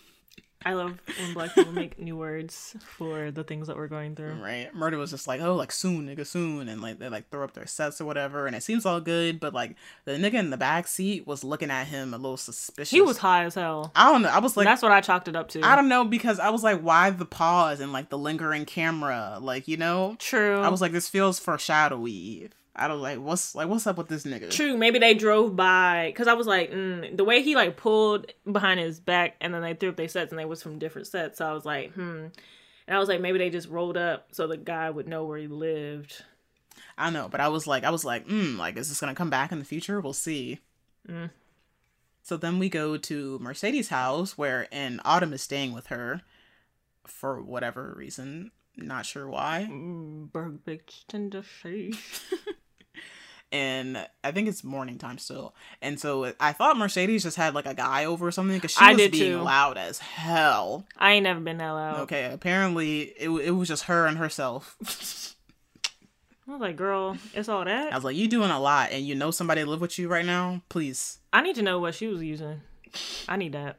[0.67, 4.33] I love when black people make new words for the things that we're going through.
[4.33, 4.69] Right.
[4.75, 7.53] Murda was just like, oh, like soon, nigga, soon, and like they like throw up
[7.53, 10.57] their sets or whatever, and it seems all good, but like the nigga in the
[10.57, 12.91] back seat was looking at him a little suspicious.
[12.91, 13.93] He was high as hell.
[13.95, 14.29] I don't know.
[14.29, 15.61] I was like, That's what I chalked it up to.
[15.61, 19.37] I don't know because I was like, why the pause and like the lingering camera,
[19.41, 20.17] like you know.
[20.19, 20.59] True.
[20.59, 22.49] I was like, this feels foreshadowy.
[22.77, 24.51] I don't like what's like what's up with this nigga.
[24.51, 24.77] True.
[24.77, 28.79] Maybe they drove by because I was like, mm, the way he like pulled behind
[28.79, 31.39] his back, and then they threw up their sets, and they was from different sets.
[31.39, 32.27] So I was like, hmm.
[32.87, 35.37] And I was like, maybe they just rolled up so the guy would know where
[35.37, 36.23] he lived.
[36.97, 39.29] I know, but I was like, I was like, mm, like is this gonna come
[39.29, 39.99] back in the future?
[39.99, 40.59] We'll see.
[41.07, 41.31] Mm.
[42.21, 46.21] So then we go to Mercedes' house where and Autumn is staying with her
[47.05, 48.51] for whatever reason.
[48.75, 49.67] Not sure why.
[49.69, 51.93] Mm, Berg bitch tender she.
[53.51, 55.55] And I think it's morning time still.
[55.81, 58.83] And so I thought Mercedes just had like a guy over or something because she
[58.83, 59.41] I was being too.
[59.41, 60.85] loud as hell.
[60.97, 61.99] I ain't never been that loud.
[62.01, 64.75] Okay, apparently it, it was just her and herself.
[66.47, 67.91] I was like, girl, it's all that.
[67.91, 70.25] I was like, you doing a lot and you know somebody live with you right
[70.25, 70.61] now?
[70.69, 71.19] Please.
[71.33, 72.61] I need to know what she was using.
[73.27, 73.77] I need that.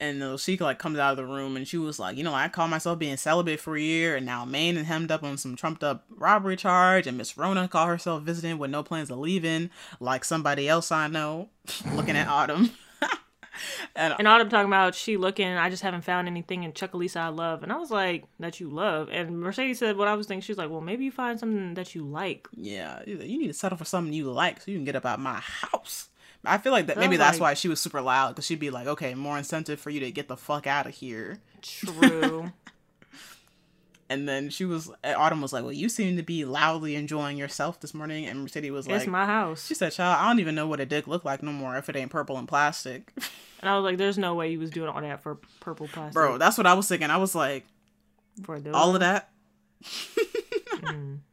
[0.00, 2.48] And she like comes out of the room and she was like, you know, I
[2.48, 5.56] call myself being celibate for a year and now Maine and hemmed up on some
[5.56, 9.68] trumped up robbery charge and Miss Rona called herself visiting with no plans of leaving,
[10.00, 11.50] like somebody else I know.
[11.94, 12.70] Looking at Autumn.
[13.94, 17.28] and And Autumn talking about she looking, I just haven't found anything in Chucalissa I
[17.28, 17.62] love.
[17.62, 19.10] And I was like, that you love.
[19.10, 20.40] And Mercedes said what I was thinking.
[20.42, 22.48] She's like, well, maybe you find something that you like.
[22.56, 25.04] yeah, you you need to settle for something you like so you can get up
[25.04, 26.08] out my house.
[26.44, 28.70] I feel like that maybe that's like- why she was super loud because she'd be
[28.70, 31.38] like, okay, more incentive for you to get the fuck out of here.
[31.62, 32.52] True.
[34.10, 37.78] And then she was, Autumn was like, well, you seem to be loudly enjoying yourself
[37.78, 38.26] this morning.
[38.26, 39.64] And Mercedes was it's like, it's my house.
[39.68, 41.88] She said, "Child, I don't even know what a dick look like no more if
[41.88, 43.12] it ain't purple and plastic."
[43.60, 46.14] And I was like, there's no way you was doing all that for purple plastic.
[46.14, 47.08] Bro, that's what I was thinking.
[47.08, 47.64] I was like,
[48.42, 49.30] for all of that.
[49.84, 51.18] Mm.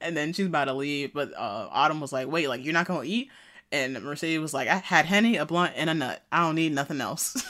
[0.00, 2.86] And then she's about to leave, but uh, Autumn was like, "Wait, like you're not
[2.86, 3.30] gonna eat?"
[3.74, 6.22] And Mercedes was like, "I had henny, a blunt, and a nut.
[6.30, 7.44] I don't need nothing else."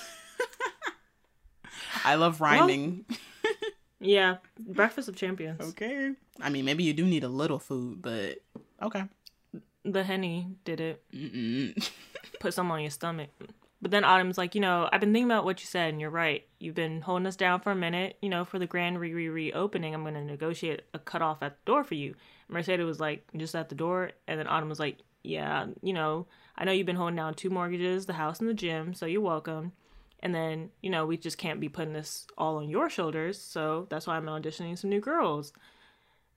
[2.05, 3.05] I love rhyming.
[4.01, 5.63] Yeah, breakfast of champions.
[5.63, 6.13] okay.
[6.39, 8.39] I mean, maybe you do need a little food, but
[8.83, 9.05] okay.
[9.83, 11.03] The henny did it.
[11.11, 11.91] Mm-mm.
[12.41, 13.31] Put some on your stomach.
[13.81, 16.11] But then Autumn's like, you know, I've been thinking about what you said, and you're
[16.11, 16.47] right.
[16.59, 18.19] You've been holding us down for a minute.
[18.21, 21.57] You know, for the grand re re reopening, I'm going to negotiate a cutoff at
[21.57, 22.15] the door for you.
[22.49, 24.11] Mercedes was like, just at the door.
[24.29, 26.27] And then Autumn was like, yeah, you know,
[26.57, 29.21] I know you've been holding down two mortgages, the house and the gym, so you're
[29.21, 29.73] welcome.
[30.21, 33.41] And then, you know, we just can't be putting this all on your shoulders.
[33.41, 35.53] So that's why I'm auditioning some new girls.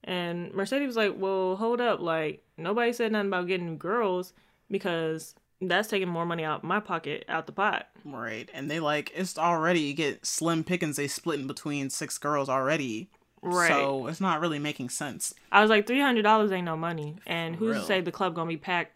[0.04, 2.00] And Mercedes was like, well, hold up.
[2.00, 4.32] Like, nobody said nothing about getting new girls
[4.70, 7.88] because that's taking more money out of my pocket, out the pot.
[8.04, 8.48] Right.
[8.52, 12.48] And they like it's already you get slim pickings they split in between six girls
[12.48, 13.10] already.
[13.42, 13.68] Right.
[13.68, 15.34] So it's not really making sense.
[15.52, 17.16] I was like, $300 ain't no money.
[17.26, 18.92] And who's to say the club to be packed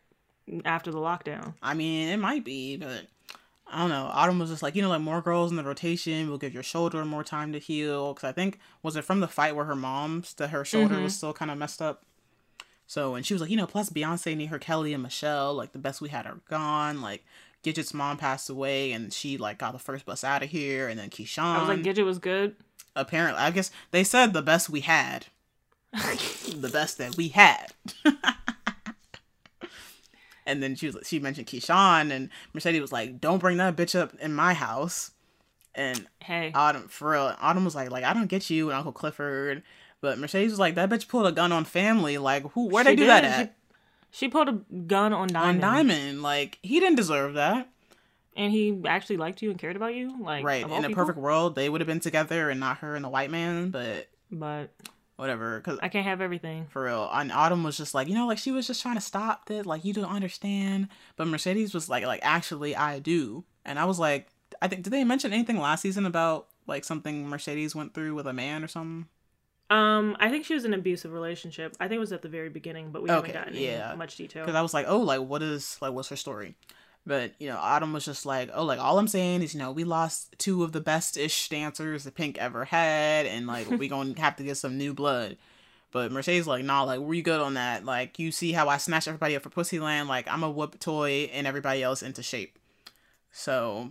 [0.65, 1.55] after the lockdown?
[1.63, 3.07] I mean, it might be, but
[3.67, 4.11] I don't know.
[4.13, 6.63] Autumn was just like, you know, like more girls in the rotation will give your
[6.63, 8.15] shoulder more time to heal.
[8.15, 11.13] Because I think was it from the fight where her mom's that her shoulder was
[11.13, 11.17] mm-hmm.
[11.17, 12.05] still kind of messed up.
[12.87, 15.73] So and she was like, you know, plus Beyonce need her Kelly and Michelle, like
[15.73, 17.01] the best we had are gone.
[17.01, 17.25] Like
[17.65, 20.99] Gidget's mom passed away, and she like got the first bus out of here, and
[20.99, 21.43] then Keyshawn.
[21.43, 22.57] I was like, Gidget was good.
[22.97, 25.27] Apparently, I guess they said the best we had,
[25.93, 27.73] the best that we had.
[30.47, 33.99] and then she was she mentioned Keyshawn, and Mercedes was like, "Don't bring that bitch
[33.99, 35.13] up in my house."
[35.75, 36.53] And Hey.
[36.55, 39.63] Autumn, for real, Autumn was like, "Like I don't get you and Uncle Clifford,"
[40.01, 42.19] but Mercedes was like, "That bitch pulled a gun on family.
[42.19, 42.69] Like who?
[42.69, 43.57] Where they She do that at?"
[44.11, 44.53] She pulled a
[44.87, 45.65] gun on Diamond.
[45.65, 45.75] on.
[45.75, 47.69] Diamond, like he didn't deserve that.
[48.37, 50.17] And he actually liked you and cared about you.
[50.23, 50.65] Like, Right.
[50.65, 50.95] In a people.
[50.95, 53.71] perfect world, they would have been together and not her and the white man.
[53.71, 54.71] But But
[55.17, 56.67] whatever, because I can't have everything.
[56.71, 59.01] for real, and Autumn was just like, you know, like she was just trying to
[59.03, 59.67] stop this.
[59.67, 60.89] Like you don't understand.
[61.17, 63.45] But Mercedes was like, like actually, I do.
[63.65, 64.29] And I was like,
[64.63, 68.27] I think did they mention anything last season about like something Mercedes went through with
[68.27, 69.09] a man or something?
[69.71, 71.75] Um, I think she was in an abusive relationship.
[71.81, 73.95] I think it was at the very beginning, but we Okay, haven't gotten yeah.
[73.95, 74.45] much detail.
[74.45, 76.57] Because I was like, oh, like what is like what's her story?
[77.05, 79.73] But you know, Autumn was just like, oh, like all I'm saying is, you know,
[79.73, 83.89] we lost two of the best ish dancers that Pynk ever had, and like we
[83.89, 85.37] gonna have to get some new blood.
[85.91, 87.85] But Mercedes like, nah, like we good on that.
[87.85, 90.07] Like you see how I snatch everybody up for Pussyland.
[90.07, 92.59] Like I'm a whoop toy and everybody else into shape.
[93.33, 93.91] So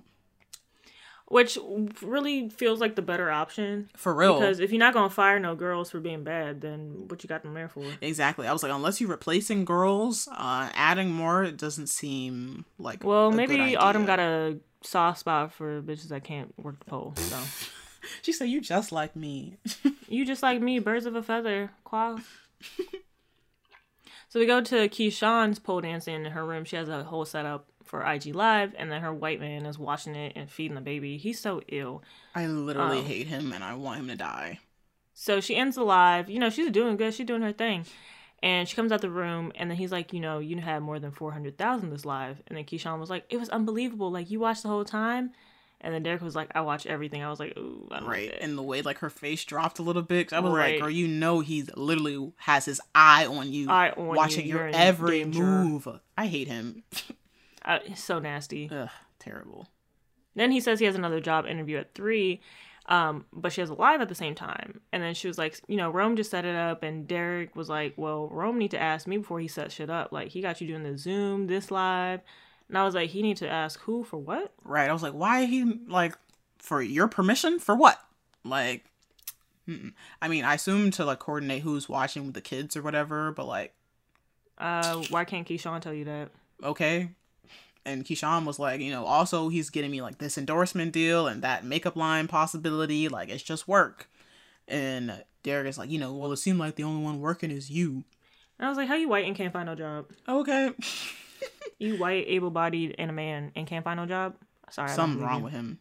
[1.31, 1.57] Which
[2.01, 3.89] really feels like the better option.
[3.95, 7.23] for real, Because if you're not gonna fire no girls for being bad, then what
[7.23, 7.83] you got them there for?
[8.01, 8.47] exactly.
[8.47, 13.03] I was like, unless you're replacing girls, uh, adding more, it doesn't seem like.
[13.03, 16.85] Well, a good maybe Autumn got a soft spot for bitches that can't work the
[16.85, 17.13] pole.
[17.15, 17.37] So
[18.21, 19.57] She said, "You just like me."
[20.07, 22.19] you just like me, birds of a feather, qual.
[24.29, 26.65] so we go to Keyshawn's pole dancing in her room.
[26.65, 30.15] She has a whole setup for IG Live, and then her white man is watching
[30.15, 31.17] it and feeding the baby.
[31.17, 32.01] He's so ill.
[32.33, 33.03] I literally Oh.
[33.03, 34.59] hate him and I want him to die.
[35.13, 36.29] So she ends the live.
[36.29, 37.13] You know, she's doing good.
[37.13, 37.85] She's doing her thing.
[38.41, 40.97] And she comes out the room, and then he's like, you know, you had more
[40.97, 42.41] than 400,000 this live.
[42.47, 44.09] And then Keyshawn was like, it was unbelievable.
[44.09, 45.31] Like, you watched the whole time?
[45.81, 47.23] And then Derek was like, I watch everything.
[47.23, 48.31] I was like, ooh, I don't Right.
[48.31, 48.39] like.
[48.41, 50.31] And the way like her face dropped a little bit.
[50.31, 50.73] I was Right.
[50.73, 53.67] like, girl, you know he's literally has his eye on you.
[53.69, 54.55] Eye on watching you.
[54.57, 55.43] your every danger.
[55.43, 55.87] move.
[56.17, 56.83] I hate him.
[57.63, 58.69] Uh, so nasty.
[58.71, 58.89] Ugh,
[59.19, 59.67] terrible.
[60.35, 62.41] Then he says he has another job interview at three,
[62.85, 64.79] um, but she has a live at the same time.
[64.93, 67.69] And then she was like, you know, Rome just set it up, and Derek was
[67.69, 70.11] like, well, Rome need to ask me before he set shit up.
[70.11, 72.21] Like he got you doing the Zoom, this live,
[72.69, 74.53] and I was like, he need to ask who for what?
[74.63, 74.89] Right.
[74.89, 76.15] I was like, why he like
[76.57, 77.99] for your permission for what?
[78.45, 78.85] Like,
[79.67, 79.93] mm-mm.
[80.21, 83.45] I mean, I assume to like coordinate who's watching with the kids or whatever, but
[83.47, 83.73] like,
[84.57, 86.29] Uh, why can't Keyshawn tell you that?
[86.63, 87.09] okay.
[87.85, 91.41] And Keyshawn was like, you know, also he's getting me like this endorsement deal and
[91.41, 93.07] that makeup line possibility.
[93.07, 94.09] Like, it's just work.
[94.67, 97.69] And Derek is like, you know, well, it seemed like the only one working is
[97.71, 98.03] you.
[98.59, 100.05] And I was like, how you white and can't find no job?
[100.27, 100.71] Okay.
[101.79, 104.35] You white, able-bodied, and a man and can't find no job?
[104.69, 105.79] Sorry, Something wrong with him.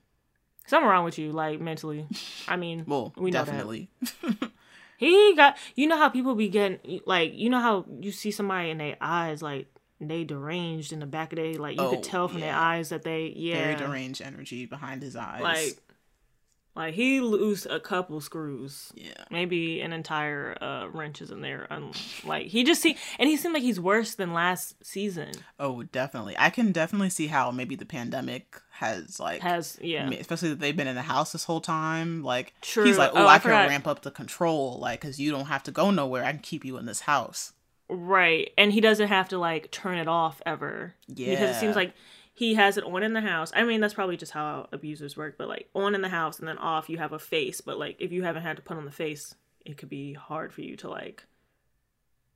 [0.67, 2.07] Something wrong with you, like mentally.
[2.49, 3.47] I mean, Well, we know that.
[3.47, 3.91] definitely.
[4.97, 8.69] He got you know how people be getting like you know how you see somebody
[8.69, 9.67] in their eyes like
[10.01, 12.89] they deranged in the back of their like you Oh, could tell from their eyes
[12.89, 15.43] that they yeah Very deranged energy behind his eyes.
[15.43, 15.77] like
[16.77, 19.13] like he loosed a couple screws yeah.
[19.31, 21.91] maybe an entire uh wrenches in there um,
[22.25, 26.35] like he just see and he seemed like he's worse than last season Oh, definitely.
[26.39, 30.77] I can definitely see how maybe the pandemic has like has yeah especially that they've
[30.77, 32.23] been in the house this whole time.
[32.23, 32.85] Like True.
[32.85, 33.69] he's like, oh, Oh, I, I can forgot.
[33.69, 36.25] ramp up the control, like, cause you don't have to go nowhere.
[36.25, 37.53] I can keep you in this house.
[37.91, 38.53] Right.
[38.57, 40.95] And he doesn't have to like turn it off ever.
[41.09, 41.31] Yeah.
[41.31, 41.93] Because it seems like
[42.33, 43.53] he has it on in the house.
[43.55, 46.49] I mean, that's probably just how abusers work, but like on in the house and
[46.49, 47.61] then off, you have a face.
[47.61, 49.35] But like if you haven't had to put on the face,
[49.67, 51.25] it could be hard for you to like.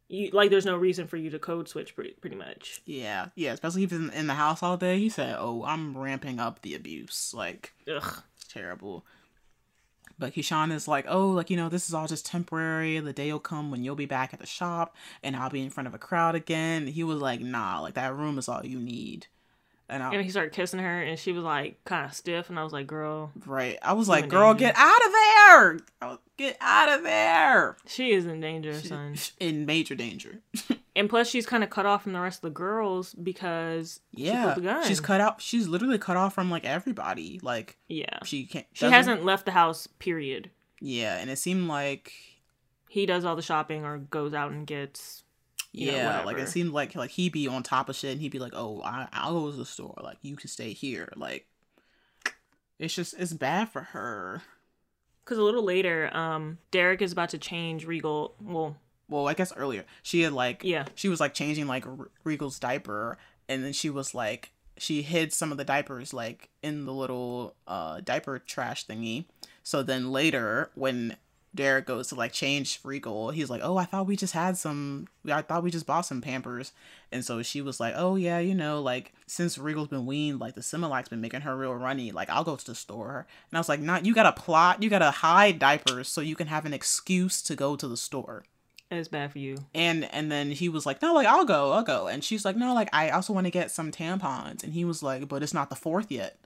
[0.09, 2.83] You like, there's no reason for you to code switch pretty, pretty much.
[2.85, 3.53] Yeah, yeah.
[3.53, 4.99] Especially if he's in, in the house all day.
[4.99, 7.33] He said, "Oh, I'm ramping up the abuse.
[7.35, 8.23] Like, Ugh.
[8.49, 9.07] terrible."
[10.19, 12.99] But Keyshawn is like, "Oh, like you know, this is all just temporary.
[13.01, 15.70] The day will come when you'll be back at the shop, and I'll be in
[15.70, 18.78] front of a crowd again." He was like, "Nah, like that room is all you
[18.81, 19.27] need."
[19.89, 22.59] And I, And he started kissing her, and she was like kind of stiff, and
[22.59, 25.78] I was like, "Girl, right, I was like, "Girl, get out of there!
[26.39, 30.40] Get out of there!" she is in danger, son." In major danger.
[30.97, 34.55] And plus, she's kind of cut off from the rest of the girls because Yeah,
[34.62, 34.86] gun.
[34.86, 35.43] she's cut out.
[35.43, 37.40] She's literally cut off from like everybody.
[37.43, 38.65] Like Yeah, she can't.
[38.73, 39.89] she hasn't left the house.
[39.89, 40.51] Period.
[40.81, 42.12] Yeah, and it seemed like
[42.89, 45.24] He does all the shopping or goes out and gets.
[45.75, 48.21] You know, yeah, like it seemed like like he'd be on top of shit, and
[48.21, 49.99] he'd be like, "Oh, I, I'll go to the store.
[50.03, 51.47] Like you can stay here." Like
[52.79, 54.43] it's just it's bad for her.
[55.25, 58.35] Because a little later, um, Derek is about to change Regal.
[58.41, 58.77] Well,
[59.09, 60.87] Well, I guess earlier she had like Yeah.
[60.95, 63.19] she was like changing like R- Regal's diaper,
[63.49, 67.55] and then she was like she hid some of the diapers like in the little
[67.67, 69.25] uh diaper trash thingy.
[69.63, 71.17] So then later when
[71.55, 75.07] Derek goes to like change Regal, he's like, "Oh, I thought we just had some.
[75.31, 76.73] I thought we just bought some Pampers."
[77.13, 80.55] And so she was like, "Oh yeah, you know, like since Regal's been weaned, like
[80.55, 82.13] the Similac has been making her real runny.
[82.13, 84.83] Like I'll go to the store." And I was like, "Not you got to plot.
[84.83, 87.97] You got to hide diapers so you can have an excuse to go to the
[87.97, 88.45] store."
[88.91, 89.57] it's bad for you.
[89.75, 92.57] and and then he was like no like i'll go i'll go and she's like
[92.57, 95.55] no like i also want to get some tampons and he was like but it's
[95.55, 96.39] not the fourth yet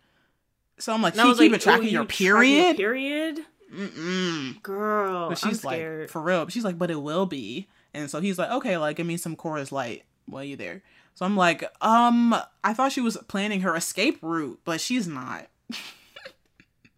[0.79, 2.77] so i'm like she was keep like, it tracking oh, your you tracking your period
[2.77, 4.63] period, Mm-mm.
[4.63, 5.29] girl.
[5.31, 6.11] but I'm she's like scared.
[6.11, 9.07] for real she's like but it will be and so he's like okay like give
[9.07, 10.83] me some Coors Light while you there
[11.15, 12.35] so i'm like um
[12.65, 15.49] i thought she was planning her escape route but she's not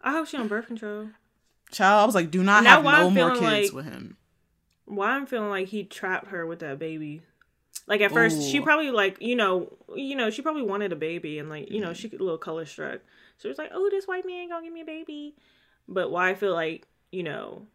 [0.02, 1.08] I hope she on birth control.
[1.70, 4.16] child i was like do not Now have no I'm more kids like- with him
[4.86, 7.22] Why I'm feeling like he trapped her with that baby.
[7.86, 11.38] Like at first, she probably like you know you know she probably wanted a baby
[11.40, 13.00] and like you know she a little color struck.
[13.38, 15.34] So she was like, oh, this white man gonna give me a baby.
[15.90, 17.66] But why I feel like you know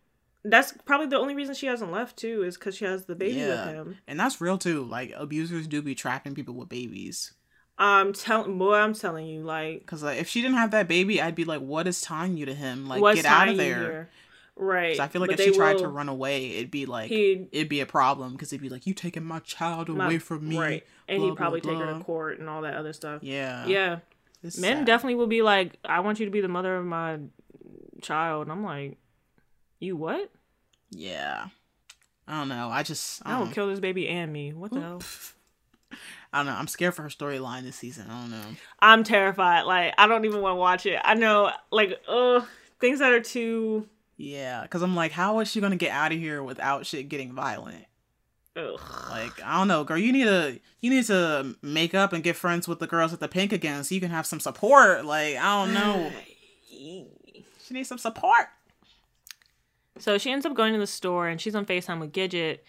[0.47, 3.39] that's probably the only reason she hasn't left too is because she has the baby
[3.39, 3.65] Yeah.
[3.65, 3.97] with him.
[4.07, 7.33] and that's real too like abusers do be trapping people with babies
[7.77, 11.21] I'm telling boy, I'm telling you, like Because like, if she didn't have that baby,
[11.21, 12.87] I'd be like, what is tying you to him?
[12.87, 13.75] Like, get out of there.
[13.81, 14.09] here?
[14.55, 14.97] Right.
[14.97, 17.81] I feel like But if she tried to run away, it'd be like, it'd be
[17.81, 18.31] a problem.
[18.31, 20.57] Because it'd be like, you taking my child my- away from me.
[20.57, 20.87] right?
[21.09, 23.21] And blah, he'd probably blah, take her to court and all that other stuff.
[23.23, 23.65] Yeah.
[23.65, 23.99] Yeah.
[24.41, 24.85] It's Men sad.
[24.85, 27.17] definitely will be like, I want you to be the mother of my
[28.05, 28.43] child.
[28.43, 28.97] And I'm like,
[29.79, 30.31] you what?
[30.91, 31.47] Yeah.
[32.27, 32.69] I don't know.
[32.69, 34.53] I just, I I don't, will kill this baby and me.
[34.53, 35.01] What the hell?
[36.33, 36.53] I don't know.
[36.53, 38.07] I'm scared for her storyline this season.
[38.09, 38.45] I don't know.
[38.79, 39.61] I'm terrified.
[39.63, 40.99] Like, I don't even want to watch it.
[41.03, 42.45] I know, like, ugh,
[42.81, 43.87] things that are too.
[44.17, 44.63] Yeah.
[44.63, 47.85] Because I'm like, how is she to get out of here without shit getting violent?
[48.57, 48.81] Ugh.
[49.09, 49.97] Like, I don't know, girl.
[49.97, 53.19] You need to, you need to make up and get friends with the girls at
[53.19, 55.05] the Pynk again so you can have some support.
[55.05, 56.11] Like, I don't know.
[57.65, 58.47] She needs some support.
[59.97, 62.59] So she ends up going to the store and she's on FaceTime with Gidget.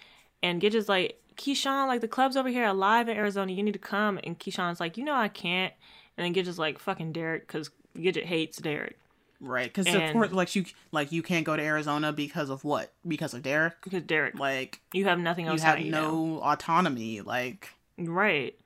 [0.42, 3.52] And Gidget's like, Keyshawn, like the club's over here alive in Arizona.
[3.52, 4.18] You need to come.
[4.24, 5.74] And Keyshawn's like, you know, I can't.
[6.16, 8.98] And then Gidget's like, fucking Derek, because Gidget hates Derek.
[9.38, 12.94] Right, because of course, like you, like you can't go to Arizona because of what?
[13.06, 13.74] Because of Derek.
[13.82, 16.10] Because Derek, Like you have nothing you else have you now.
[16.10, 17.20] no autonomy.
[17.20, 17.68] Like
[17.98, 18.58] Right.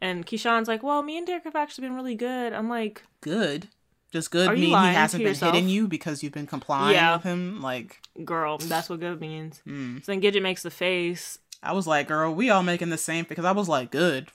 [0.00, 2.52] And Keyshawn's like, well, me and Derek have actually been really good.
[2.52, 3.68] I'm like, good,
[4.10, 5.54] just good mean he hasn't been yourself?
[5.54, 7.14] hitting you because you've been complying Yeah.
[7.16, 7.60] with him.
[7.60, 9.62] Like girl, that's what good means.
[9.66, 10.04] Mm.
[10.04, 11.38] So then Gidget makes the face.
[11.62, 14.28] I was like, girl, we all making the same because I was like, good.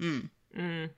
[0.00, 0.28] Mm.
[0.58, 0.90] Mm.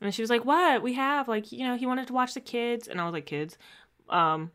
[0.00, 0.82] And she was like, what?
[0.82, 2.86] We have, like, you know, he wanted to watch the kids.
[2.88, 3.56] And I was like, kids?
[4.08, 4.50] Um,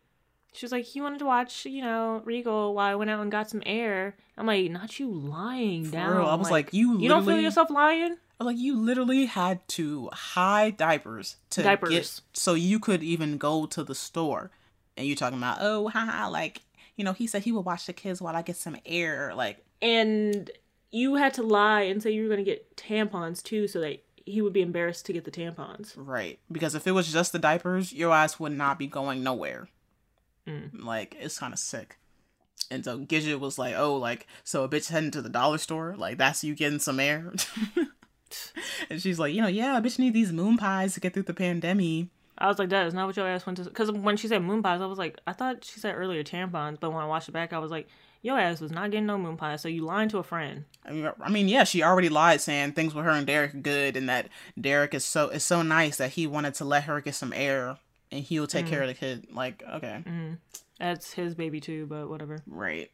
[0.53, 3.32] she was like, he wanted to watch, you know, Regal while I went out and
[3.32, 4.16] got some air.
[4.38, 6.18] I'm like, not you lying For down.
[6.18, 6.99] real, I was like, you.
[6.99, 8.16] you don't feel yourself lying?
[8.40, 11.90] Like you literally had to hide diapers to Diapers.
[11.90, 14.52] get so you could even go to the store.
[14.95, 16.61] And you talking about, oh, haha, like
[16.95, 19.34] you know, he said he would watch the kids while I get some air.
[19.36, 20.49] Like And
[20.91, 24.03] you had to lie and say you were going to get tampons too so that
[24.26, 25.94] he would be embarrassed to get the tampons.
[25.95, 26.40] Right.
[26.52, 29.70] Because if it was just the diapers, your ass would not be going nowhere.
[30.48, 30.84] Mm.
[30.84, 31.98] Like, it's kind of sick.
[32.72, 35.95] And so Gidget was like, oh, like, so a bitch heading to the dollar store?
[35.98, 37.34] Like, that's you getting some air?
[38.89, 41.23] and she's like, you know, yeah, a bitch need these moon pies to get through
[41.23, 42.07] the pandemic.
[42.38, 43.65] I was like, that is not what your ass went to.
[43.65, 46.80] Because when she said moon pies, I was like, I thought she said earlier tampons,
[46.80, 47.88] but when I watched it back, I was like,
[48.22, 50.65] your ass was not getting no moon pies, so you lying to a friend.
[50.85, 53.60] I mean, I mean, yeah, she already lied saying things with her and Derek are
[53.60, 54.27] good, and that
[54.60, 57.77] Derek is so is so nice that he wanted to let her get some air,
[58.11, 58.69] and he'll take mm.
[58.69, 59.27] care of the kid.
[59.31, 60.34] Like, okay, mm-hmm.
[60.80, 62.41] That's his baby too, but whatever.
[62.47, 62.89] right.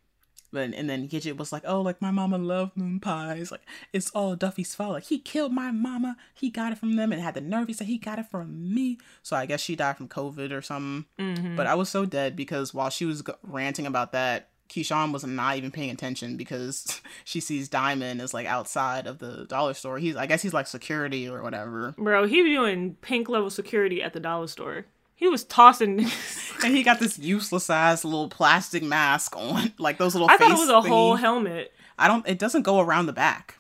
[0.56, 3.52] But and then Gidget was like, oh, like my mama loved moon pies.
[3.52, 4.94] Like it's all Duffy's fault.
[4.94, 6.16] Like he killed my mama.
[6.34, 7.68] He got it from them, and had the nerve.
[7.68, 8.98] He said he got it from me.
[9.22, 11.06] So I guess she died from COVID or something.
[11.20, 11.58] Mm-hmm.
[11.58, 15.26] But I was so dead because while she was g- ranting about that, Keyshawn was
[15.26, 20.00] not even paying attention because she sees Diamond is like outside of the dollar store.
[20.00, 21.94] He's I guess he's like security or whatever.
[21.98, 24.86] Bro, he was doing pink level security at the dollar store.
[25.16, 26.08] He was tossing.
[26.64, 30.30] And he got this useless ass little plastic mask on, like those little.
[30.30, 31.74] I thought it was a whole helmet.
[32.00, 32.26] I don't.
[32.28, 33.60] It doesn't go around the back.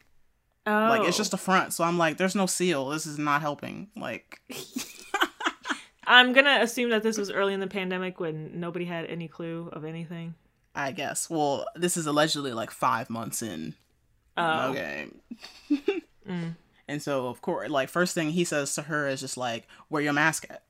[0.65, 1.35] Oh, Like it's just oh.
[1.35, 1.73] a front.
[1.73, 2.87] So I'm like, there's no seal.
[2.87, 3.89] This is not helping.
[3.95, 4.39] Like
[6.07, 9.69] I'm gonna assume that this was early in the pandemic when nobody had any clue
[9.73, 10.35] of anything.
[10.73, 11.29] I guess.
[11.29, 13.75] Well, this is allegedly like five months in.
[14.37, 15.07] Oh, Okay.
[16.27, 16.55] Mm.
[16.87, 20.01] And so of course, like first thing he says to her is just like, wear
[20.01, 20.63] your mask at?"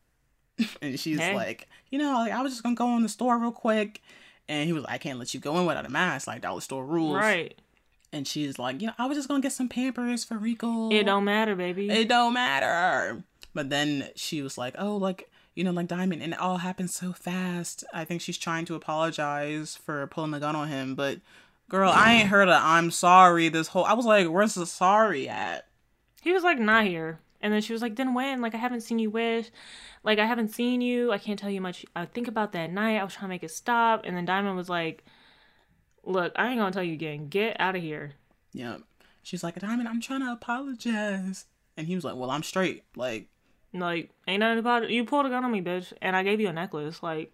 [0.82, 1.36] And she's Hey.
[1.36, 4.02] like, "You know, like I was just gonna go in the store real quick."
[4.48, 6.62] And he was like, "I can't let you go in without a mask, like dollar
[6.62, 7.58] store rules." right.
[8.14, 11.04] And she's like, "You know, I was just gonna get some Pampers for Rico." It
[11.04, 11.90] don't matter, baby.
[11.90, 13.24] it don't matter.
[13.54, 16.90] But then she was like, oh, like, you know, like Diamond, and it all happened
[16.92, 17.84] so fast.
[17.94, 20.94] I think she's trying to apologize for pulling the gun on him.
[20.96, 21.20] But,
[21.70, 23.86] girl, I ain't heard a I'm sorry this whole.
[23.86, 25.68] I was like, where's the sorry at?
[26.22, 27.20] he was like, not here.
[27.46, 28.42] And then she was like, then when?
[28.42, 29.52] Like, I haven't seen you wish.
[30.04, 31.12] Like, I haven't seen you.
[31.12, 31.86] I can't tell you much.
[31.96, 32.98] I think about that night.
[32.98, 34.02] I was trying to make it stop.
[34.04, 35.04] And then Diamond was like,
[36.04, 37.28] look, I ain't gonna tell you again.
[37.28, 38.14] Get out of here.
[38.54, 38.82] Yep.
[39.22, 41.46] She's like, Diamond, I'm trying to apologize.
[41.78, 42.84] And he was like, well, I'm straight.
[42.96, 43.28] Like,
[43.74, 44.90] Like, ain't nothing about it.
[44.90, 45.94] You pulled a gun on me, bitch.
[46.02, 47.04] And I gave you a necklace.
[47.04, 47.32] Like,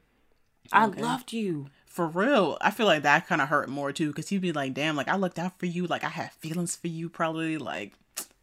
[0.74, 1.02] I Okay.
[1.02, 1.68] loved you.
[1.86, 2.58] for real.
[2.62, 5.10] I feel like that kind of hurt more too, because he'd be like, damn, like,
[5.10, 5.88] I looked out for you.
[5.88, 7.58] Like, I had feelings for you, probably.
[7.58, 7.94] Like,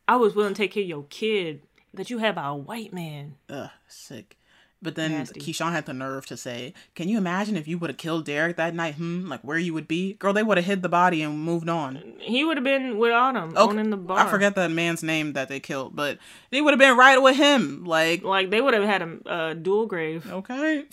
[0.09, 1.63] I was willing to take care of your kid
[1.95, 3.37] that you had by a white man.
[3.49, 4.35] Ugh, sick.
[4.81, 5.41] But then Nasty.
[5.41, 8.57] Keyshawn had the nerve to say, Can you imagine if you would have killed Derek
[8.59, 8.95] that night?
[8.95, 10.13] Hmm, like where you would be?
[10.15, 12.15] Girl, they would have hid the body and moved on.
[12.21, 14.21] He would have been with Autumn Okay, owning the bar.
[14.21, 16.19] I forget that man's name that they killed, but
[16.51, 17.85] they would have been right with him.
[17.87, 19.19] Like, Like, they would have had a,
[19.51, 20.31] a dual grave.
[20.31, 20.85] okay.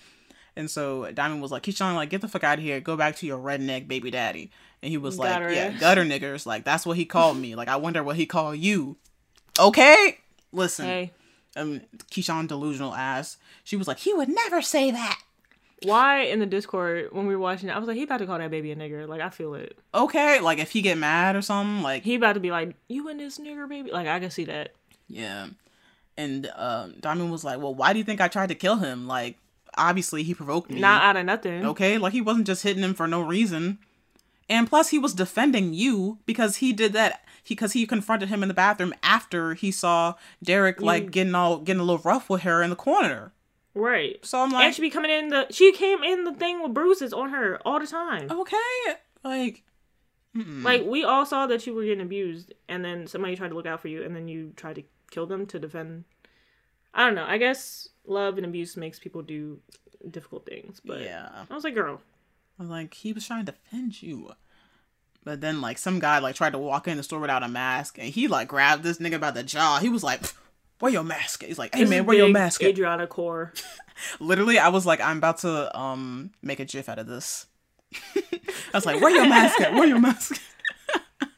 [0.56, 2.80] and so Diamond was like, Keyshawn, like, get the fuck out of here.
[2.80, 4.50] Go back to your redneck baby daddy.
[4.82, 5.52] And he was like, Gutter.
[5.52, 6.46] Yeah, gutter niggers.
[6.46, 7.54] Like, that's what he called me.
[7.54, 8.96] Like, I wonder what he called you.
[9.58, 10.18] Okay?
[10.52, 10.86] Listen.
[10.86, 11.12] Hey,
[11.56, 11.80] um
[12.10, 13.36] Keyshawn delusional ass.
[13.64, 15.20] She was like, he would never say that.
[15.82, 18.26] why in the Discord when we were watching it, I was like, he about to
[18.26, 19.06] call that baby a nigger.
[19.08, 19.76] Like, I feel it.
[19.94, 23.08] Okay, like if he get mad or something, like He about to be like, you
[23.08, 23.90] and this nigger baby.
[23.90, 24.72] Like, I can see that.
[25.08, 25.48] yeah.
[26.16, 29.06] And um Diamond was like, well, why do you think I tried to kill him?
[29.06, 29.36] Like,
[29.76, 30.80] obviously he provoked me.
[30.80, 31.64] Not out of nothing.
[31.66, 33.78] okay, like he wasn't just hitting him for no reason.
[34.50, 37.22] And plus, he was defending you because he did that.
[37.48, 40.84] Because he confronted him in the bathroom after he saw Derek mm.
[40.84, 43.32] like getting all getting a little rough with her in the corner.
[43.74, 44.24] Right.
[44.24, 45.46] So I'm like, and she be coming in the.
[45.50, 48.30] She came in the thing with bruises on her all the time.
[48.30, 48.56] okay,
[49.24, 49.62] like
[50.36, 50.62] mm-mm.
[50.62, 53.66] Like we all saw that you were getting abused, and then somebody tried to look
[53.66, 56.04] out for you, and then you tried to kill them to defend.
[56.92, 57.26] I don't know.
[57.26, 59.60] I guess love and abuse makes people do
[60.08, 61.44] difficult things, but yeah.
[61.48, 62.00] I was like, girl,
[62.60, 64.32] I'm like, he was trying to defend you.
[65.24, 67.98] But then, like, some guy, like, tried to walk in the store without a mask,
[67.98, 69.78] and he, like, grabbed this nigga by the jaw.
[69.78, 70.20] He was like,
[70.78, 71.42] where your mask?
[71.42, 72.62] He's like, hey, this man, where your mask?
[72.62, 73.52] at?" Adriana Core.
[74.18, 77.46] Literally, I was like, I'm about to, um, make a gif out of this.
[78.16, 78.20] I
[78.74, 79.72] was like, where your mask at?
[79.72, 80.40] Where your mask?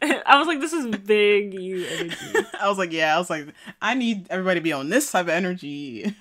[0.00, 2.16] at?" I was like, this is big you energy.
[2.60, 3.46] I was like, yeah, I was like,
[3.80, 6.14] I need everybody to be on this type of energy.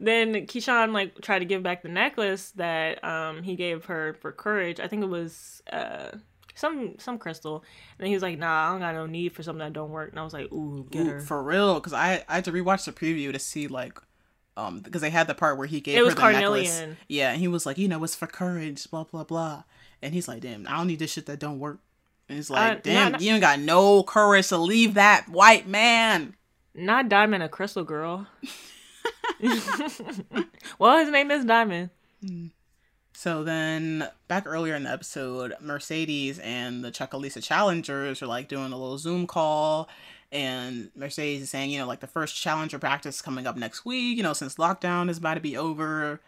[0.00, 4.32] Then Keyshawn like tried to give back the necklace that um he gave her for
[4.32, 4.80] courage.
[4.80, 6.10] I think it was uh
[6.54, 7.64] some some crystal.
[7.98, 10.10] And he was like, "Nah, I don't got no need for something that don't work."
[10.10, 12.52] And I was like, "Ooh, get Ooh, her." for real, because I, I had to
[12.52, 13.98] rewatch the preview to see, like,
[14.56, 16.82] um, because they had the part where he gave It her was the necklace.
[17.08, 19.64] Yeah, and he was like, you know, it's for courage, blah blah blah.
[20.02, 21.78] And he's like, damn, I don't need this shit that don't work.
[22.28, 25.66] And he's like, Uh, damn, not- you ain't got no courage to leave that white
[25.66, 26.34] man.
[26.74, 28.26] Not Diamond, a crystal girl.
[30.78, 31.90] well, his name is Diamond.
[32.24, 32.46] Hmm.
[33.14, 38.72] So then, back earlier in the episode, Mercedes and the Chucalissa challengers are like doing
[38.72, 39.88] a little Zoom call,
[40.30, 44.16] and Mercedes is saying, you know, like the first challenger practice coming up next week,
[44.16, 46.20] you know, since lockdown is about to be over.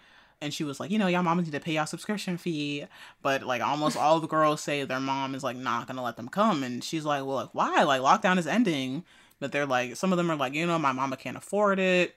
[0.43, 2.87] And she was like, you know, y'all mamas need to pay y'all subscription fee.
[3.23, 6.29] But like almost all the girls say their mom is like not gonna let them
[6.29, 6.63] come.
[6.63, 7.83] And she's like, well, like why?
[7.83, 9.05] Like lockdown is ending.
[9.39, 12.17] But they're like, some of them are like, you know, my mama can't afford it.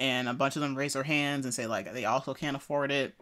[0.00, 2.90] And a bunch of them raise their hands and say like they also can't afford
[2.90, 3.14] it.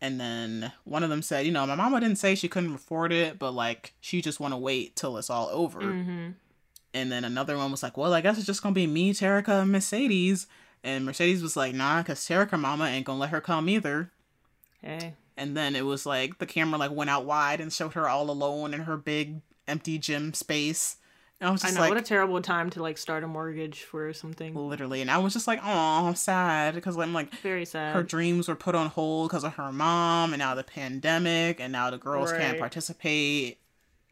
[0.00, 3.12] And then one of them said, you know, my mama didn't say she couldn't afford
[3.12, 5.80] it, but like she just want to wait till it's all over.
[5.80, 6.28] hmm
[6.92, 9.62] And then another one was like, well, I guess it's just gonna be me, Terica,
[9.62, 10.46] and Mercedes.
[10.84, 14.10] And Mercedes was like, nah, cause Terica mama ain't gonna let her come either.
[14.82, 18.06] Hey, And then it was like the camera like went out wide and showed her
[18.08, 20.96] all alone in her big empty gym space.
[21.40, 23.82] I was I just know like, what a terrible time to like start a mortgage
[23.82, 24.54] for something.
[24.54, 27.94] literally, and I was just like, oh, I'm sad because I'm like, Very sad.
[27.94, 31.72] her dreams were put on hold because of her mom, and now the pandemic, and
[31.72, 33.58] now the girls can't participate.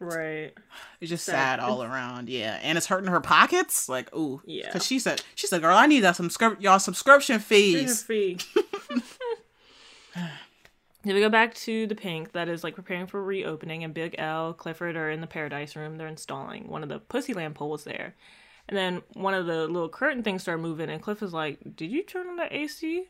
[0.01, 0.53] right.
[1.01, 1.33] It's just Sad.
[1.33, 2.59] sad all around, yeah.
[2.63, 4.67] And it's hurting her pockets, like, ooh, Yeah.
[4.67, 8.03] Because she said, she said, girl, I need that subscrip y'all subscription fees.
[8.03, 8.37] Free.
[11.05, 14.15] Then we go back to the Pynk that is like preparing for reopening, and Big
[14.19, 15.97] L, Clifford are in the Paradise Room.
[15.97, 18.15] They're installing one of the Pussyland poles there.
[18.67, 21.91] And then one of the little curtain things start moving, and Cliff is like, Did
[21.91, 23.05] you turn on the AC?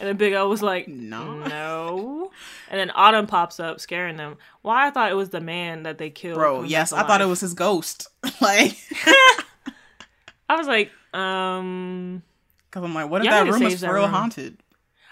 [0.00, 1.34] And then Big L was like, No.
[1.44, 2.32] No.
[2.68, 4.36] And then Autumn pops up, scaring them.
[4.62, 6.38] Why I thought it was the man that they killed.
[6.38, 8.08] Bro, yes, I thought it was his ghost.
[8.40, 8.76] like,
[10.48, 12.24] I was like, um.
[12.68, 14.10] because I'm like, what if Y'all that room is real room.
[14.10, 14.58] haunted?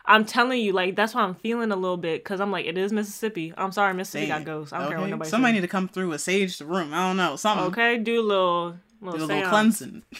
[0.06, 2.76] I'm telling you, like that's why I'm feeling a little bit because I'm like, it
[2.76, 3.54] is Mississippi.
[3.56, 4.44] I'm sorry, Mississippi got Dang.
[4.44, 4.72] ghosts.
[4.72, 5.62] I don't care what nobody Somebody says.
[5.62, 6.92] need to come through and sage the room.
[6.92, 7.66] I don't know, something.
[7.68, 8.70] Okay, do a little,
[9.00, 10.02] Do little, a little cleansing.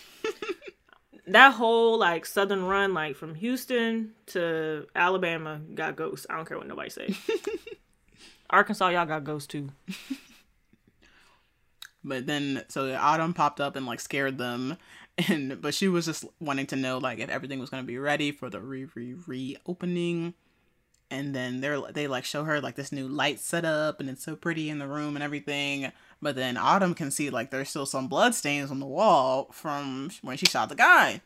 [1.27, 6.27] That whole like southern run, like from Houston to Alabama, got ghosts.
[6.29, 7.15] I don't care what nobody say.
[8.51, 9.71] Arkansas, y'all got ghosts too.
[12.07, 14.77] But then, so the Autumn popped up and like scared them,
[15.29, 18.33] and but she was just wanting to know like if everything was gonna be ready
[18.33, 20.35] for the re re reopening.
[21.11, 24.35] And then they're they like show her like this new light setup, and it's so
[24.35, 25.93] pretty in the room and everything.
[26.21, 30.11] But then Autumn can see like there's still some blood stains on the wall from
[30.23, 31.21] when she shot the guy.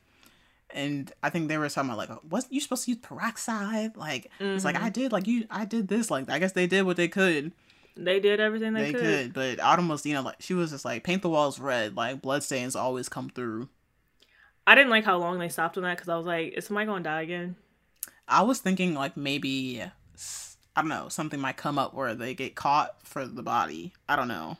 [0.70, 3.96] And I think they were talking about like, was you supposed to use peroxide?
[3.96, 4.88] Like it's like I mm-hmm.
[4.90, 6.10] did, like you, I did this.
[6.10, 7.52] Like I guess they did what they could
[7.96, 9.02] They did everything they, they could.
[9.02, 9.34] could.
[9.34, 12.20] but Autumn was, you know, like she was just like paint the walls red, like
[12.20, 13.68] bloodstains always come through.
[14.68, 16.86] I didn't like how long they stopped on that because I was like, is somebody
[16.86, 17.56] gonna die again?
[18.28, 19.82] I was thinking like maybe
[20.76, 23.94] I don't know something might come up where they get caught for the body.
[24.08, 24.58] I don't know,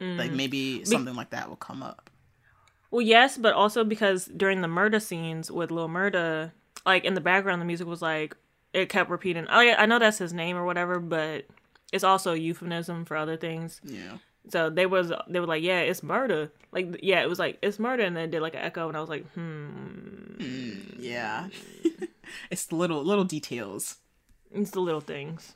[0.00, 0.16] Mm.
[0.18, 2.08] like maybe something like that will come up.
[2.90, 6.52] Well, yes, but also because during the murder scenes with Lil Murda,
[6.86, 8.34] like in the background, the music was like
[8.72, 9.46] it kept repeating.
[9.50, 11.44] Oh, yeah, I know that's his name or whatever, but
[11.92, 13.80] it's also a euphemism for other things.
[13.84, 14.18] Yeah,
[14.50, 16.50] So they was they were like, yeah, it's murder.
[16.72, 19.00] Like, yeah, it was like it's murder, and then did like an echo, and I
[19.00, 21.48] was like, hmm, yeah.
[22.50, 23.96] it's the little little details.
[24.52, 25.54] it's the little things.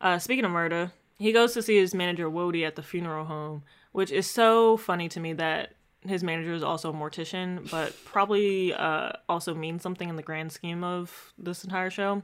[0.00, 3.62] Uh, speaking of murder, he goes to see his manager Wody at the funeral home,
[3.92, 5.74] which is so funny to me that
[6.06, 10.52] his manager is also a mortician, but probably uh, also means something in the grand
[10.52, 12.22] scheme of this entire show.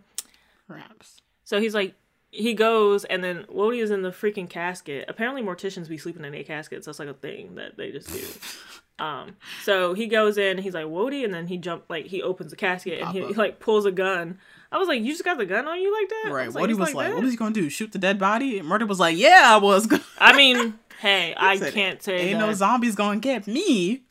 [0.69, 1.21] Perhaps.
[1.45, 1.95] So he's like,
[2.35, 5.05] he goes, and then Wody is in the freaking casket.
[5.09, 6.87] Apparently, morticians be sleeping in their caskets.
[6.87, 9.05] That's like a thing that they just do.
[9.05, 12.51] um, so he goes in, he's like Wody, and then he jump like he opens
[12.51, 14.39] the casket and he, he like pulls a gun.
[14.73, 16.25] I was like, you just got the gun on you like that?
[16.27, 16.47] I Right.
[16.47, 17.71] was What he was like, that?" what was he gonna do?
[17.71, 18.59] Shoot the dead body?
[18.59, 19.87] And Murda was like, yeah, I was.
[19.87, 20.03] Gonna.
[20.19, 22.47] I mean, hey, I Said, can't say Ain't that.
[22.47, 24.03] no zombies gonna get me.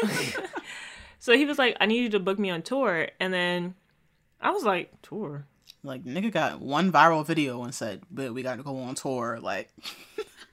[1.18, 3.74] so he was like, I need you to book me on tour, and then
[4.40, 5.46] I was like, tour.
[5.84, 9.38] Like nigga got one viral video and said, "But we got to go on tour."
[9.40, 9.70] Like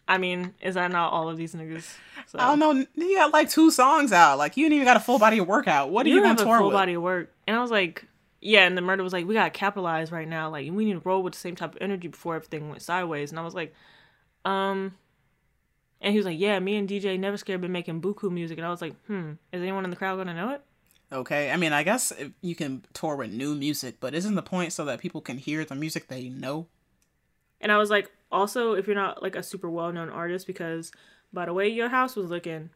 [0.10, 1.96] I mean, is that not all of these niggas?
[2.26, 2.40] So.
[2.40, 2.86] I don't know.
[2.96, 4.40] He got like two songs out.
[4.40, 5.92] Like you ain't even got a full body workout.
[5.92, 6.74] What are you, have a tour full with?
[6.74, 8.06] body of work, and I was like,
[8.42, 8.66] yeah.
[8.66, 10.50] And the Murda was like, we gotta capitalize right now.
[10.50, 13.30] Like, we need to roll with the same type of energy before everything went sideways.
[13.30, 13.74] And I was like,
[14.46, 14.96] um.
[16.02, 18.66] And he was like, yeah, me and DJ Never Scared been making buku music, and
[18.66, 20.62] I was like, hmm, is anyone in the crowd gonna know it?
[21.12, 24.44] Okay, I mean, I guess if you can tour with new music, but isn't the
[24.44, 26.68] point so that people can hear the music they know?
[27.60, 30.92] And I was like, also, if you're not like a super well known artist, because
[31.34, 32.70] by the way your house was looking,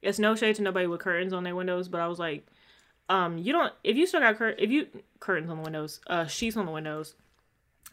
[0.00, 2.46] it's no shade to nobody with curtains on their windows, but I was like,
[3.08, 4.86] um, you don't if you still got cur- if you
[5.20, 7.14] curtains on the windows, uh, sheets on the windows.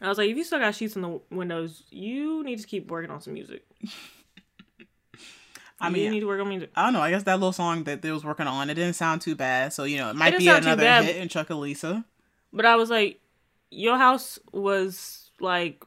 [0.00, 2.90] I was like, if you still got sheets on the windows, you need to keep
[2.90, 3.64] working on some music.
[5.82, 6.70] I mean, you need to work on music.
[6.76, 7.00] I don't know.
[7.00, 9.72] I guess that little song that they was working on, it didn't sound too bad.
[9.72, 11.04] So you know, it might didn't be another bad.
[11.04, 12.04] hit in Chucalissa.
[12.52, 13.20] But I was like,
[13.70, 15.84] your house was like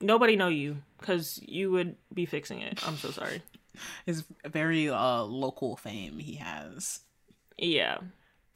[0.00, 2.86] nobody know you because you would be fixing it.
[2.86, 3.42] I'm so sorry.
[4.06, 7.00] His very uh local fame he has.
[7.58, 7.98] Yeah.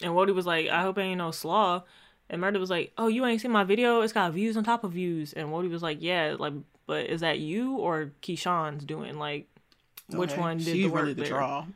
[0.02, 1.82] And Wody was like, I hope it ain't no slaw.
[2.28, 4.00] And Murda was like, Oh, you ain't seen my video?
[4.00, 5.32] It's got views on top of views.
[5.32, 6.54] And Wody was like, Yeah, like,
[6.86, 9.18] but is that you or Keyshawn's doing?
[9.18, 9.48] Like,
[10.10, 11.30] which one did She's the work really the there?
[11.30, 11.66] draw.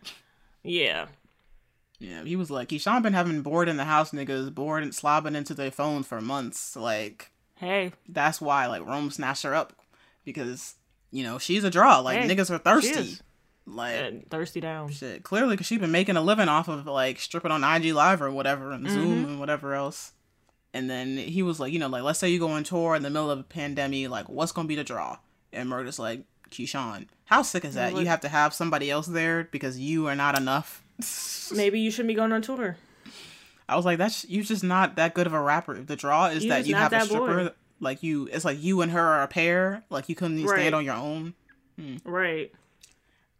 [0.62, 1.06] Yeah.
[2.00, 5.34] Yeah, he was like, Keyshawn been having bored in the house niggas, bored and slobbing
[5.34, 6.76] into their phones for months.
[6.76, 9.72] Like, Hey, that's why, like, Rome snatched her up.
[10.24, 10.74] Because,
[11.10, 11.98] you know, she's a draw.
[11.98, 13.16] Like, Hey, niggas are thirsty.
[13.66, 14.90] Like, thirsty down.
[14.90, 15.22] shit.
[15.24, 18.30] Clearly, because she's been making a living off of, like, stripping on IG Live or
[18.30, 19.30] whatever, and Zoom Mm-hmm.
[19.30, 20.12] and whatever else.
[20.72, 23.02] And then he was like, you know, like, let's say you go on tour in
[23.02, 25.18] the middle of a pandemic, like, what's gonna be the draw?
[25.52, 27.06] And Murda's like, Keyshawn.
[27.26, 27.94] How sick is that?
[27.96, 30.82] You have to have somebody else there because you are not enough.
[31.54, 32.76] Maybe you shouldn't be going on tour.
[33.68, 35.74] I was like, that's you just not that good of a rapper.
[35.82, 37.44] The draw is You that you have a stripper.
[37.44, 37.50] boy.
[37.80, 39.84] Like you, it's like you and her are a pair.
[39.90, 40.58] Like you couldn't Right.
[40.60, 41.34] stand on your own.
[41.78, 41.96] Hmm.
[42.04, 42.50] Right.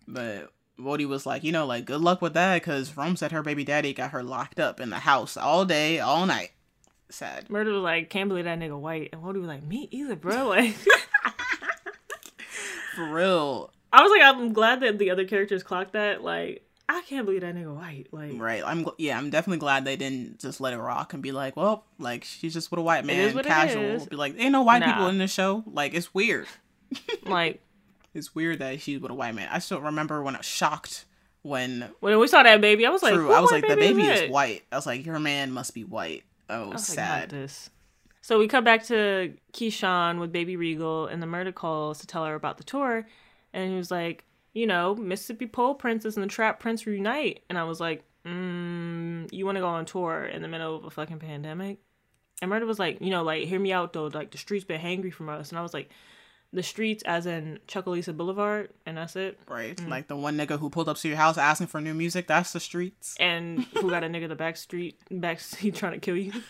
[0.07, 3.43] But Wody was like, you know, like good luck with that because Rome said her
[3.43, 6.51] baby daddy got her locked up in the house all day, all night.
[7.11, 7.49] Sad.
[7.49, 9.09] Murda was like, can't believe that nigga white.
[9.13, 10.49] And Wody was like, me either, bro.
[10.49, 10.77] Like,
[12.99, 13.71] For real.
[13.93, 16.23] I was like, I'm glad that the other characters clocked that.
[16.23, 18.07] Like, I can't believe that nigga white.
[18.11, 18.63] Like, Right.
[18.65, 21.85] I'm yeah, I'm definitely glad they didn't just let it rock and be like, well,
[21.99, 23.83] like she's just with a white man, is what it casual.
[23.83, 24.07] is.
[24.07, 25.63] Be like, ain't no white people in this show.
[25.67, 26.47] Like it's weird.
[27.25, 27.61] like
[28.15, 29.49] It's weird that she's with a white man.
[29.53, 31.05] I still remember when I was shocked
[31.43, 34.03] when when we saw that baby, I was like, true, I was like, the baby
[34.07, 34.31] is that?
[34.31, 34.65] white.
[34.73, 36.25] I was like, your man must be white.
[36.51, 37.31] Oh, I was like, sad.
[37.31, 37.71] this.
[38.29, 42.27] So we come back to Keyshawn with Baby Regal, and the Murda calls to tell
[42.27, 43.07] her about the tour,
[43.55, 47.57] and he was like, you know, Mississippi Pole Princess and the Trap Prince reunite, and
[47.57, 50.91] I was like, mm, you want to go on tour in the middle of a
[50.91, 51.79] fucking pandemic?
[52.43, 54.79] And Murda was like, you know, like hear me out though, like the streets been
[54.79, 55.89] hangry from us, and I was like,
[56.53, 59.39] the streets as in Chucalissa Boulevard, and that's it.
[59.49, 59.75] Right.
[59.75, 59.89] Mm.
[59.89, 62.53] Like the one nigga who pulled up to your house asking for new music, that's
[62.53, 63.17] the streets.
[63.19, 66.33] And who got a nigga the back street, back street trying to kill you?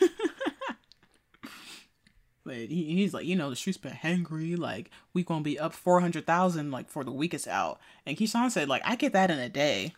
[2.49, 4.57] But he, he's like, you know, the streets been hangry.
[4.59, 7.79] Like, we gonna be up 400,000, like, for the week it's out.
[8.07, 9.95] And Keyshawn said, like, I get that in a day.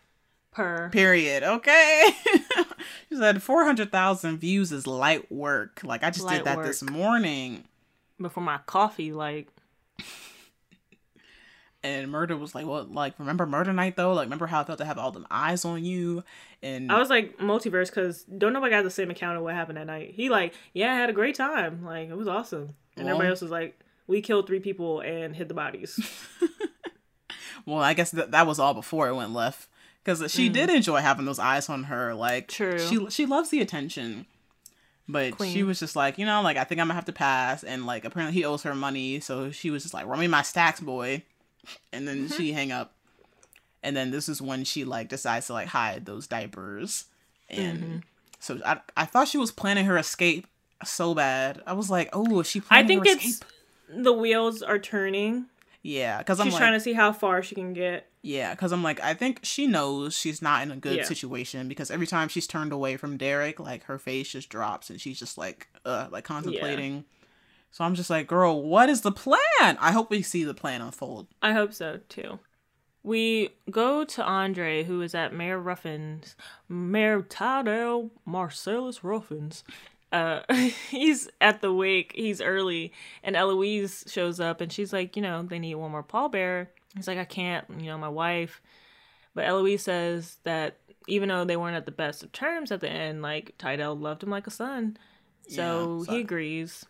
[0.50, 1.44] Per Period.
[1.44, 2.10] Okay.
[3.08, 5.80] he said 400,000 views is light work.
[5.84, 6.90] Like, I just Light did that this work.
[6.90, 7.64] morning.
[8.20, 9.46] before my coffee, like
[11.82, 14.12] And Murda was like, well, like, remember Murder Night, though?
[14.12, 16.22] Like, remember how I felt to have all them eyes on you?
[16.62, 19.78] And I was like multiverse because don't nobody got the same account of what happened
[19.78, 20.12] that night.
[20.14, 21.82] He like, yeah, I had a great time.
[21.84, 22.74] Like it was awesome.
[22.96, 25.98] And Well- everybody else was like, we killed three people and hid the bodies.
[27.66, 29.68] well, I guess that that was all before it went left.
[30.02, 32.14] Because she did enjoy having those eyes on her.
[32.14, 32.54] Like, Mm.
[32.54, 32.78] True.
[32.78, 34.26] She, she loves the attention.
[35.06, 37.64] But she was just like, you know, like, I think I'm gonna have to pass.
[37.64, 39.20] And, like, apparently he owes her money.
[39.20, 41.22] So she was just like, run me my stacks, boy.
[41.92, 42.36] And then Mm-hmm.
[42.36, 42.94] she hang up.
[43.82, 47.06] And then this is when she, like, decides to, like, hide those diapers.
[47.48, 47.96] And Mm-hmm.
[48.38, 50.46] so I, I thought she was planning her escape
[50.84, 51.62] so bad.
[51.66, 53.44] I was like, oh, she I planning think it's escape?
[53.88, 55.46] the wheels are turning.
[55.82, 58.06] Yeah, because I'm She's like, trying to see how far she can get.
[58.22, 61.04] Yeah, because I'm like, I think she knows she's not in a good Yeah.
[61.04, 65.00] situation because every time she's turned away from Derek, like her face just drops and
[65.00, 67.06] she's just like, uh, like contemplating.
[67.70, 69.38] So I'm just like, girl, what is the plan?
[69.62, 71.28] I hope we see the plan unfold.
[71.40, 72.40] I hope so too.
[73.02, 76.36] We go to Andre, who is at Mayor Ruffin's,
[76.68, 79.64] Mayor Tydell Marcellus Ruffins.
[80.12, 80.40] Uh,
[80.90, 82.12] he's at the wake.
[82.14, 82.92] He's early,
[83.22, 86.66] and Eloise shows up, and she's like, you know, they need one more pallbearer.
[86.94, 88.60] He's like, I can't, you know, my wife.
[89.34, 90.76] But Eloise says that
[91.06, 94.22] even though they weren't at the best of terms at the end, like Tydell loved
[94.24, 94.96] him like a son,
[95.48, 96.84] so Yeah, so- he agrees.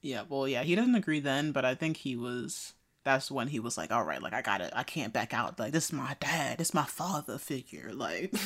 [0.00, 2.74] Yeah, well, yeah, he doesn't agree then, but I think he was.
[3.04, 4.72] That's when he was like, all right, like I got it.
[4.76, 5.58] I can't back out.
[5.58, 6.58] Like this is my dad.
[6.58, 7.92] This is my father figure.
[7.94, 8.34] Like.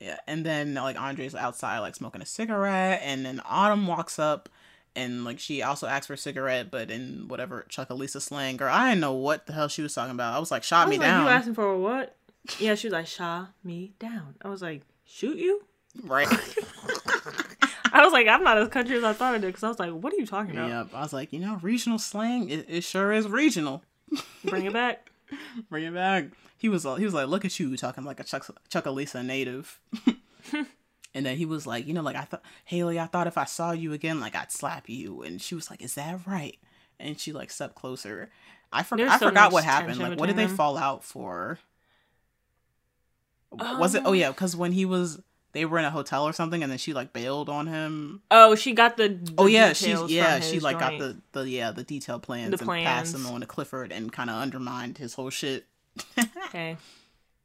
[0.00, 4.48] Yeah, and then like Andre's outside like smoking a cigarette, and then Autumn walks up,
[4.96, 8.72] and like she also asks for a cigarette, but in whatever Chuck Chucalissa slang, girl,
[8.72, 10.34] I didn't know what the hell she was talking about.
[10.34, 12.16] I was like, shot was me like, down, you asking for what?
[12.58, 14.36] Yeah, she was like, shot me down.
[14.40, 15.64] I was like, shoot you?
[16.04, 16.28] right?
[17.92, 19.78] I was like, I'm not as country as I thought I did because I was
[19.78, 20.68] like, what are you talking about?
[20.68, 20.88] yep.
[20.94, 23.82] I was like, you know, regional slang, it, it sure is regional.
[24.44, 25.10] Bring it back.
[25.68, 26.26] Bring it back.
[26.58, 29.78] He was he was like, look at you talking like a Chuck Chucalissa native.
[31.12, 33.44] And then he was like, you know, like I thought, Haley, I thought if I
[33.44, 35.22] saw you again, like I'd slap you.
[35.22, 36.56] And she was like, is that right?
[37.00, 38.30] And she like stepped closer.
[38.72, 39.98] I, for- There's I so forgot what happened.
[39.98, 40.54] Like, what did they them.
[40.56, 41.58] fall out for?
[43.50, 44.02] was it?
[44.04, 45.20] Oh Um, yeah, because when he was,
[45.52, 48.22] they were in a hotel or something, and then she like bailed on him.
[48.30, 49.08] Oh, she got the.
[49.08, 52.58] the Oh yeah, she's details yeah, she like got the the yeah the detailed plans
[52.58, 55.66] The and passed them on to Clifford and kind of undermined his whole shit.
[56.46, 56.76] Okay.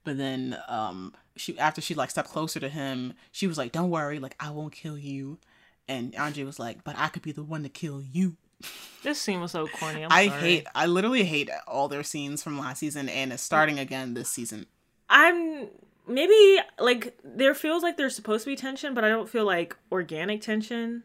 [0.03, 3.89] But then um she after she like stepped closer to him, she was like, "Don't
[3.89, 5.39] worry, like I won't kill you."
[5.87, 8.37] And Andre was like, "But I could be the one to kill you."
[9.03, 10.03] This scene was so corny.
[10.03, 10.41] I'm I sorry.
[10.41, 14.31] hate I literally hate all their scenes from last season and it's starting again this
[14.31, 14.65] season.
[15.07, 15.67] I'm
[16.07, 19.75] maybe like there feels like there's supposed to be tension, but I don't feel like
[19.91, 21.03] organic tension.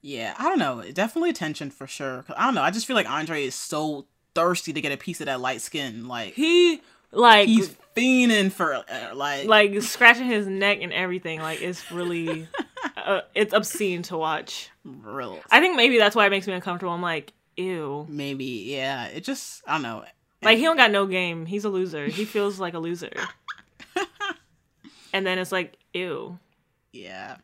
[0.00, 0.82] Yeah, I don't know.
[0.92, 2.24] Definitely tension for sure.
[2.36, 2.62] I don't know.
[2.62, 5.60] I just feel like Andre is so thirsty to get a piece of that light
[5.60, 6.08] skin.
[6.08, 11.40] Like He like he's fiending for uh, like like scratching his neck and everything.
[11.40, 12.48] Like it's really,
[12.96, 14.70] uh, it's obscene to watch.
[14.84, 15.40] real.
[15.50, 16.92] I think maybe that's why it makes me uncomfortable.
[16.92, 18.06] I'm like, ew.
[18.08, 19.06] maybe yeah.
[19.06, 20.04] It just I don't know.
[20.42, 21.46] Like he don't got no game.
[21.46, 22.06] He's a loser.
[22.06, 23.12] He feels like a loser.
[25.14, 26.38] and then it's like, ew.
[26.92, 27.36] Yeah.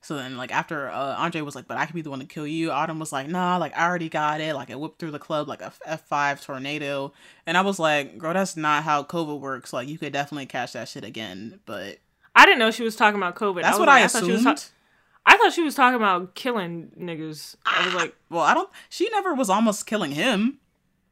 [0.00, 2.24] So then, like after uh, Andre was like, "But I could be the one to
[2.24, 4.54] kill you," Autumn was like, "Nah, like I already got it.
[4.54, 7.12] Like it whipped through the club like a F five tornado."
[7.46, 9.72] And I was like, "Girl, that's not how COVID works.
[9.72, 11.98] Like you could definitely catch that shit again." But
[12.34, 13.62] I didn't know she was talking about COVID.
[13.62, 14.56] that's was what like- I thought she was assumed.
[14.56, 14.64] ta-
[15.24, 17.54] I thought she was talking about killing niggas.
[17.64, 18.68] I was like, well, I don't.
[18.88, 20.58] She never was almost killing him.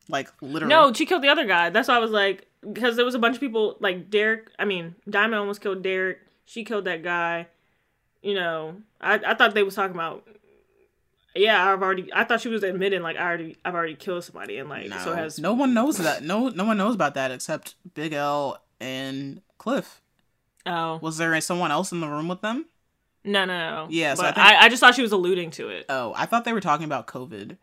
[0.08, 0.74] Like literally.
[0.74, 1.70] no, she killed the other guy.
[1.70, 4.50] That's why I was like, because there was a bunch of people like Derek.
[4.58, 6.18] I mean, Diamond almost killed Derek.
[6.44, 7.46] She killed that guy.
[8.22, 10.26] You know, I I thought they was talking about.
[11.34, 12.10] Yeah, I've already.
[12.12, 14.98] I thought she was admitting like I already I've already killed somebody and like no,
[14.98, 16.22] so has no one knows that.
[16.24, 20.00] No, no one knows about that except Big L and Cliff.
[20.66, 22.66] oh Was there someone else in the room with them?
[23.22, 25.68] no no no Yeah, so I think- I, I just thought she was alluding to
[25.68, 25.84] it.
[25.90, 27.58] Oh, I thought they were talking about COVID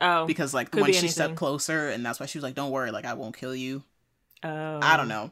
[0.00, 1.12] Oh because like when be she anything.
[1.12, 3.82] stepped closer, and that's why she was like, "Don't worry, like I won't kill you."
[4.42, 5.30] Oh I don't know.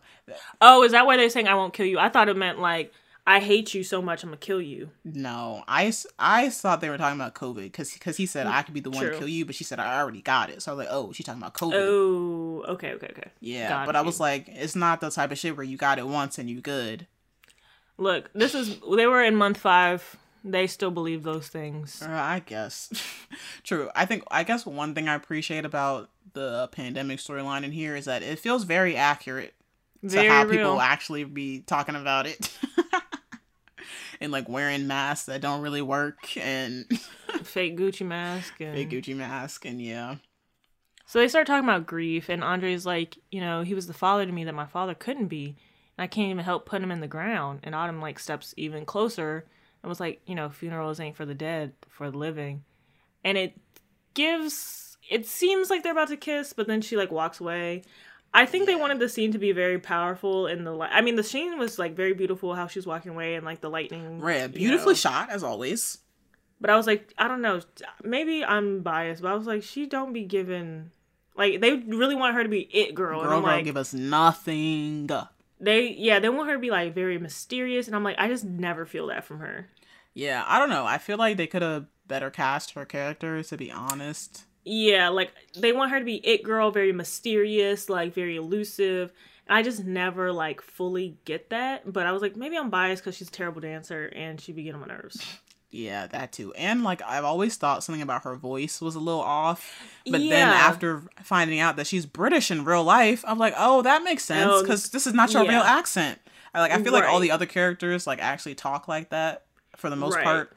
[0.61, 1.99] Oh, is that why they're saying I won't kill you?
[1.99, 2.93] I thought it meant like
[3.29, 4.89] I hate you so much I'm gonna kill you.
[5.05, 8.73] No, I, I thought they were talking about COVID because because he said I could
[8.73, 10.63] be the one to kill you, but she said I already got it.
[10.63, 11.75] So I was like, oh, she's talking about COVID.
[11.75, 13.31] Oh, okay, okay, okay.
[13.41, 15.99] yeah, got but I was like, it's not the type of shit where you got
[15.99, 17.07] it once and you good.
[17.99, 20.17] Look, this is they were in month five.
[20.43, 22.01] They still believe those things.
[22.01, 22.91] Uh, I guess.
[23.63, 23.91] True.
[23.95, 28.07] I think I guess one thing I appreciate about the pandemic storyline in here is
[28.07, 29.55] that it feels very accurate
[30.03, 30.51] Very to how real.
[30.51, 32.53] people actually be talking about it.
[34.21, 36.87] and like wearing masks that don't really work and
[37.43, 40.17] Fake Gucci mask and big Gucci mask and yeah.
[41.07, 44.27] So they start talking about grief, and Andre's like, you know, he was the father
[44.27, 45.57] to me that my father couldn't be,
[45.97, 47.61] and I can't even help put him in the ground.
[47.63, 49.47] And Autumn like steps even closer
[49.83, 52.65] and was like, you know, funerals ain't for the dead, for the living,
[53.25, 53.59] and it
[54.13, 54.88] gives.
[55.09, 57.83] It seems like they're about to kiss, but then she like walks away.
[58.35, 60.91] I think they wanted the scene to be very powerful in the light.
[60.93, 63.71] I mean, the scene was like very beautiful how she's walking away and like the
[63.71, 64.21] lightning.
[64.21, 64.97] Right, you beautifully know.
[64.99, 65.99] shot as always.
[66.61, 67.61] But I was like, I don't know.
[68.03, 70.91] Maybe I'm biased, but I was like, she don't be given.
[71.37, 73.77] Like they really want her to be it girl, and Girl, I'm girl, like, give
[73.77, 75.09] us nothing.
[75.61, 78.45] they yeah, they want her to be like very mysterious, and I'm like, I just
[78.45, 79.69] never feel that from her.
[80.15, 80.85] Yeah, I don't know.
[80.85, 83.41] I feel like they could have better cast her character.
[83.43, 88.15] To be honest, Yeah, like they want her to be it girl, very mysterious, like
[88.15, 89.13] very elusive.
[89.49, 93.17] I just never like fully get that, but I was like, maybe I'm biased because
[93.17, 95.25] she's a terrible dancer and she be getting on my nerves.
[95.71, 96.53] yeah, that too.
[96.53, 99.83] And like I've always thought something about her voice was a little off.
[100.05, 104.03] But then after finding out that she's British in real life, I'm like, oh, that
[104.03, 105.51] makes oh, sense Oh, because this is not your yeah.
[105.51, 106.19] real accent.
[106.53, 109.45] I like I feel like all the other characters like actually talk like that
[109.77, 110.25] for the most Right.
[110.25, 110.57] part.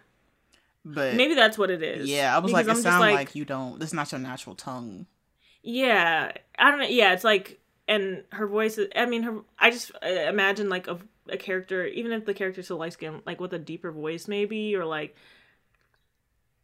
[0.83, 2.09] But Maybe that's what it is.
[2.09, 3.79] yeah, I was Because like, it sounds just like, you don't.
[3.79, 5.05] This is not your natural tongue.
[5.61, 6.87] Yeah, I don't know.
[6.87, 8.77] Yeah, it's like, and her voice.
[8.79, 9.39] Is, I mean, her.
[9.59, 10.97] I just uh, imagine like a,
[11.29, 14.75] a character, even if the character's so light skinned, like with a deeper voice, maybe,
[14.75, 15.15] or like.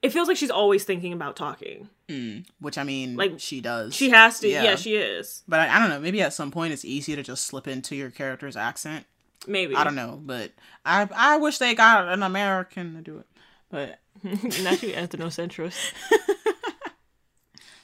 [0.03, 1.89] It feels like she's always thinking about talking.
[2.07, 3.95] Mm, which I mean, Like, like she does.
[3.95, 4.48] She has to.
[4.48, 4.64] Yeah.
[4.64, 5.44] Yeah, she is.
[5.48, 5.99] But I, I don't know.
[5.99, 9.06] Maybe at some point it's easy to just slip into your character's accent.
[9.48, 9.76] Maybe.
[9.76, 10.52] I don't know, but
[10.85, 13.27] I I wish they got an American to do it.
[13.69, 15.94] But she ethnocentrist.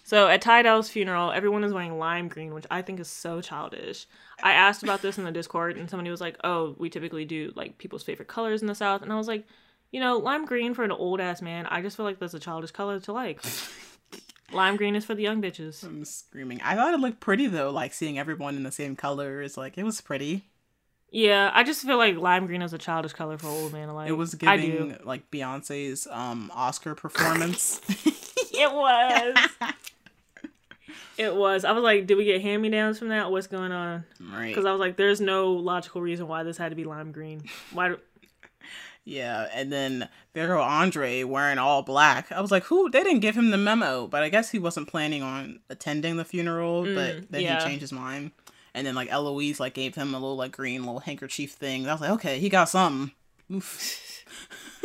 [0.04, 4.06] so at Tydell's funeral, everyone is wearing lime green, which I think is so childish.
[4.42, 7.52] I asked about this in the Discord, and somebody was like, "Oh, we typically do
[7.56, 9.46] like people's favorite colors in the South," and I was like,
[9.92, 11.66] "You know, lime green for an old ass man.
[11.68, 13.42] I just feel like that's a childish color to like.
[14.52, 15.84] lime green is for the young bitches.
[15.84, 16.62] I'm screaming.
[16.64, 19.78] I thought it looked pretty though, like seeing everyone in the same color is like
[19.78, 20.46] it was pretty.
[21.14, 23.94] Yeah, I just feel like lime green is a childish color for old man to
[23.94, 24.10] like.
[24.10, 27.80] It was giving like Beyonce's um Oscar performance.
[28.56, 29.36] It was.
[31.18, 31.66] it was.
[31.66, 33.32] I was like, did we get hand me downs from that?
[33.32, 34.06] What's going on?
[34.32, 34.50] right.
[34.50, 37.44] Because I was like, there's no logical reason why this had to be lime green.
[37.72, 37.90] Why?
[37.90, 38.00] Do-
[39.06, 42.32] Yeah, and then there go Andre wearing all black.
[42.32, 42.90] I was like, who?
[42.90, 46.24] They didn't give him the memo, but I guess he wasn't planning on attending the
[46.24, 46.84] funeral.
[46.84, 47.60] but then yeah.
[47.60, 48.32] he changed his mind,
[48.74, 51.88] and then like Eloise like gave him a little like green little handkerchief thing.
[51.88, 53.12] I was like, okay, he got something.
[53.52, 54.26] Oof.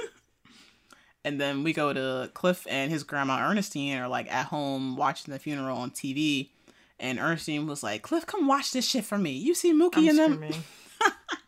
[1.24, 5.32] and then we go to Cliff and his grandma Ernestine are like at home watching
[5.32, 6.50] the funeral on TV.
[7.00, 9.30] And Ernestine was like, Cliff, come watch this shit for me.
[9.32, 10.64] You see Mookie I'm and them?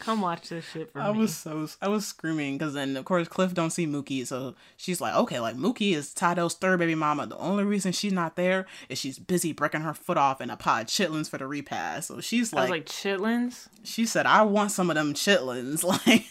[0.00, 1.18] Come watch this shit for I me.
[1.18, 5.00] was so I was screaming because then of course Cliff don't see Mookie, so she's
[5.00, 7.26] like, okay, like Mookie is Tydell's third baby mama.
[7.26, 10.56] The only reason she's not there is she's busy breaking her foot off in a
[10.56, 12.08] pod chitlins for the repast.
[12.08, 13.68] So she's I was like, like chitlins.
[13.82, 15.82] she said, I want some of them chitlins.
[16.06, 16.24] Like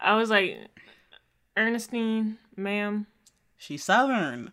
[0.00, 0.58] I was like,
[1.56, 3.06] Ernestine, ma'am.
[3.56, 4.52] she's southern.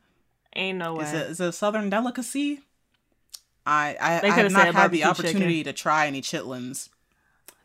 [0.56, 1.06] Ain't no way.
[1.06, 2.62] Is it is it a southern delicacy?
[3.66, 6.90] I I, I have not had the opportunity to try any chitlins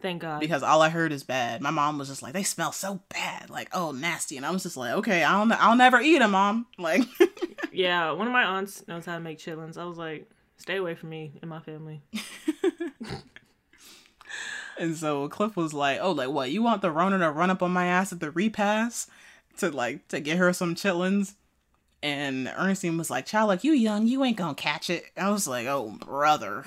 [0.01, 0.41] Thank God.
[0.41, 1.61] because all I heard is bad.
[1.61, 4.62] My mom was just like, they smell so bad, like oh nasty, and I was
[4.62, 6.66] just like, okay, I'll I'll never eat them, mom.
[6.79, 7.03] Like,
[7.73, 9.77] yeah, one of my aunts knows how to make chitlins.
[9.77, 12.03] I was like, stay away from me and my family.
[14.79, 16.51] and so Cliff was like, oh, like what?
[16.51, 19.09] You want the Rona to run up on my ass at the repass
[19.59, 21.35] to like to get her some chitlins?
[22.01, 25.07] And Ernestine was like, child, like you young, you ain't gonna catch it.
[25.16, 26.65] I was like, oh brother.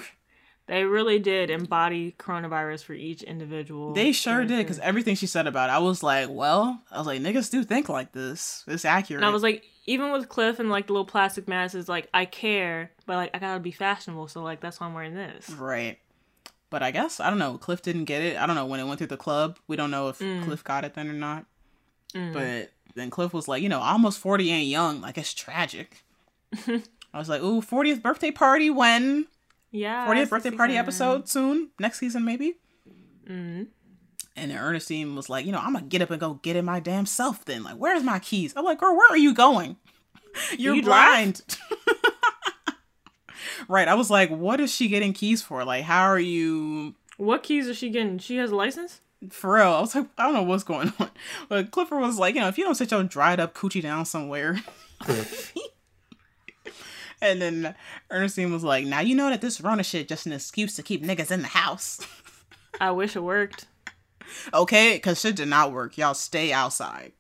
[0.71, 3.91] They really did embody coronavirus for each individual.
[3.93, 7.05] They sure did, because everything she said about it, I was like, well, I was
[7.07, 8.63] like, niggas do think like this.
[8.69, 9.17] It's accurate.
[9.21, 12.07] And I was like, even with Cliff and like the little plastic mask, it's like
[12.13, 15.49] I care, but like I gotta be fashionable, so like that's why I'm wearing this.
[15.49, 15.99] right.
[16.69, 17.57] But I guess I don't know.
[17.57, 18.37] Cliff didn't get it.
[18.37, 19.59] I don't know when it went through the club.
[19.67, 20.45] We don't know if Mm.
[20.45, 21.47] Cliff got it then or not.
[22.13, 25.01] But then Cliff was like, you know, almost forty ain't young.
[25.01, 26.05] Like it's tragic.
[27.13, 29.27] I was like, ooh, 40th birthday party when?
[29.71, 30.07] Yeah.
[30.07, 32.57] 40th birthday the party episode soon, next season maybe.
[33.27, 33.67] Mhm.
[34.35, 36.63] And then Ernestine was like, you know, I'm gonna get up and go get it
[36.63, 37.43] my damn self.
[37.45, 38.53] Then, like, where's my keys?
[38.55, 39.77] I'm like, girl, where are you going?
[40.57, 41.41] You're You blind.
[43.67, 43.87] right.
[43.87, 45.63] I was like, what is she getting keys for?
[45.65, 46.95] Like, how are you?
[47.17, 48.17] What keys is she getting?
[48.19, 49.01] She has a license.
[49.29, 51.11] For real, I was like, I don't know what's going on.
[51.47, 54.05] But Clifford was like, you know, if you don't sit your dried up coochie down
[54.05, 54.59] somewhere.
[57.21, 57.75] And then
[58.09, 61.03] Ernestine was like, now you know that this Rona shit just an excuse to keep
[61.03, 62.05] niggas in the house.
[62.79, 63.67] I wish it worked.
[64.53, 64.95] okay?
[64.95, 65.97] Because shit did not work.
[65.97, 67.11] Y'all stay outside.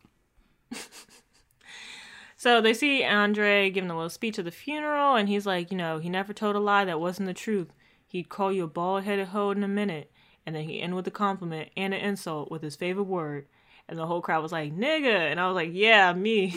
[2.37, 5.77] So they see Andre giving a little speech at the funeral, and he's like, you
[5.77, 7.71] know, he never told a lie that wasn't the truth.
[8.07, 10.11] He'd call you a bald headed hoe in a minute,
[10.43, 13.45] and then he end with a compliment and an insult with his favorite word.
[13.91, 15.29] And the whole crowd was like, nigga.
[15.29, 16.55] And I was like, yeah, me.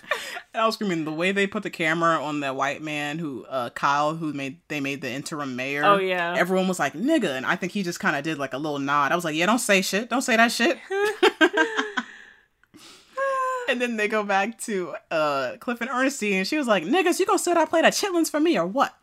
[0.54, 3.70] I was screaming the way they put the camera on that white man who uh
[3.70, 5.84] Kyle who made they made the interim mayor.
[5.84, 6.36] Oh, yeah.
[6.38, 8.78] Everyone was like nigga and I think he just kind of did like a little
[8.78, 9.10] nod.
[9.10, 10.08] I was like, "Yeah, don't say shit.
[10.08, 10.78] Don't say that shit."
[13.68, 17.18] and then they go back to uh Cliff and Ernestine and she was like, "Niggas,
[17.18, 18.94] you gonna sit out play that chitlins for me or what?"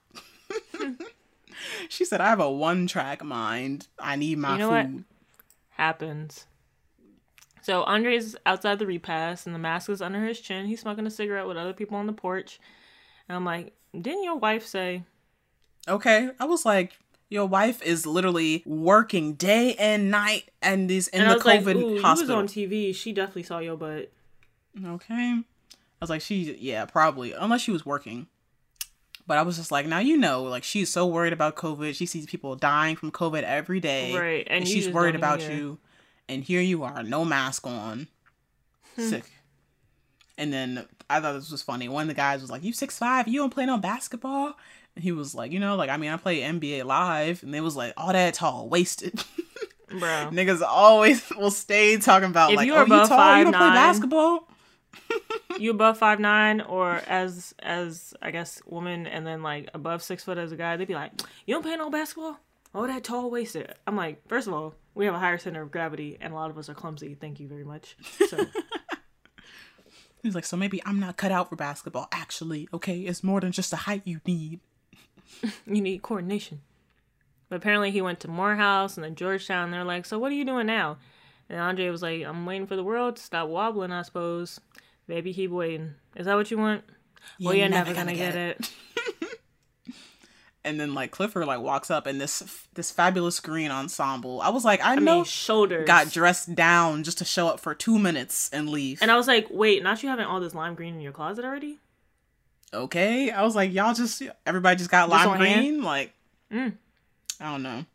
[1.89, 3.87] she said, "I have a one-track mind.
[3.99, 4.85] I need my You know what?
[4.85, 5.03] food."
[5.71, 6.45] Happens.
[7.65, 10.67] So Andre's outside the repast and the mask is under his chin.
[10.67, 12.59] He's smoking a cigarette with other people on the porch.
[13.27, 15.01] And I'm like, didn't your wife say
[15.87, 16.29] Okay.
[16.39, 16.93] I was like,
[17.29, 21.61] your wife is literally working day and night and is in and the was like,
[21.61, 22.37] COVID Ooh, hospital.
[22.37, 22.93] was on TV.
[22.93, 24.11] She definitely saw your butt.
[24.85, 25.39] okay.
[25.41, 25.43] I
[25.99, 28.27] was like, she, yeah, probably, unless she was working.
[29.25, 31.95] But I was just like, now you know, like she's so worried about COVID.
[31.95, 35.79] She sees people dying from COVID every day, Right, and And, she's worried about you.
[36.27, 38.07] And here you are, no mask on,
[38.95, 39.09] Hmm.
[39.09, 39.25] sick.
[40.37, 41.87] And then I thought this was funny.
[41.87, 44.57] One of the guys was like, "You six five, you don't play no basketball."
[44.95, 47.61] And he was like, "You know, like I mean, I play NBA live." And they
[47.61, 49.23] was like, "All that tall, wasted."
[49.89, 49.99] Bro.
[50.33, 53.43] Niggas always will stay talking about If like, you "Oh, are you above tall, you
[53.45, 54.49] don't play basketball."
[55.59, 60.23] you above five nine or as as I guess woman and then like above six
[60.23, 61.11] foot as a guy, they'd be like,
[61.45, 62.39] You don't play no basketball?
[62.73, 63.73] Oh that tall wasted.
[63.87, 66.49] I'm like, first of all, we have a higher center of gravity and a lot
[66.49, 67.15] of us are clumsy.
[67.15, 67.95] Thank you very much.
[68.29, 68.47] So
[70.23, 72.07] He's like, "So maybe I'm not cut out for basketball.
[72.11, 74.59] Actually, okay, it's more than just the height you need."
[75.67, 76.61] you need coordination.
[77.49, 79.65] But apparently he went to Morehouse and then Georgetown.
[79.65, 80.97] And They're like, So what are you doing now?
[81.49, 84.59] And Andre was like, I'm waiting for the world to stop wobbling, I suppose.
[85.07, 85.93] Maybe keep waiting.
[86.15, 86.83] Is that what you want?
[87.39, 88.71] well, you're never, gonna, get, it.
[90.65, 94.41] And then like Clifford like walks up and this this fabulous green ensemble.
[94.41, 95.85] I was like, I, I know mean, shoulders.
[95.87, 99.01] got dressed down just to show up for two minutes and leave.
[99.01, 101.45] And I was like, wait, not you having all this lime green in your closet
[101.45, 101.77] already?
[102.73, 105.59] okay, I was like, y'all just everybody just got Just lime on hand?
[105.61, 106.11] green, like
[106.51, 106.73] Mm.
[107.39, 107.85] I don't know.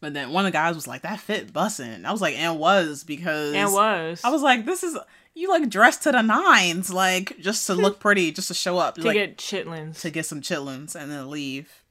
[0.00, 2.04] But then one of the guys was like, that fit bussin'.
[2.04, 4.20] I was like, and was because And was.
[4.24, 4.96] I was like, this is
[5.34, 8.96] you like dressed to the nines, like just to look pretty, just to show up,
[8.96, 10.00] to like get chitlins.
[10.00, 11.82] to get some chitlins and then leave.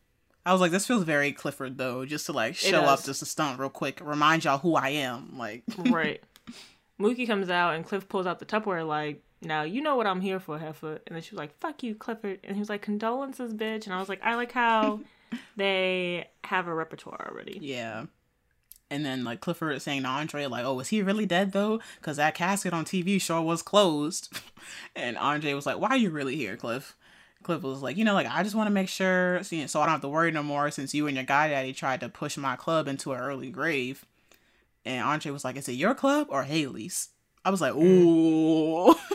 [0.48, 3.26] I was like, this feels very Clifford though, just to like show up, just a
[3.26, 5.38] stunt real quick, remind y'all who I am.
[5.38, 6.24] Like, right.
[6.98, 10.22] Mookie comes out and Cliff pulls out the Tupperware like, now you know what I'm
[10.22, 11.02] here for, Heifer.
[11.06, 12.40] And then she was like, fuck you, Clifford.
[12.45, 13.86] And he was like, condolences, bitch.
[13.86, 15.02] And I was like, I like how
[15.57, 17.60] they have a repertoire already.
[17.61, 18.06] yeah.
[18.90, 21.82] And then like Clifford is saying to Andre, like, oh, is he really dead though?
[21.99, 24.40] Because that casket on TV sure was closed.
[24.95, 26.95] and Andre was like, why are you really here, Cliff?
[27.43, 29.89] Cliff was like, you know, like I just want to make sure, so I don't
[29.89, 32.55] have to worry no more since you and your guy daddy tried to push my
[32.55, 34.05] club into an early grave.
[34.85, 37.09] And Andre was like, is it your club or Haley's?
[37.43, 37.81] I was like, mm.
[37.81, 38.95] ooh.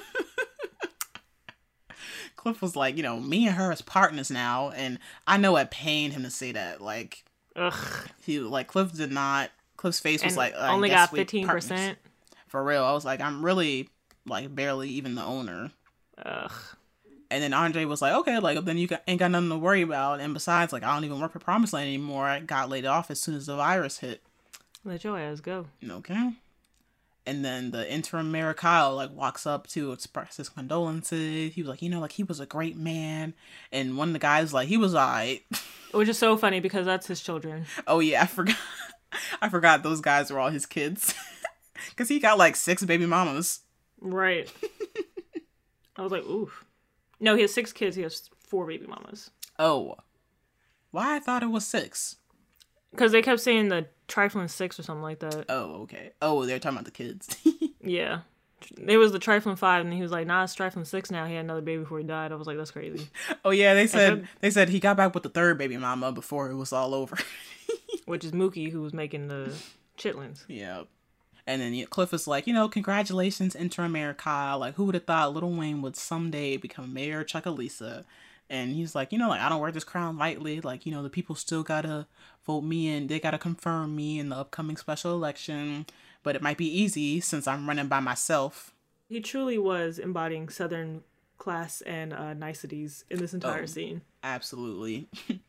[2.37, 5.71] Cliff was like, you know, me and her as partners now, and I know it
[5.71, 6.81] pained him to say that.
[6.81, 7.25] Like
[7.55, 8.09] Ugh.
[8.25, 9.51] he like Cliff did not.
[9.77, 11.99] Cliff's face was And like only got fifteen percent.
[12.49, 12.83] for real.
[12.83, 13.91] I was like, I'm really
[14.27, 15.71] like barely even the owner.
[16.25, 16.53] Ugh.
[17.33, 19.81] And then Andre was like, okay, like then you got, ain't got nothing to worry
[19.81, 20.21] about.
[20.21, 22.27] And besides, like I don't even work for Promised Land anymore.
[22.27, 24.23] I got laid off as soon as the virus hit.
[24.85, 25.67] Let your ass go.
[25.89, 26.35] Okay.
[27.25, 31.55] And then the interim mayor Kyle like walks up to express his condolences.
[31.55, 33.33] He was like, you know, like he was a great man.
[33.71, 35.43] And one of the guys like he was alright.
[35.93, 37.65] Which is so funny because that's his children.
[37.87, 38.57] oh yeah, I forgot.
[39.43, 41.15] I forgot those guys were all his kids.
[41.97, 43.61] Cause he got like six baby mamas.
[44.01, 44.53] Right.
[45.97, 46.65] I was like, oof.
[47.23, 47.97] No, he has six kids.
[47.97, 49.31] He has four baby mamas.
[49.59, 49.97] Oh,
[50.91, 52.17] why I thought it was six.
[52.91, 55.47] Because they kept saying the trifling six or something like that.
[55.49, 56.11] Oh, okay.
[56.21, 57.35] Oh, they're talking about the kids.
[57.85, 58.21] Yeah.
[58.87, 61.27] It was the trifling five, and he was like, nah, it's trifling six now.
[61.27, 62.31] He had another baby before he died.
[62.31, 63.09] I was like, that's crazy.
[63.45, 66.13] oh yeah, they said then- they said he got back with the third baby mama
[66.13, 67.17] before it was all over.
[68.05, 69.53] Which is Mookie, who was making the
[69.99, 70.45] chitlins.
[70.47, 70.83] yeah.
[71.47, 74.59] And then yeah, Cliff is like, you know, congratulations, interim mayor Kyle.
[74.59, 78.05] Like, who would have thought Little Wayne would someday become mayor of Chucalissa?
[78.51, 80.61] And he's like, you know, like I don't wear this crown lightly.
[80.61, 82.07] Like, you know, the people still gotta
[82.47, 83.07] vote me in.
[83.07, 85.87] They gotta confirm me in the upcoming special election.
[86.23, 88.73] But it might be easy since I'm running by myself.
[89.09, 91.03] He truly was embodying Southern
[91.39, 93.67] class and uh, niceties in this entire Oh.
[93.67, 94.03] scene.
[94.23, 95.09] Absolutely.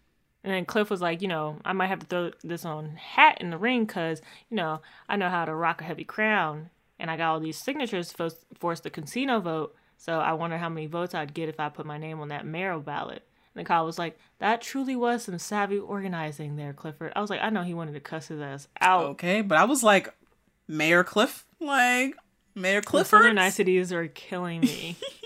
[0.44, 3.38] And then Cliff was like, you know, I might have to throw this on hat
[3.40, 6.70] in the ring because, you know, I know how to rock a heavy crown.
[7.00, 9.76] And I got all these signatures to force- the casino vote.
[9.98, 12.46] So I wonder how many votes I'd get if I put my name on that
[12.46, 13.24] mayoral ballot.
[13.56, 17.14] And Kyle was like, that truly was some savvy organizing there, Clifford.
[17.16, 19.06] I was like, I know he wanted to cuss his ass out.
[19.06, 20.14] Okay, but I was like,
[20.68, 22.16] Mayor Cliff, like
[22.56, 24.98] Mayor Clifford, Southern niceties are killing me.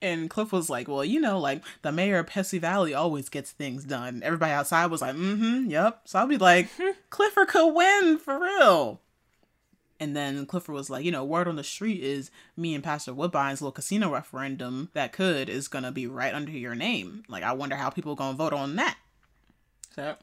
[0.00, 3.50] and Cliff was like, well, you know, like the mayor of Pessy Valley always gets
[3.50, 4.22] things done.
[4.22, 6.02] Everybody outside was like, mm-hmm, yep.
[6.04, 6.68] So I'll be like,
[7.10, 9.00] Clifford could win for real.
[10.00, 13.12] And then Clifford was like, you know, word on the street is me and Pastor
[13.12, 17.24] Woodbine's little casino referendum that could is gonna be right under your name.
[17.28, 18.96] Like, I wonder how people gonna vote on that.
[19.96, 20.14] So.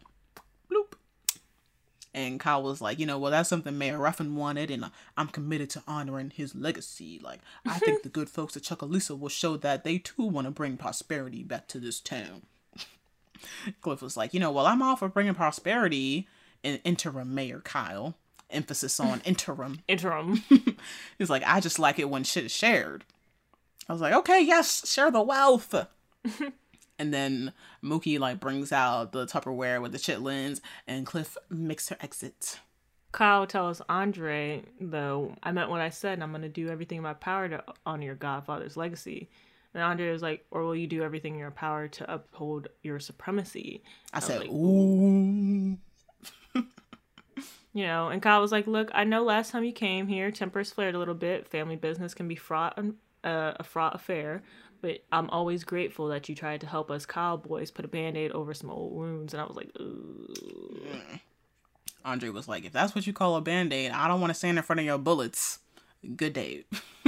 [2.16, 5.70] And Kyle was like, you know, well, that's something Mayor Ruffin wanted, and I'm committed
[5.72, 7.20] to honoring his legacy.
[7.22, 8.04] Like, I think mm-hmm.
[8.04, 11.68] the good folks at Chucalissa will show that they too want to bring prosperity back
[11.68, 12.44] to this town.
[13.82, 16.26] Cliff was like, you know, well, I'm all for bringing prosperity
[16.64, 18.16] in interim Mayor Kyle.
[18.50, 19.82] Emphasis on interim.
[19.90, 20.42] Interim.
[21.18, 23.04] He's like, I just like it when shit is shared.
[23.90, 25.76] I was like, okay, yes, share the wealth.
[26.98, 27.54] And then
[27.84, 32.60] Mookie like brings out the Tupperware with the chitlins, and Cliff makes her exit.
[33.12, 36.98] Kyle tells Andre, though, I meant what I said, and I'm going to do everything
[36.98, 39.30] in my power to honor your godfather's legacy.
[39.74, 43.00] And Andre was like, or will you do everything in your power to uphold your
[43.00, 43.84] supremacy?
[44.14, 45.78] I was said, like, ooh.
[47.74, 50.72] You know, and Kyle was like, look, I know last time you came here, tempers
[50.72, 51.46] flared a little bit.
[51.50, 52.80] Family business can be fraught,
[53.26, 54.44] uh, a fraught affair.
[54.82, 58.54] But I'm always grateful that you tried to help us cowboys put a band-aid over
[58.54, 59.34] some old wounds.
[59.34, 60.28] And I was like, Ooh.
[62.06, 64.36] Andre was like, if that's what you call a band aid, I don't want to
[64.36, 65.60] stand in front of your bullets.
[66.16, 66.66] Good day.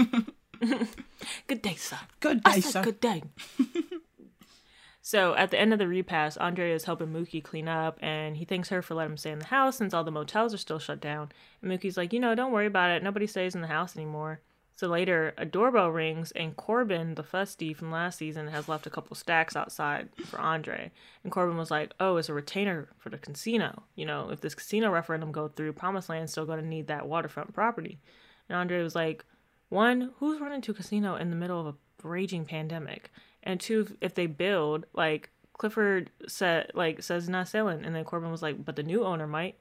[1.47, 1.99] good day, sir.
[2.19, 2.81] Good day, sir.
[2.81, 3.21] good day.
[5.03, 8.43] so at the end of the repast, Andre is helping Mookie clean up, and he
[8.43, 10.79] thanks her for letting him stay in the house since all the motels are still
[10.79, 11.31] shut down.
[11.61, 13.03] And Mookie's like, you know, don't worry about it.
[13.03, 14.41] Nobody stays in the house anymore.
[14.77, 18.91] So later, a doorbell rings, and Corbin, the fusty from last season, has left a
[18.91, 20.91] couple stacks outside for Andre.
[21.23, 23.83] And Corbin was like, "Oh, it's a retainer for the casino.
[23.95, 27.07] You know, if this casino referendum go through, Promised Land's still going to need that
[27.07, 27.99] waterfront property."
[28.47, 29.25] And Andre was like,
[29.69, 33.11] one, who's running to a casino in the middle of a raging pandemic?
[33.43, 38.31] And two, if they build, like Clifford said, like says not selling, and then Corbin
[38.31, 39.57] was like, but the new owner might.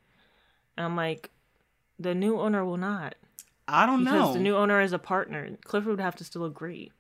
[0.77, 1.31] And I'm like,
[1.99, 3.15] the new owner will not
[3.69, 4.33] I don't because know.
[4.35, 5.49] the new owner is a partner.
[5.65, 6.93] Clifford would have to still agree.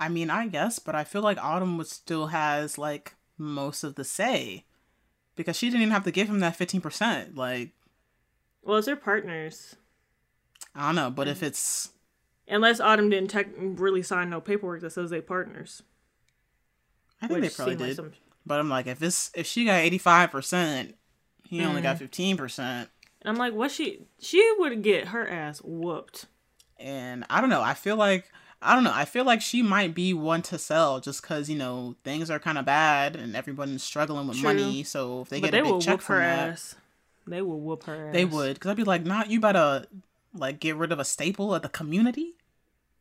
[0.00, 3.94] I mean, I guess, but I feel like Autumn would still has like most of
[3.96, 4.64] the say
[5.36, 7.36] because she didn't even have to give him that fifteen percent.
[7.36, 7.70] Like,
[8.62, 9.76] Well, their partners.
[10.74, 11.90] I don't know, but if it's
[12.48, 15.82] Unless Autumn didn't tech- really sign no paperwork that says they partners.
[17.22, 17.96] I think they probably seemed like did.
[17.96, 18.12] some-
[18.44, 20.96] But I'm like, if it's if she got eighty five percent,
[21.44, 21.84] he only Mm.
[21.84, 22.90] got fifteen percent.
[23.24, 26.26] I'm like, what she she would get her ass whooped.
[26.78, 27.62] And I don't know.
[27.62, 28.30] I feel like
[28.60, 28.92] I don't know.
[28.94, 32.38] I feel like she might be one to sell just because you know things are
[32.38, 34.48] kind of bad and everyone's struggling with True.
[34.54, 34.82] money.
[34.84, 36.74] So if they but get they a big check whoop from her that, ass.
[37.26, 38.12] They will whoop her ass.
[38.12, 38.54] they would.
[38.54, 39.86] Because I'd be like, not you better
[40.34, 42.34] like get rid of a staple of the community.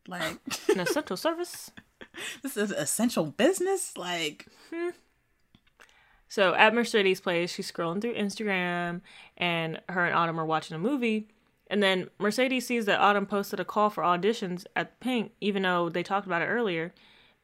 [0.08, 0.38] Like,
[0.70, 1.72] An essential service.
[2.44, 3.98] this is essential business.
[3.98, 4.90] Like, hmm.
[6.34, 9.01] So at Mercedes' place, she's scrolling through Instagram,
[9.38, 11.27] and her and Autumn are watching a movie.
[11.68, 15.89] And then Mercedes sees that Autumn posted a call for auditions at Pynk, even though
[15.89, 16.91] they talked about it earlier.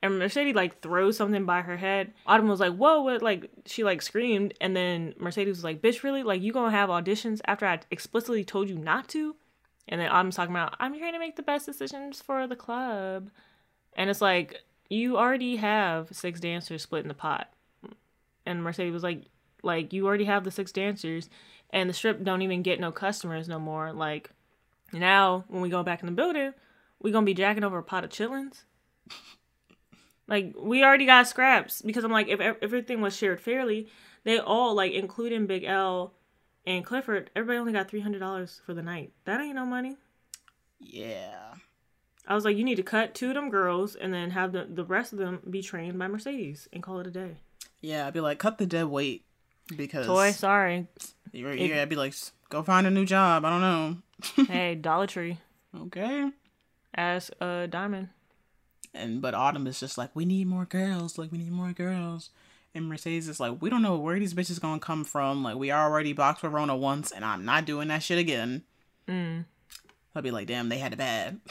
[0.01, 2.15] And Mercedes like throws something by her head.
[2.25, 3.21] Autumn was like, "Whoa!" What?
[3.21, 6.23] Like she like screamed, and then Mercedes was like, "Bitch, really?
[6.23, 9.35] Like you gonna have auditions after I explicitly told you not to?"
[9.87, 13.29] And then Autumn's talking about, "I'm here to make the best decisions for the club,"
[13.93, 17.53] and it's like you already have six dancers split in the pot
[18.49, 19.23] and Mercedes was like,
[19.63, 21.29] like you already have the six dancers,
[21.69, 23.93] and the strip don't even get no customers no more.
[23.93, 24.31] Like
[24.91, 26.53] now, when we go back in the building,
[26.99, 28.63] we gonna be jacking over a pot of chitlins.
[30.27, 33.87] like we already got scraps because I'm like, if everything was shared fairly,
[34.23, 36.13] they all like, including Big L
[36.65, 39.13] and Clifford, everybody only got three hundred dollars for the night.
[39.25, 39.97] That ain't no money.
[40.79, 41.53] yeah.
[42.27, 44.67] I was like, you need to cut two of them girls and then have the
[44.69, 47.37] the rest of them be trained by Mercedes and call it a day.
[47.81, 49.23] Yeah, I'd be like, cut the dead weight
[49.75, 50.87] because Toy, sorry.
[51.31, 52.13] You're, if- yeah, I'd be like,
[52.49, 53.45] go find a new job.
[53.45, 54.45] I don't know.
[54.53, 55.37] hey, Dollar Tree.
[55.75, 56.29] Okay.
[56.93, 58.09] as a diamond.
[58.93, 61.17] And but Autumn is just like, we need more girls.
[61.17, 62.31] Like we need more girls.
[62.75, 65.43] And Mercedes is like, we don't know where these bitches gonna come from.
[65.43, 68.63] Like we already boxed with Rona once, and I'm not doing that shit again.
[69.07, 69.45] Mm.
[70.15, 71.39] I'd be like, damn, they had it bad.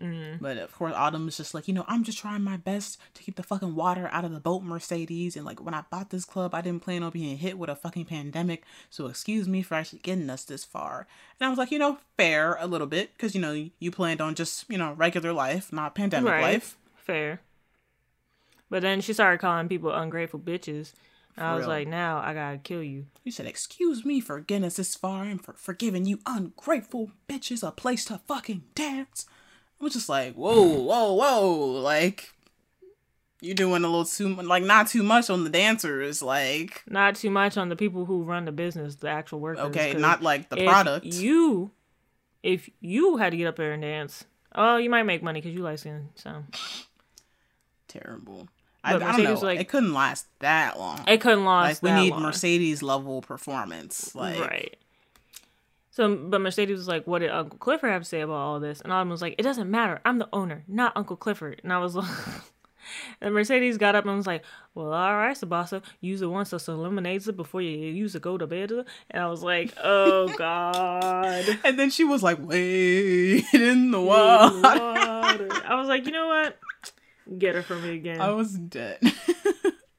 [0.00, 0.38] Mm.
[0.40, 3.22] But of course, Autumn is just like, you know, I'm just trying my best to
[3.22, 5.34] keep the fucking water out of the boat, Mercedes.
[5.36, 7.74] And like, when I bought this club, I didn't plan on being hit with a
[7.76, 8.62] fucking pandemic.
[8.90, 11.06] So excuse me for actually getting us this far.
[11.40, 14.20] And I was like, you know, fair a little bit, because you know, you planned
[14.20, 16.42] on just you know regular life, not pandemic Right.
[16.42, 16.76] life.
[16.96, 17.40] Fair.
[18.70, 20.92] But then she started calling people ungrateful bitches.
[21.36, 21.68] I was real.
[21.68, 23.06] like, now I gotta kill you.
[23.24, 27.12] You said, excuse me for getting us this far and for, for giving you ungrateful
[27.28, 29.24] bitches a place to fucking dance.
[29.80, 31.56] I was just like, whoa, whoa, whoa.
[31.80, 32.32] Like,
[33.40, 36.20] you're doing a little too, like, not too much on the dancers.
[36.22, 39.66] Like, Not too much on the people who run the business, the actual workers.
[39.66, 41.06] Okay, not like the product.
[41.06, 41.70] You,
[42.42, 44.24] if you had to get up there and dance,
[44.54, 46.08] oh, you might make money because you like skin.
[46.16, 46.42] So
[47.86, 48.48] Terrible.
[48.84, 49.34] I, I don't know.
[49.34, 51.04] Like- it couldn't last that long.
[51.06, 51.82] it couldn't last.
[51.82, 52.22] like, we need long.
[52.22, 54.14] Mercedes level performance.
[54.14, 54.76] Like, right.
[55.98, 58.80] So, but Mercedes was like, "What did Uncle Clifford have to say about all this?"
[58.80, 60.00] And Autumn was like, "It doesn't matter.
[60.04, 62.08] I'm the owner, not Uncle Clifford." And I was like,
[63.20, 64.44] and Mercedes got up and was like,
[64.76, 68.22] "Well, all right, Sabasa, use it once, so eliminates it before you use it.
[68.22, 68.70] Go to bed."
[69.10, 74.60] And I was like, "Oh God." And then she was like, wait in the water.
[74.60, 75.48] Water.
[75.66, 76.60] I was like, you know what?
[77.36, 78.20] Get her for me again.
[78.20, 79.00] I was dead.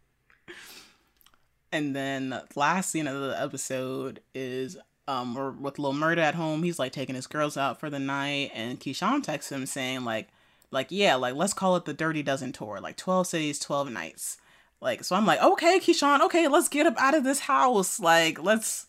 [1.73, 4.77] and then the last scene of the episode is
[5.09, 6.63] um we're with Lil Murda at home.
[6.63, 10.29] He's like taking his girls out for the night, and Keyshawn texts him saying like
[10.71, 14.37] like yeah like let's call it the Dirty Dozen tour like twelve cities, twelve nights.
[14.81, 18.41] Like so I'm like okay Keyshawn okay let's get up out of this house like
[18.41, 18.85] let's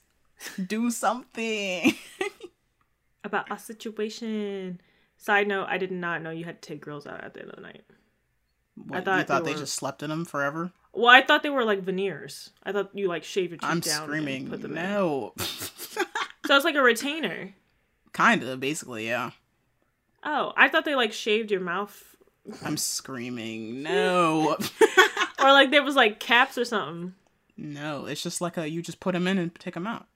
[0.65, 1.95] do something.
[3.25, 4.81] About our situation.
[5.17, 7.51] Side note: I did not know you had to take girls out at the end
[7.51, 7.83] of the night.
[8.75, 10.73] What, thought you thought they they, were- just slept in them forever?
[10.93, 12.51] Well, I thought they were like veneers.
[12.65, 14.83] I thought you like shave your teeth I'm down screaming and put them in.
[14.83, 15.35] no.
[16.47, 17.55] So it's like a retainer.
[18.13, 19.31] kind of basically yeah.
[20.25, 22.17] Oh, I thought they like shaved your mouth,
[22.65, 24.57] I'm screaming no.
[25.43, 27.15] or like there was like caps or something.
[27.57, 30.07] No, it's just like a you just put them in and take them out.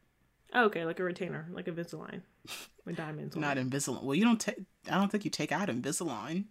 [0.52, 2.22] Oh, okay, like a retainer, like Invisalign
[2.84, 3.36] with diamonds.
[3.36, 3.56] Not.
[3.56, 4.02] Invisalign.
[4.02, 4.56] Well, you don't take.
[4.90, 6.44] I don't think you take out Invisalign.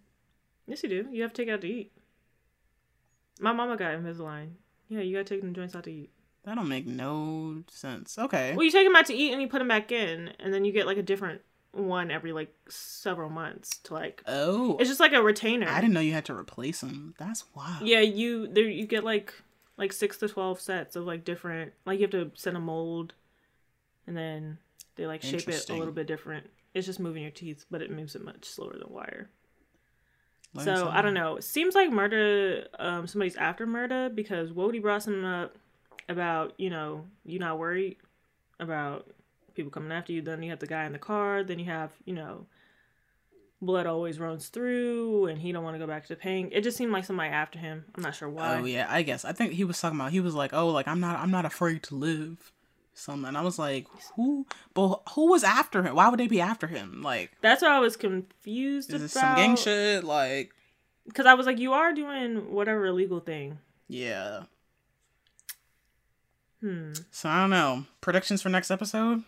[0.66, 1.06] Yes, you do.
[1.10, 1.92] You have to take out to eat.
[3.40, 4.50] My mama got Invisalign.
[4.88, 6.10] Yeah, you gotta take them joints out to eat.
[6.44, 8.18] That don't make no sense.
[8.18, 8.54] Okay.
[8.54, 10.64] Well, you take them out to eat and you put them back in, and then
[10.64, 11.40] you get like a different
[11.72, 14.22] one every like several months to like.
[14.26, 15.68] Oh, It's just like a retainer.
[15.68, 17.14] I didn't know you had to replace them.
[17.18, 17.86] That's wild.
[17.86, 19.32] Yeah, you there you get like
[19.76, 23.14] like six to twelve sets of like different like you have to send a mold,
[24.06, 24.58] and then
[24.96, 26.48] they like shape it a little bit different.
[26.74, 29.30] It's just moving your teeth, but it moves it much slower than wire.
[30.52, 31.36] Learn so I don't know.
[31.36, 32.66] It seems like Murda.
[32.78, 35.56] Um, somebody's after Murda because Wody brought something up
[36.08, 37.96] about you know you not worried
[38.60, 39.06] about
[39.54, 40.22] people coming after you.
[40.22, 41.42] Then you have the guy in the car.
[41.44, 42.46] Then you have you know
[43.62, 46.50] blood always runs through, and he don't want to go back to pain.
[46.52, 47.84] It just seemed like somebody after him.
[47.94, 48.58] I'm not sure why.
[48.60, 49.24] Oh yeah, I guess.
[49.24, 50.12] I think he was talking about.
[50.12, 51.18] He was like, "Oh, like I'm not.
[51.18, 52.50] I'm not afraid to live."
[52.96, 53.26] Something.
[53.26, 54.46] And I was like, "Who?
[54.72, 55.96] But who was after him?
[55.96, 57.02] Why would they be after him?
[57.02, 59.10] Like, That's what I was confused is about.
[59.10, 60.04] some gang shit?
[60.04, 60.52] Like,
[61.04, 63.58] Because I was like, you are doing whatever illegal thing.
[63.88, 64.44] yeah."
[66.64, 66.92] Hmm.
[67.10, 67.84] So I don't know.
[68.00, 69.22] Predictions for next episode?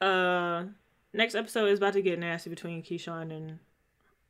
[0.00, 0.66] Uh,
[1.12, 3.58] next episode is about to get nasty between Keyshawn and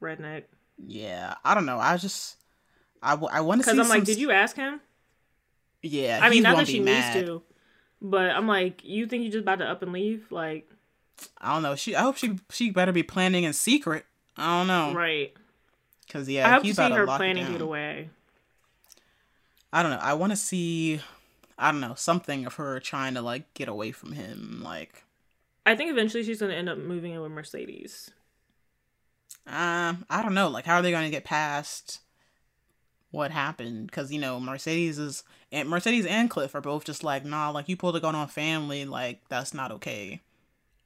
[0.01, 0.45] Redneck.
[0.87, 1.79] Yeah, I don't know.
[1.79, 2.37] I just
[3.03, 3.73] I, w- I want to see.
[3.73, 4.81] Because I'm like, did you ask him?
[5.83, 7.15] Yeah, I mean, not that she mad.
[7.15, 7.43] needs to,
[8.01, 10.33] but I'm like, you think you're just about to up and leave?
[10.33, 10.71] Like,
[11.43, 11.75] I don't know.
[11.75, 14.07] She I hope she she better be planning in secret.
[14.39, 14.95] I don't know.
[14.99, 15.35] right?
[16.11, 18.09] Cause yeah, I hope to see about her planning it away.
[19.75, 20.01] I don't know.
[20.01, 21.03] I want to see.
[21.63, 24.61] I don't know something of her trying to like get away from him.
[24.63, 25.05] Like,
[25.65, 28.11] I think eventually she's gonna end up moving in with Mercedes.
[29.47, 30.49] um, I don't know.
[30.49, 32.01] Like, how are they going to get past
[33.11, 33.87] what happened?
[33.87, 37.51] Because you know, Mercedes is and Mercedes and Cliff are both just like, nah.
[37.51, 38.85] Like, you pulled a gun on family.
[38.85, 40.21] Like, that's not okay.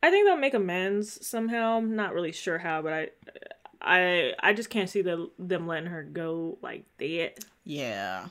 [0.03, 1.78] I think they'll make amends somehow.
[1.78, 3.09] I'm not really sure how, but I,
[3.81, 7.44] I, I just can't see the, them letting her go like that.
[7.65, 8.28] Yeah.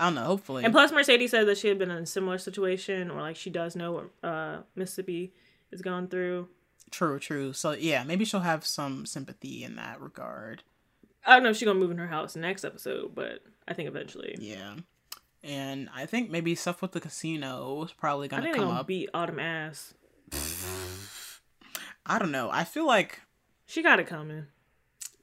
[0.00, 0.24] I don't know.
[0.24, 0.64] Hopefully.
[0.64, 3.50] And plus, Mercedes said that she had been in a similar situation, or like she
[3.50, 5.32] does know what uh, Mississippi
[5.70, 6.48] is going through.
[6.90, 7.52] True, true.
[7.52, 10.62] So yeah, maybe she'll have some sympathy in that regard.
[11.26, 13.88] I don't know if she's gonna move in her house next episode, but I think
[13.88, 14.36] eventually.
[14.40, 14.76] Yeah.
[15.44, 18.86] And I think maybe stuff with the casino is probably gonna think come gonna up.
[18.86, 19.92] beat Autumn ass.
[22.06, 22.50] I don't know.
[22.50, 23.20] I feel like
[23.66, 24.46] She got it coming.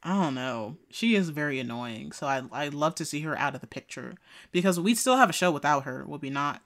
[0.04, 0.78] I don't know.
[0.90, 2.12] She is very annoying.
[2.12, 4.16] So I I'd love to see her out of the picture
[4.52, 6.06] because we still have a show without her.
[6.06, 6.62] Will we not?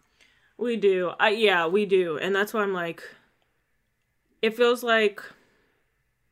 [0.57, 1.11] We do.
[1.19, 2.17] I yeah, we do.
[2.17, 3.03] And that's why I'm like
[4.41, 5.21] it feels like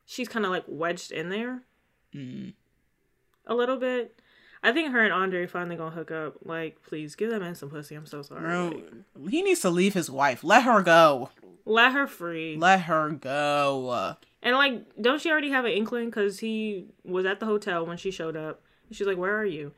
[0.04, 1.62] she's kind of like wedged in there
[2.14, 2.54] Mm.
[3.46, 4.20] a little bit.
[4.64, 6.34] I think her and Andre finally gonna hook up.
[6.44, 7.94] Like, please give that man some pussy.
[7.94, 8.40] I'm so sorry.
[8.42, 8.82] Bro,
[9.16, 10.42] Like, he needs to leave his wife.
[10.44, 11.30] Let her go.
[11.64, 12.56] let her free.
[12.58, 14.16] Let her go.
[14.42, 16.06] And like, don't she already have an inkling?
[16.06, 18.62] Because he was at the hotel when she showed up.
[18.90, 19.72] She's like, "Where are you?"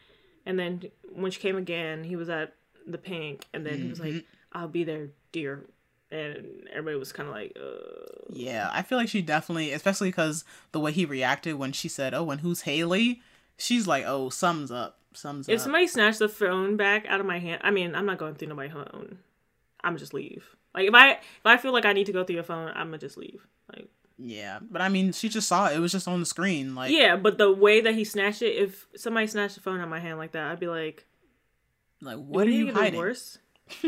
[0.47, 0.83] And then
[1.13, 2.55] when she came again, he was at
[2.87, 3.43] the Pynk.
[3.53, 5.65] And then he was like, "I'll be there, dear."
[6.11, 10.45] And everybody was kind of like, uh, Yeah, I feel like she definitely, especially because
[10.73, 13.23] the way he reacted when she said, "Oh, and who's Haley?"
[13.57, 17.21] She's like, "Oh, sums up, sums If up." If somebody snatched the phone back out
[17.21, 19.19] of my hand, I mean, I'm not going through nobody's phone.
[19.83, 20.45] I'm just leave.
[20.75, 22.89] Like if I if I feel like I need to go through your phone, I'm
[22.89, 23.47] gonna just leave.
[23.75, 23.89] Like
[24.23, 25.77] yeah, but I mean, she just saw it.
[25.77, 26.75] It was just on the screen.
[26.75, 29.85] Like, yeah, but the way that he snatched it, if somebody snatched the phone out
[29.85, 31.07] of my hand like that, I'd be like,
[32.01, 32.93] like what are you to get a hiding?
[32.93, 33.39] divorce?"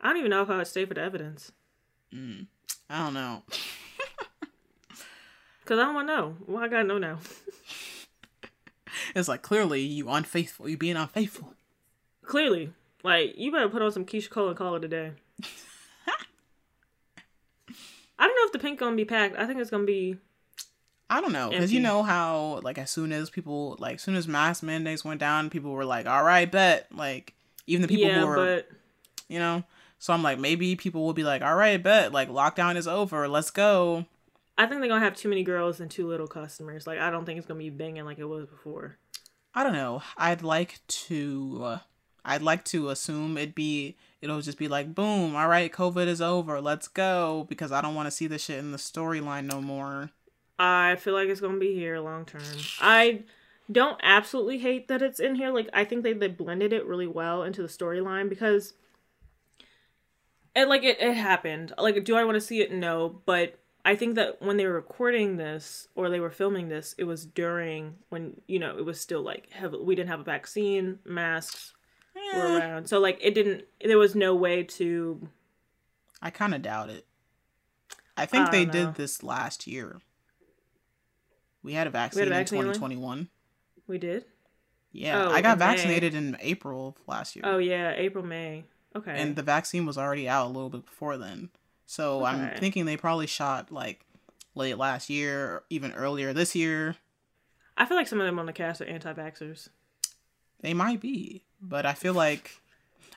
[0.00, 1.52] I don't even know if I would stay for the evidence
[2.14, 2.46] mm,
[2.90, 3.42] I don't know.
[5.60, 6.36] because I don't want to know.
[6.46, 7.18] Well, I gotta know now.
[9.14, 10.68] It's like clearly you unfaithful.
[10.68, 11.54] You being unfaithful.
[12.24, 12.72] Clearly,
[13.02, 15.12] like you better put on some Keyshia Cole and call it a day.
[18.22, 19.36] I don't know if the Pynk gonna be packed.
[19.36, 20.16] I think it's gonna be
[21.10, 24.14] I don't know because you know how like as soon as people like as soon
[24.14, 27.34] as mask mandates went down, people were like, "All right, bet." Like
[27.66, 28.68] even the people yeah, who were, but
[29.26, 29.64] you know.
[29.98, 33.26] So I'm like, maybe people will be like, "All right, bet." Like lockdown is over.
[33.26, 34.06] Let's go.
[34.56, 36.86] I think they're gonna have too many girls and too little customers.
[36.86, 38.98] Like I don't think it's gonna be banging like it was before.
[39.52, 40.00] I don't know.
[40.16, 41.60] I'd like to.
[41.64, 41.78] Uh,
[42.24, 43.96] I'd like to assume it'd be.
[44.20, 45.34] It'll just be like, boom.
[45.34, 46.60] All right, COVID is over.
[46.60, 47.44] Let's go.
[47.48, 50.10] Because I don't want to see this shit in the storyline no more.
[50.58, 52.42] I feel like it's gonna be here long term.
[52.80, 53.24] I
[53.70, 55.50] don't absolutely hate that it's in here.
[55.50, 58.74] Like I think they, they blended it really well into the storyline because
[60.54, 61.72] it like it, it happened.
[61.76, 62.72] Like do I want to see it?
[62.72, 66.94] No, but I think that when they were recording this or they were filming this,
[66.96, 70.24] it was during when you know it was still like heavy, we didn't have a
[70.24, 71.72] vaccine, masks
[72.14, 73.64] were Eh, around, so like it didn't.
[73.84, 75.28] There was no way to
[76.20, 77.06] I kind of doubt it.
[78.16, 78.72] I think I they know.
[78.72, 80.00] did this last year.
[81.62, 82.74] We had a We had a vaccine, vaccine, in Elaine?
[82.74, 83.28] 2021.
[83.86, 84.24] we did.
[84.92, 85.64] Yeah, Oh, I got in May.
[85.66, 87.44] vaccinated in April of last year.
[87.46, 88.64] Oh yeah, April May.
[88.94, 89.14] Okay.
[89.16, 91.48] and the vaccine was already out a little bit before then.
[91.86, 94.04] So I'm thinking they probably shot like
[94.54, 96.96] late last year, or even earlier this year.
[97.76, 99.70] I feel like some of them on the cast are anti-vaxxers.
[100.60, 102.58] They might be, but I feel like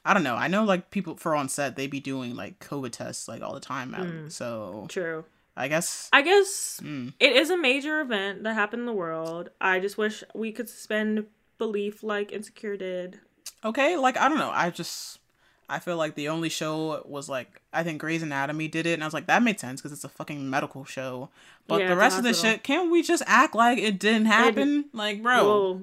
[0.05, 0.35] I don't know.
[0.35, 3.53] I know like people for on set they be doing like COVID tests like all
[3.53, 3.93] the time.
[3.95, 4.05] out.
[4.07, 4.31] Mm.
[4.31, 5.25] So True.
[5.57, 7.13] I guess I guess Mm.
[7.19, 9.49] it is a major event that happened in the world.
[9.59, 11.25] I just wish we could suspend
[11.57, 13.19] belief like Insecure did.
[13.63, 13.97] okay.
[13.97, 14.51] Like I don't know.
[14.53, 15.19] I just
[15.67, 19.03] I feel like the only show was like I think Grey's Anatomy did it, and
[19.03, 21.29] I was like that made sense because it's a fucking medical show.
[21.67, 24.85] But Yeah, the rest of the shit, can't we just act like it didn't happen?
[24.93, 25.43] like, bro.
[25.43, 25.81] Well,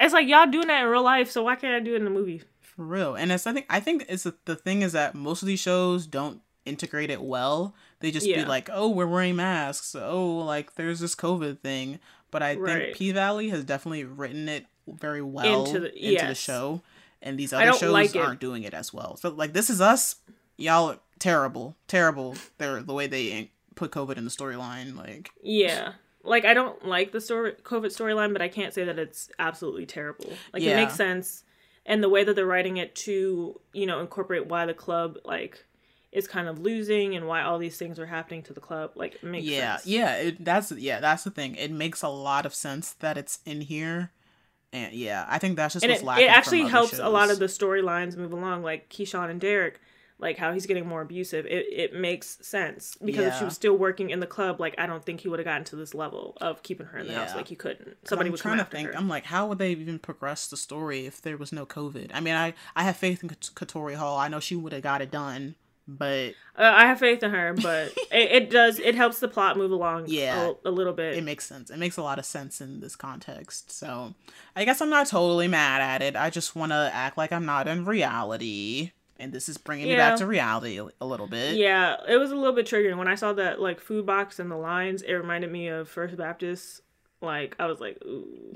[0.00, 2.04] it's like y'all doing that in real life, so why can't I do it in
[2.04, 2.42] the movie?
[2.60, 3.14] For real.
[3.14, 5.60] And it's I think I think it's the, the thing is that most of these
[5.60, 7.74] shows don't integrate it well.
[8.00, 9.94] They just be like, "Oh, we're wearing masks.
[9.94, 11.98] Oh, like there's this COVID thing."
[12.30, 12.82] But I Right.
[12.84, 16.82] think P Valley has definitely written it very well Into into the- the, show,
[17.20, 19.16] and these other shows like aren't doing it as well.
[19.16, 20.16] So like this is us.
[20.56, 22.36] Y'all are terrible, terrible.
[22.58, 24.96] They're the way they put COVID in the storyline.
[24.96, 25.92] Like Yeah.
[26.22, 29.86] Like I don't like the story COVID storyline, but I can't say that it's absolutely
[29.86, 30.32] terrible.
[30.52, 30.72] Like Yeah.
[30.72, 31.44] it makes sense,
[31.86, 35.64] and the way that they're writing it to you know incorporate why the club like
[36.12, 39.14] is kind of losing and why all these things are happening to the club like
[39.14, 39.86] it makes yeah, sense.
[39.86, 40.14] yeah.
[40.16, 41.54] It, that's yeah, that's the thing.
[41.54, 44.10] It makes a lot of sense that it's in here,
[44.72, 46.24] and yeah, I think that's just and what's it, lacking.
[46.26, 49.80] it actually helps a lot of the storylines move along like keyshawn and Derrick
[50.20, 53.76] like how he's getting more abusive it, it makes sense because if she was still
[53.76, 56.36] working in the club like i don't think he would have gotten to this level
[56.40, 58.88] of keeping her in the house like he couldn't somebody I'm would trying to think.
[58.88, 62.10] her I'm like, how would they even progress the story if there was no COVID?
[62.14, 64.18] I mean, I I have faith in Katori Hall.
[64.18, 65.54] I know she would have got it done,
[65.88, 69.56] but uh, i have faith in her but it, it does it helps the plot
[69.56, 70.52] move along Yeah.
[70.64, 71.70] a, a little bit it makes sense.
[71.70, 73.72] It makes a lot of sense in this context.
[73.72, 74.14] So
[74.54, 76.14] I guess I'm not totally mad at it.
[76.16, 79.96] I just want to act like I'm not in reality, and this is bringing me
[79.96, 81.56] back to reality a, little bit.
[81.56, 84.50] yeah it was a little bit triggering when i saw that like food box and
[84.50, 86.80] the lines it reminded me of first baptist
[87.20, 88.52] like i was like ooh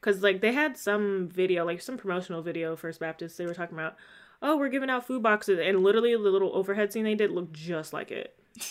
[0.00, 3.76] because like they had some video like some promotional video first baptist they were talking
[3.76, 3.96] about
[4.42, 7.52] oh we're giving out food boxes and literally the little overhead scene they did looked
[7.52, 8.36] just like it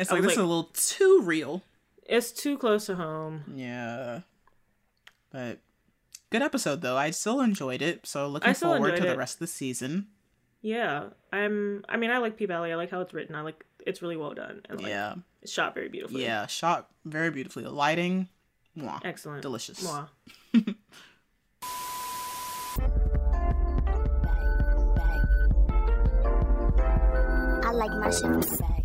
[0.00, 1.62] It's I like this is a little too real.
[2.04, 4.20] it's too close to home Yeah.
[5.30, 5.58] But
[6.30, 6.96] good episode though.
[6.96, 8.06] I still enjoyed it.
[8.06, 10.06] So looking I still forward to enjoyed the rest of the season.
[10.62, 13.64] yeah i'm i mean i like p valley i like how it's written i like
[13.86, 15.14] it's really well done and like Yeah.
[15.40, 16.46] it's shot very beautifully Yeah.
[16.46, 17.64] Shot very beautifully.
[17.64, 18.28] The lighting,
[18.76, 19.00] mwah.
[19.04, 19.82] excellent Delicious.
[19.82, 20.08] Mwah.
[27.62, 28.79] I like my shit.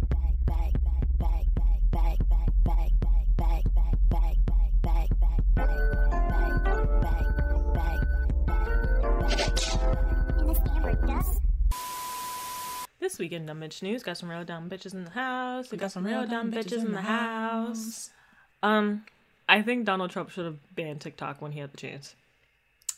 [13.06, 15.70] This week in Dumb Bitch News, got some real dumb bitches in the house.
[15.70, 18.10] We got some real dumb bitches in the house.
[18.64, 19.06] Um,
[19.48, 22.16] I think Donald Trump should have banned TikTok when he had the chance.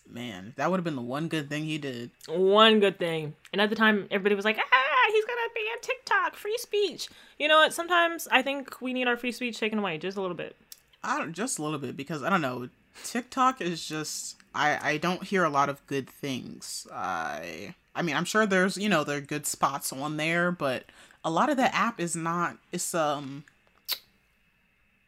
[0.09, 2.11] Man, that would have been the one good thing he did.
[2.29, 3.33] One good thing.
[3.51, 7.09] And at the time, everybody was like, ah, he's gonna ban TikTok, free speech.
[7.37, 7.73] You know what?
[7.73, 10.55] Sometimes I think we need our free speech taken away just a little bit.
[11.03, 12.69] I don't just a little bit because I don't know.
[13.03, 16.87] TikTok is just I I don't hear a lot of good things.
[16.93, 20.85] I I mean I'm sure there's you know there are good spots on there, but
[21.25, 22.57] a lot of the app is not.
[22.71, 23.43] It's um.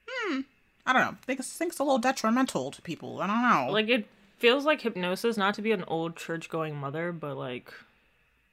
[0.08, 0.42] Hmm.
[0.86, 1.10] I don't know.
[1.10, 3.22] I think I think it's a little detrimental to people.
[3.22, 3.72] I don't know.
[3.72, 4.08] Like, it
[4.40, 7.72] feels like hypnosis, not to be an old church going mother, but like,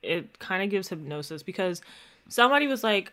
[0.02, 1.82] it kind of gives hypnosis because
[2.28, 3.12] somebody was like,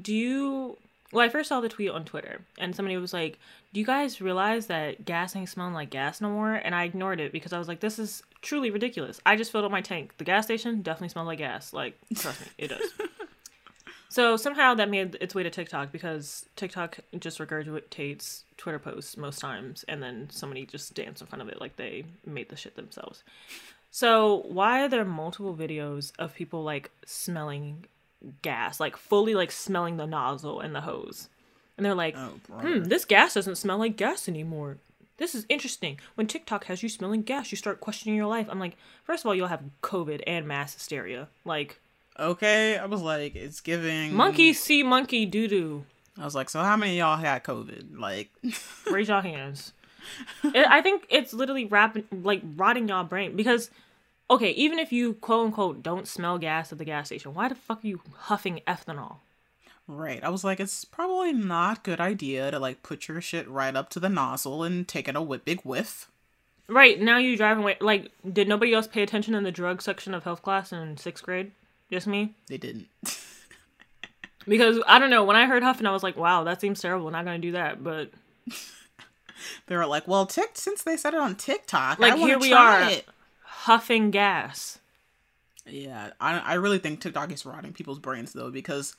[0.00, 0.78] Do you.
[1.12, 3.38] Well, I first saw the tweet on Twitter, and somebody was like,
[3.72, 7.20] "Do you guys realize that gas ain't smelling like gas no more?" And I ignored
[7.20, 10.16] it because I was like, "This is truly ridiculous." I just filled up my tank.
[10.16, 11.74] The gas station definitely smells like gas.
[11.74, 12.90] Like, trust me, it does.
[14.08, 19.38] so somehow that made its way to TikTok because TikTok just regurgitates Twitter posts most
[19.38, 22.74] times, and then somebody just dance in front of it like they made the shit
[22.74, 23.22] themselves.
[23.90, 27.84] So why are there multiple videos of people like smelling
[28.42, 31.28] gas, like fully like smelling the nozzle and the hose?
[31.76, 34.78] And they're like, oh, hmm, this gas doesn't smell like gas anymore.
[35.16, 35.98] This is interesting.
[36.14, 38.48] When TikTok has you smelling gas, you start questioning your life.
[38.50, 41.28] I'm like, first of all, you'll have COVID and mass hysteria.
[41.44, 41.78] Like,
[42.18, 45.84] Okay, I was like, it's giving monkey see monkey doo doo.
[46.18, 47.98] I was like, so how many of y'all had COVID?
[47.98, 48.30] Like,
[48.90, 49.72] Raise your hands.
[50.44, 53.70] It, I think it's literally wrapping, like rotting y'all brain because,
[54.30, 57.54] okay, even if you quote unquote don't smell gas at the gas station, why the
[57.54, 59.16] fuck are you huffing ethanol?
[59.88, 60.22] right?
[60.22, 63.90] I was like, it's probably not good idea to like put your shit right up
[63.90, 66.10] to the nozzle and take it a big whiff.
[66.68, 67.76] Right now you driving away.
[67.80, 71.24] Like, did nobody else pay attention in the drug section of health class in sixth
[71.24, 71.52] grade?
[71.90, 72.34] Just me.
[72.48, 72.88] They didn't.
[74.48, 75.22] Because I don't know.
[75.22, 77.08] When I heard huffing, I was like, "Wow, that seems terrible.
[77.12, 78.10] Not gonna do that." But
[79.66, 82.52] they were like, well, tick since they said it on TikTok, Like, I here we
[82.52, 82.90] are.
[82.90, 83.06] It.
[83.64, 84.78] Huffing gas.
[85.66, 88.94] Yeah, I I really think TikTok is rotting people's brains though because.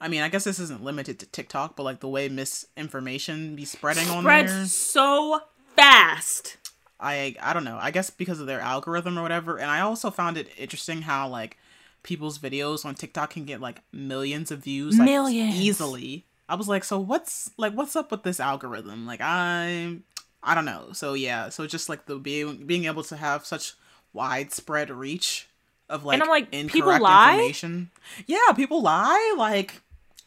[0.00, 3.64] I mean, I guess this isn't limited to TikTok, but like the way misinformation be
[3.64, 5.40] spreading on there, Spreads so
[5.76, 6.56] fast.
[6.98, 7.78] I I don't know.
[7.80, 9.58] I guess because of their algorithm or whatever.
[9.58, 11.56] And I also found it interesting how like
[12.02, 15.54] people's videos on TikTok can get like millions of views like Millions.
[15.54, 16.26] easily.
[16.48, 19.06] I was like, so what's like what's up with this algorithm?
[19.06, 19.98] Like I
[20.42, 20.88] I don't know.
[20.92, 23.74] So yeah, so just like the being being able to have such
[24.12, 25.48] widespread reach
[25.88, 27.34] of like and I'm like, people lie?
[27.34, 27.90] information.
[28.26, 29.34] Yeah, people lie.
[29.36, 29.80] Like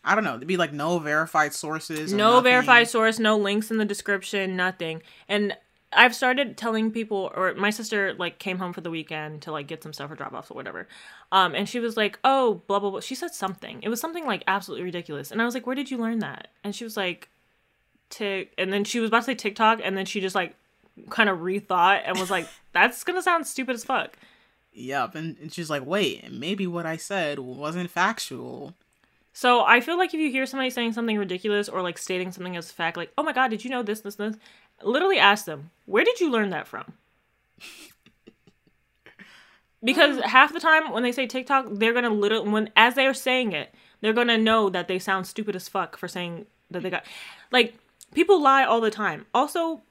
[0.03, 0.37] I don't know.
[0.37, 2.13] There'd be like no verified sources.
[2.13, 2.43] No nothing.
[2.43, 5.01] verified source, no links in the description, nothing.
[5.27, 5.57] And
[5.91, 9.67] I've started telling people, or my sister like came home for the weekend to like
[9.67, 10.87] get some stuff or drop offs or whatever.
[11.31, 13.81] Um, and she was like, "Oh, blah blah blah." She said something.
[13.81, 15.31] It was something like absolutely ridiculous.
[15.31, 17.29] And I was like, "Where did you learn that?" And she was like,
[18.09, 20.55] tick, and then she was about to say TikTok, and then she just like
[21.09, 24.17] kind of rethought and was like, "That's gonna sound stupid as fuck."
[24.75, 28.73] Yep, and, and she's like, wait, maybe what I said wasn't factual.
[29.31, 32.57] So I feel like if you hear somebody saying something ridiculous or like stating something
[32.57, 34.35] as fact, like, "Oh my god, did you know this, this, this?"
[34.81, 36.93] Literally ask them, "Where did you learn that from?"
[39.83, 43.13] Because half the time when they say TikTok, they're gonna literally when as they are
[43.13, 46.89] saying it, they're gonna know that they sound stupid as fuck for saying that they
[46.89, 47.05] got
[47.51, 47.75] like
[48.13, 49.27] people lie all the time.
[49.31, 49.81] Also,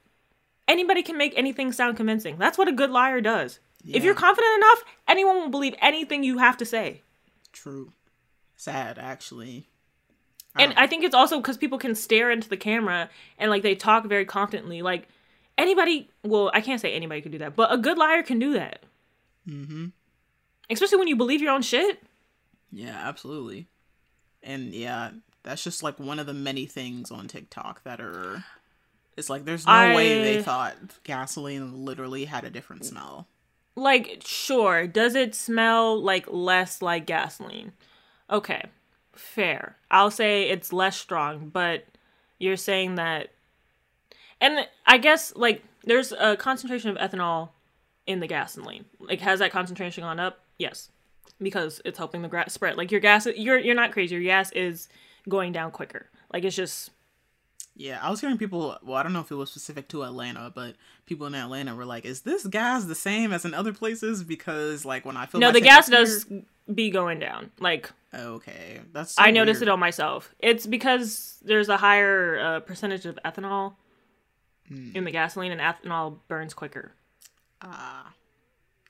[0.69, 2.37] anybody can make anything sound convincing.
[2.39, 3.61] That's what a good liar does.
[3.87, 7.03] If you're confident enough, anyone will believe anything you have to say.
[7.53, 7.93] True.
[8.57, 9.69] Sad, actually.
[10.57, 13.75] And I think it's also because people can stare into the camera and like they
[13.75, 14.83] talk very confidently.
[14.83, 15.09] Like
[15.59, 18.55] anybody, well, I can't say anybody can do that, but a good liar can do
[18.55, 18.81] that.
[19.49, 19.87] Mm-hmm.
[20.71, 22.03] Especially when you believe your own shit.
[22.73, 23.67] Yeah, absolutely.
[24.43, 25.11] And yeah,
[25.43, 28.45] that's just like one of the many things on TikTok that are.
[29.17, 30.75] It's like there's no way they thought
[31.05, 33.29] gasoline literally had a different smell.
[33.77, 37.73] Like, sure, does it smell like less like gasoline?
[38.31, 38.63] Okay,
[39.13, 39.77] fair.
[39.91, 41.85] I'll say it's less strong, but
[42.39, 43.31] you're saying that.
[44.41, 47.51] And I guess, like, there's a concentration of ethanol
[48.07, 48.85] in the gasoline.
[48.99, 50.41] Like, has that concentration gone up?
[50.59, 50.91] Yes,
[51.41, 52.77] because it's helping the gas spread.
[52.77, 54.15] Like, your gas, you're you're not crazy.
[54.15, 54.89] Your gas is
[55.29, 56.07] going down quicker.
[56.33, 56.91] Like, it's just
[57.77, 58.79] Yeah, I was hearing people.
[58.85, 60.77] Well, I don't know if it was specific to Atlanta, but
[61.07, 64.85] people in Atlanta were like, "Is this gas the same as in other places?" Because
[64.85, 66.25] like when I feel no, the gas does
[66.73, 67.51] be going down.
[67.59, 69.19] Like, Okay, that's.
[69.19, 70.33] I noticed it on myself.
[70.39, 73.75] It's because there's a higher uh, percentage of ethanol
[74.71, 76.93] in the gasoline, and ethanol burns quicker.
[77.61, 78.13] Ah,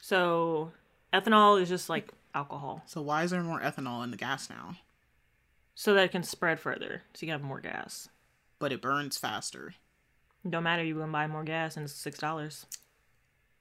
[0.01, 0.73] So
[1.13, 4.77] ethanol is just like alcohol, so why is there more ethanol in the gas now?
[5.77, 8.09] so that it can spread further, so you can have more gas.
[8.65, 9.75] But it burns faster.
[10.49, 12.65] Don't matter, you can buy more gas, and it's six dollars.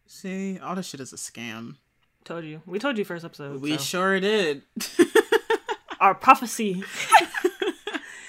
[0.08, 1.76] See, all this shit is a scam.
[2.24, 2.62] Told you.
[2.66, 3.60] We told you first episode.
[3.60, 3.84] We so.
[3.84, 4.62] sure did.
[6.00, 6.86] Our prophecy.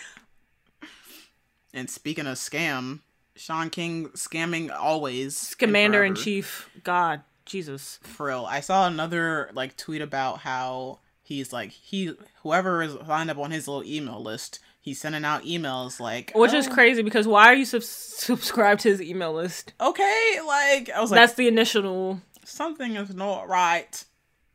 [1.73, 3.03] and speaking of scam,
[3.37, 5.51] Shaun King scamming always.
[5.51, 6.69] and Commander in chief.
[6.83, 8.01] God, Jesus.
[8.03, 8.47] For real.
[8.49, 13.53] I saw another like tweet about how he's like he whoever is lined up on
[13.53, 17.47] his little email list, he's sending out emails like Which is "Oh, crazy because why
[17.47, 19.73] are you sub- subscribed to his email list?
[19.81, 24.05] Okay, like I was like That's the initial something is not right.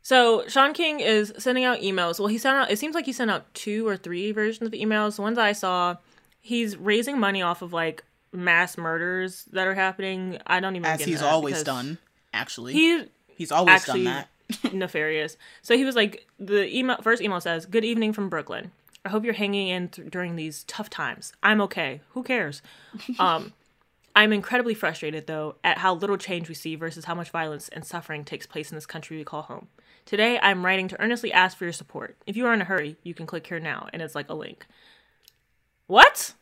[0.03, 2.19] So Shaun King is sending out emails.
[2.19, 2.71] Well, he sent out.
[2.71, 5.17] It seems like he sent out two or three versions of the emails.
[5.17, 5.97] The ones I saw,
[6.39, 10.39] he's raising money off of like mass murders that are happening.
[10.47, 11.97] I don't even As he's always done,
[12.33, 12.73] actually.
[12.73, 14.25] He he's always actually done
[14.63, 14.73] that.
[14.73, 15.37] nefarious.
[15.61, 18.71] So he was like, the email first email says, "Good evening from Brooklyn.
[19.09, 21.33] I hope you're hanging in th- during these tough times.
[21.41, 22.01] I'm okay.
[22.09, 22.61] Who cares?
[23.19, 23.53] Um,
[24.15, 27.83] I'm incredibly frustrated though at how little change we see versus how much violence and
[27.83, 29.67] suffering takes place in this country we call home.
[30.05, 32.17] Today, I'm writing to earnestly ask for your support.
[32.27, 34.33] If you are in a hurry, you can click here now, and it's like a
[34.33, 34.67] link.
[35.87, 36.33] What?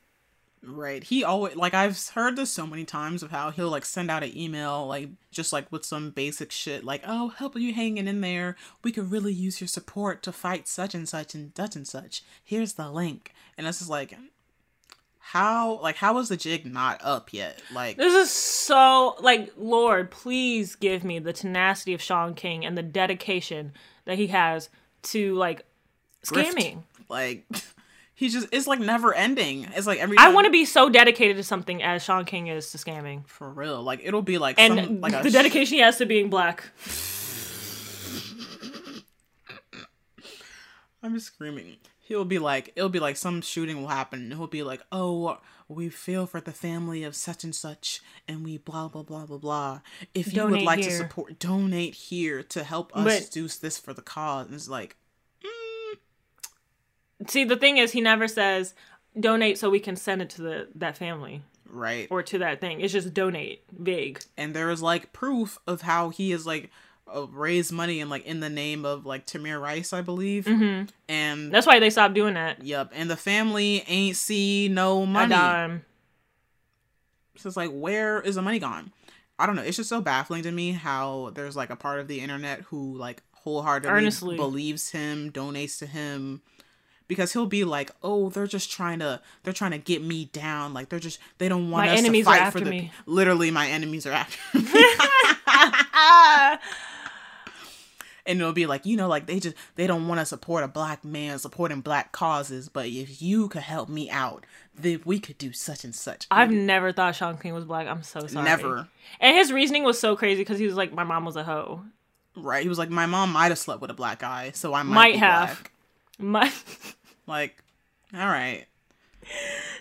[0.63, 1.03] Right.
[1.03, 4.23] He always like I've heard this so many times of how he'll like send out
[4.23, 8.21] an email like just like with some basic shit like, "Oh, help you hanging in
[8.21, 8.55] there.
[8.83, 12.23] We could really use your support to fight such and such and such and such.
[12.43, 14.17] Here's the link." And this is like
[15.19, 17.61] how like how is the jig not up yet?
[17.73, 22.77] Like This is so like Lord, please give me the tenacity of Shaun King and
[22.77, 23.73] the dedication
[24.05, 24.69] that he has
[25.03, 25.65] to like
[26.25, 26.53] grift.
[26.53, 26.83] scamming.
[27.09, 27.45] Like
[28.17, 29.67] he just it's like never ending.
[29.75, 32.71] It's like every I want to be so dedicated to something as Shaun King is
[32.71, 33.27] to scamming.
[33.27, 33.83] for real.
[33.83, 36.71] Like it'll be like And some like the dedication he has to being black.
[41.03, 41.75] I'm just screaming.
[41.99, 44.31] He'll be like, it'll be like some shooting will happen.
[44.31, 45.37] He'll be like, oh,
[45.67, 49.37] we feel for the family of such and such, and we blah blah blah blah
[49.37, 49.81] blah.
[50.15, 53.77] If you would Donate like to support, donate here to help us But- do this
[53.77, 54.47] for the cause.
[54.47, 54.95] And it's like,
[57.27, 58.73] See, the thing is, he never says
[59.19, 62.07] donate so we can send it to the that family right.
[62.11, 62.81] or to that thing.
[62.81, 64.19] It's just donate, vague.
[64.37, 66.69] and there is like proof of how he is like
[67.13, 70.45] uh, raised money and like in the name of like Tamir Rice, I believe.
[70.45, 70.85] Mm-hmm.
[71.09, 72.63] And That's why they stopped doing that.
[72.63, 75.29] yep, and the family ain't see no A money.
[75.33, 75.85] dime.
[77.37, 78.91] So it's like, where is the money gone?
[79.39, 79.61] I don't know.
[79.61, 82.97] It's just so baffling to me how there's like a part of the internet who
[82.97, 84.35] like wholeheartedly Earnestly.
[84.35, 86.41] believes him, donates to him.
[87.07, 90.73] Because he'll be like, "Oh, they're just trying to, they're trying to get me down.
[90.73, 92.71] Like they're just, they don't want My us enemies to are fight after for the."
[92.71, 92.91] me.
[93.05, 94.63] Literally, my enemies are after me.
[98.25, 100.67] and it'll be like you know like they just they don't want to support a
[100.67, 105.37] black man supporting black causes but if you could help me out then we could
[105.37, 107.87] do such and such I've never thought Shaun King was black.
[107.87, 108.43] I'm so sorry.
[108.45, 108.87] never
[109.19, 111.83] And his reasoning was so crazy because he was like, my mom was a hoe.
[112.35, 114.83] right he was like my mom might have slept with a black guy so i
[114.83, 115.47] might, Might be have.
[115.47, 115.71] black.
[116.19, 116.51] My
[117.27, 117.61] like
[118.13, 118.65] all right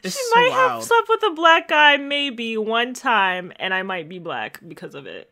[0.02, 3.82] it's she so might have slept with a black guy maybe one time, and I
[3.82, 5.30] might be black because of it.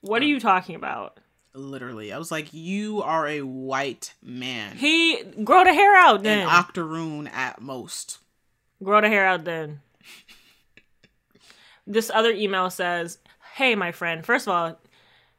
[0.00, 1.18] What are you talking about?
[1.58, 6.40] literally i was like you are a white man He grow the hair out then.
[6.40, 8.18] an octoroon at most
[8.84, 9.80] Grow the hair out then.
[11.86, 13.18] this other email says,
[13.54, 14.22] "Hey, my friend.
[14.24, 14.78] First of all,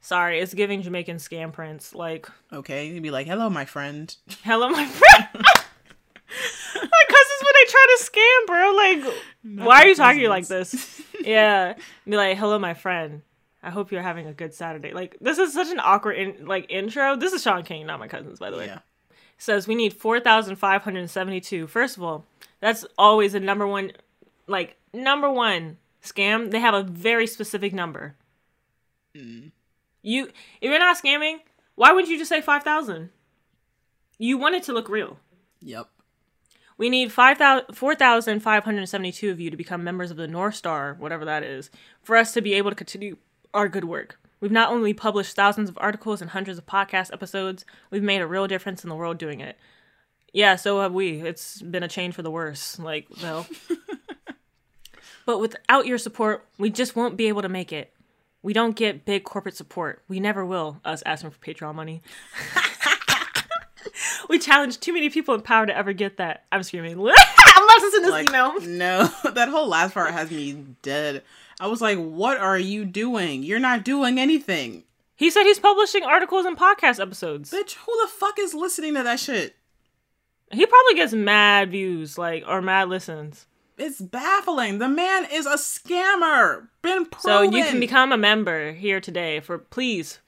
[0.02, 1.94] sorry, it's giving Jamaican scam prints.
[1.94, 5.46] Like, okay you'd be like hello my friend hello, my friend."
[7.84, 8.72] Like, cause it's when they try to scam, bro.
[8.76, 11.02] Like, why are you talking like this?
[11.20, 11.74] Yeah,
[12.06, 13.22] be like, "Hello, my friend.
[13.62, 16.68] I hope you're having a good Saturday." Like, this is such an awkward in, like
[16.70, 17.16] intro.
[17.18, 18.68] This is Shaun King, not my cousins, by the way.
[18.68, 18.80] yeah
[19.38, 21.68] says we need 4,572.
[21.68, 22.26] First of all,
[22.60, 23.92] that's always the number one,
[24.48, 26.52] like, number one scam.
[26.52, 28.16] They have a very specific number.
[29.14, 31.38] You, if you're not scamming,
[31.76, 33.10] why wouldn't you just say 5,000?
[34.20, 35.20] You want it to look real.
[35.62, 35.88] yep
[36.78, 41.44] We need 5,000 4,572 of you to become members of the North Star, whatever that
[41.44, 41.72] is,
[42.04, 43.18] for us to be able to continue
[43.54, 44.20] our good work.
[44.40, 48.28] We've not only published thousands of articles and hundreds of podcast episodes, we've made a
[48.28, 49.58] real difference in the world doing it.
[50.32, 51.22] Yeah, so have we.
[51.22, 52.78] It's been a change for the worse.
[52.78, 53.48] Like, well.
[55.26, 57.92] but without your support, we just won't be able to make it.
[58.44, 60.04] We don't get big corporate support.
[60.08, 62.04] We never will, us asking for Patreon money.
[64.30, 66.46] we challenge too many people in power to ever get that.
[66.52, 66.94] I'm screaming.
[67.00, 68.60] I'm not listening to this like email.
[68.62, 71.24] no that whole last part has me dead
[71.60, 74.84] i was like what are you doing you're not doing anything
[75.16, 77.50] He said he's publishing articles and podcast episodes.
[77.52, 79.56] bitch who the fuck is listening to that shit
[80.52, 83.48] He probably gets mad views, like or mad listens.
[83.78, 88.74] it's baffling the man is a scammer been proven So you can become a member
[88.74, 90.20] here today for please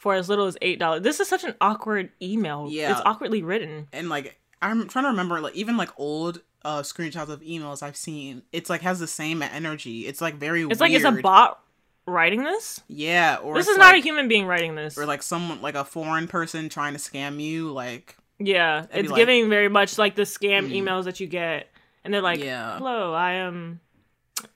[0.00, 1.02] for as little as eight dollars.
[1.02, 2.66] This is such an awkward email.
[2.70, 2.90] Yeah.
[2.92, 3.86] It's awkwardly written.
[3.92, 7.96] and like i'm trying to remember like even like old uh screenshots of emails i've
[7.96, 11.62] seen it's like has the same energy it's like very It's like it's a bot
[12.06, 12.82] writing this.
[12.86, 14.98] yeah or This is not a human being writing this.
[14.98, 19.16] or like someone like a foreign person trying to scam you like yeah, it's like-
[19.18, 21.68] giving very much like the scam emails that you get,
[22.04, 22.78] and they're like, Yeah.
[22.78, 23.80] "Hello, I am.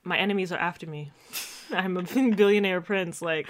[0.03, 1.12] My enemies are after me.
[1.71, 2.03] I'm a
[2.37, 3.49] billionaire prince." Like,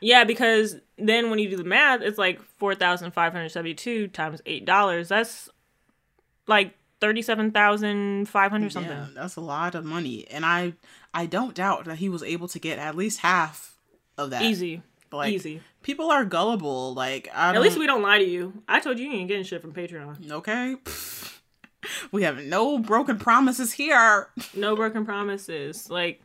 [0.00, 4.08] yeah, because then when you do the math, it's like four thousand five hundred seventy-two
[4.08, 5.08] times eight dollars.
[5.08, 5.48] That's
[6.46, 8.92] like thirty-seven thousand five hundred something.
[8.92, 10.74] Yeah, that's a lot of money, and I
[11.12, 13.76] I don't doubt that he was able to get at least half
[14.16, 14.42] of that.
[14.42, 14.82] Easy,
[15.12, 15.60] like, easy.
[15.82, 16.94] People are gullible.
[16.94, 18.62] Like I At least we don't lie to you.
[18.68, 20.30] I told you you ain't getting shit from Patreon.
[20.30, 20.76] okay.
[22.12, 24.28] We have no broken promises here.
[24.54, 25.88] No broken promises.
[25.88, 26.20] Like.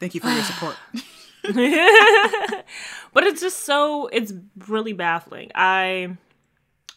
[0.00, 0.74] Thank you for your support.
[3.12, 4.32] but it's just so it's
[4.68, 5.50] really baffling.
[5.54, 6.16] I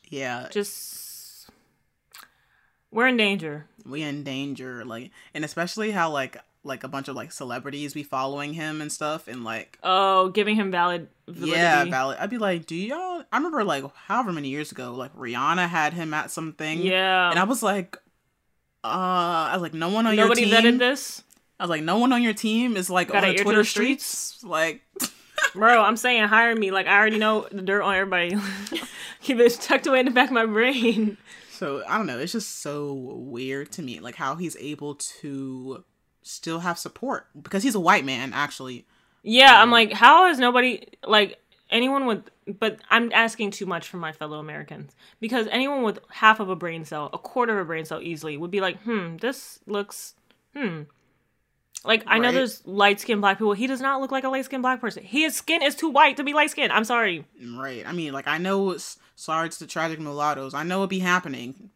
[0.09, 1.49] yeah, just
[2.91, 3.65] we're in danger.
[3.85, 4.83] we in danger.
[4.85, 8.91] Like, and especially how like like a bunch of like celebrities be following him and
[8.91, 11.57] stuff, and like Oh, giving him valid validity.
[11.59, 12.17] yeah, valid.
[12.19, 13.23] I'd be like, do y'all?
[13.31, 16.79] I remember like however many years ago, like Rihanna had him at something.
[16.81, 17.29] Yeah.
[17.29, 17.97] and I was like,
[18.83, 20.73] uh, I was like, no one on Nobody your team.
[20.75, 21.23] vetted this.
[21.59, 23.65] I was like, no one on your team is like Got on the Twitter the
[23.65, 24.05] streets?
[24.05, 24.43] streets.
[24.43, 24.81] Like,
[25.53, 26.71] Bro, I'm saying hire me.
[26.71, 28.37] Like I already know the dirt on everybody.
[29.21, 31.17] Keep it tucked away in the back of my brain.
[31.51, 32.19] so I don't know.
[32.19, 35.83] It's just so weird to me, like how he's able to
[36.21, 38.85] still have support because he's a white man, actually.
[39.23, 41.39] Yeah, I'm like, how is nobody like
[41.69, 42.23] anyone with
[42.57, 44.95] but I'm asking too much from my fellow Americans.
[45.19, 48.37] Because anyone with half of a brain cell, a quarter of a brain cell easily,
[48.37, 50.15] would be like, hmm, this looks
[50.55, 50.83] hmm.
[51.85, 53.53] Like I know there's light skinned black people.
[53.53, 55.03] He does not look like a light skinned black person.
[55.03, 56.73] His skin is too white to be light skinned.
[56.73, 57.25] I'm sorry.
[57.57, 57.87] Right.
[57.87, 60.53] I mean, like I know it's sorry it's the tragic mulattoes.
[60.53, 61.69] I know it be happening.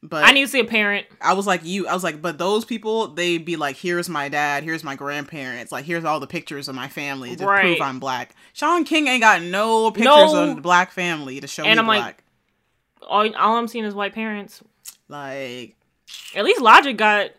[0.00, 1.06] But I need to see a parent.
[1.20, 1.88] I was like you.
[1.88, 5.72] I was like, but those people, they'd be like, here's my dad, here's my grandparents,
[5.72, 7.62] like here's all the pictures of my family to Right.
[7.62, 8.36] prove I'm black.
[8.52, 10.50] Shaun King ain't got no pictures No.
[10.50, 12.24] of the black family to show And me I'm like- black.
[13.08, 14.62] All, all I'm seeing is white parents.
[15.08, 15.74] Like,
[16.34, 17.30] At least Logic got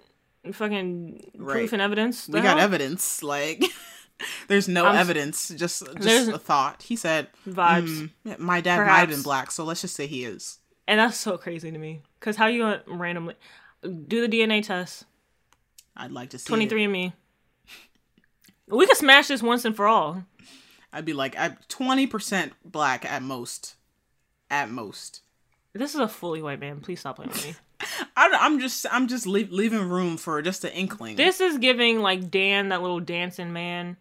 [0.54, 2.28] fucking proof and evidence.
[2.28, 2.66] we The got hell?
[2.66, 3.22] evidence.
[3.24, 3.64] Like,
[4.48, 6.84] there's no I'm evidence, just just a thought.
[6.84, 8.10] He said, vibes.
[8.26, 10.60] "Mm, my dad might have been black, so let's just say he is.
[10.88, 12.02] And that's so crazy to me.
[12.20, 13.36] Cause how you gonna randomly
[13.84, 15.06] do the DNA test?
[15.96, 17.14] I'd like to see Twenty three and me.
[18.68, 20.26] We could smash this once and for all.
[20.94, 23.76] I'd be like, I'm twenty percent black at most,
[24.50, 25.22] at most.
[25.74, 26.80] This is a fully white man.
[26.82, 27.56] Please stop playing with me.
[28.16, 31.16] I, I'm just, I'm just leave, leaving room for just an inkling.
[31.16, 33.98] This is giving like Dan, that little dancing man,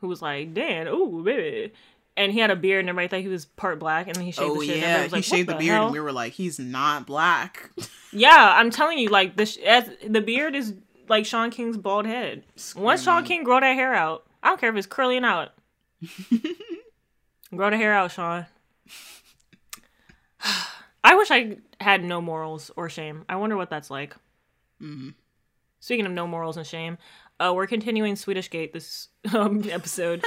[0.00, 1.72] who was like Dan, oh baby,
[2.16, 4.32] and he had a beard and everybody thought he was part black, and then he
[4.32, 4.76] shaved oh the shit.
[4.76, 5.84] and yeah, he like, shaved what the beard, hell?
[5.84, 7.70] and we were like, he's not black.
[8.10, 10.72] Yeah, I'm telling you, like the sh- as, the beard is
[11.10, 12.42] like Shaun King's bald head.
[12.74, 15.50] Once Shaun King grow that hair out, I don't care if it's curling out.
[17.54, 18.46] grow the hair out, Shaun.
[21.04, 23.24] I wish I had no morals or shame.
[23.28, 24.14] I wonder what that's like.
[25.80, 26.98] Speaking of no morals and shame,
[27.40, 30.24] uh, we're continuing Swedish Gate this um, episode.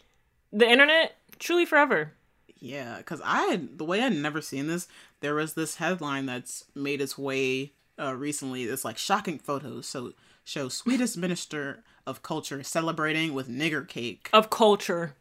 [0.52, 2.12] the internet truly forever.
[2.60, 4.88] Yeah, because I had the way I'd never seen this.
[5.20, 8.64] There was this headline that's made its way uh, recently.
[8.64, 9.86] It's like shocking photos.
[9.86, 10.12] So
[10.44, 14.28] show Swedish Minister of Culture celebrating with nigger cake.
[14.32, 15.14] Of culture.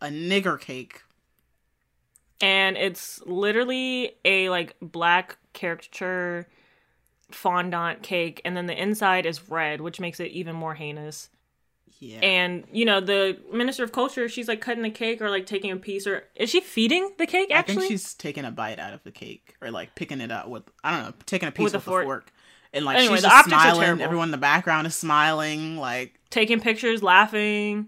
[0.00, 1.02] A nigger cake.
[2.40, 6.46] And it's literally a like black caricature
[7.30, 11.28] fondant cake and then the inside is red which makes it even more heinous
[11.98, 12.20] Yeah.
[12.20, 15.72] and you know the minister of culture she's like cutting the cake or like taking
[15.72, 18.78] a piece or is she feeding the cake I actually think she's taking a bite
[18.78, 21.52] out of the cake or like picking it up with I don't know, taking a
[21.52, 22.04] piece With with, a the fork.
[22.04, 22.32] fork.
[22.72, 24.00] And like Anyway, she's the just smiling.
[24.02, 25.78] Everyone in the background is smiling.
[25.78, 27.86] Like taking pictures laughing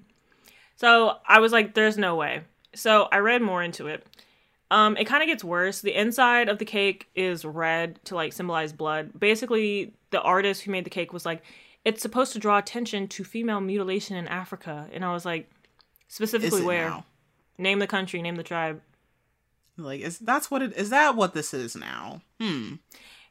[0.76, 2.40] so i was like there's no way
[2.74, 4.06] so i read more into it
[4.70, 8.32] um it kind of gets worse the inside of the cake is red to like
[8.32, 11.42] symbolize blood basically the artist who made the cake was like
[11.84, 15.50] it's supposed to draw attention to female mutilation in africa and i was like
[16.08, 17.04] specifically where now?
[17.58, 18.80] name the country name the tribe
[19.78, 22.20] Like is that's what it is that what this is now?
[22.40, 22.74] Hmm.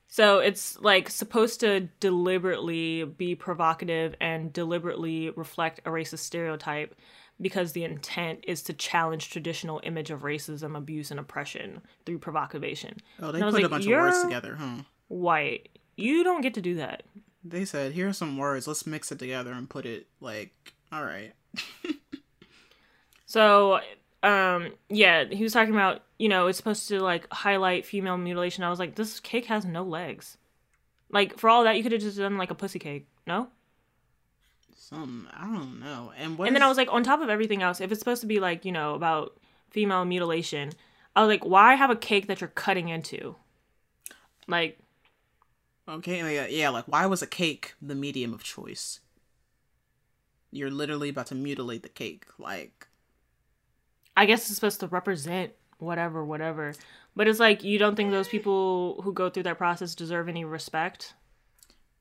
[0.07, 6.95] So it's like supposed to deliberately be provocative and deliberately reflect a racist stereotype
[7.39, 12.97] because the intent is to challenge traditional image of racism, abuse, and oppression through provocation.
[13.21, 14.83] Oh, they put was a bunch of words together, huh?
[15.07, 17.03] White, you don't get to do that.
[17.43, 18.67] They said, "Here are some words.
[18.67, 20.51] Let's mix it together and put it like,
[20.91, 21.33] all right."
[23.27, 23.81] So,
[24.23, 28.63] um, yeah, he was talking about, you know, it's supposed to like highlight female mutilation.
[28.63, 30.37] I was like, this cake has no legs.
[31.09, 33.07] Like, for all that, you could have just done like a pussy cake.
[33.27, 33.49] No?
[34.77, 36.13] Some I don't know.
[36.17, 36.47] And what?
[36.47, 38.27] and then is- I was like, on top of everything else, if it's supposed to
[38.27, 39.37] be like, you know, about
[39.69, 40.71] female mutilation,
[41.15, 43.35] I was like, why have a cake that you're cutting into?
[44.47, 44.79] Like,
[45.89, 48.99] okay, yeah, yeah, like why was a cake the medium of choice?
[50.51, 52.87] You're literally about to mutilate the cake, like.
[54.15, 56.73] I guess it's supposed to represent whatever, whatever.
[57.15, 60.45] But it's like, you don't think those people who go through that process deserve any
[60.45, 61.13] respect?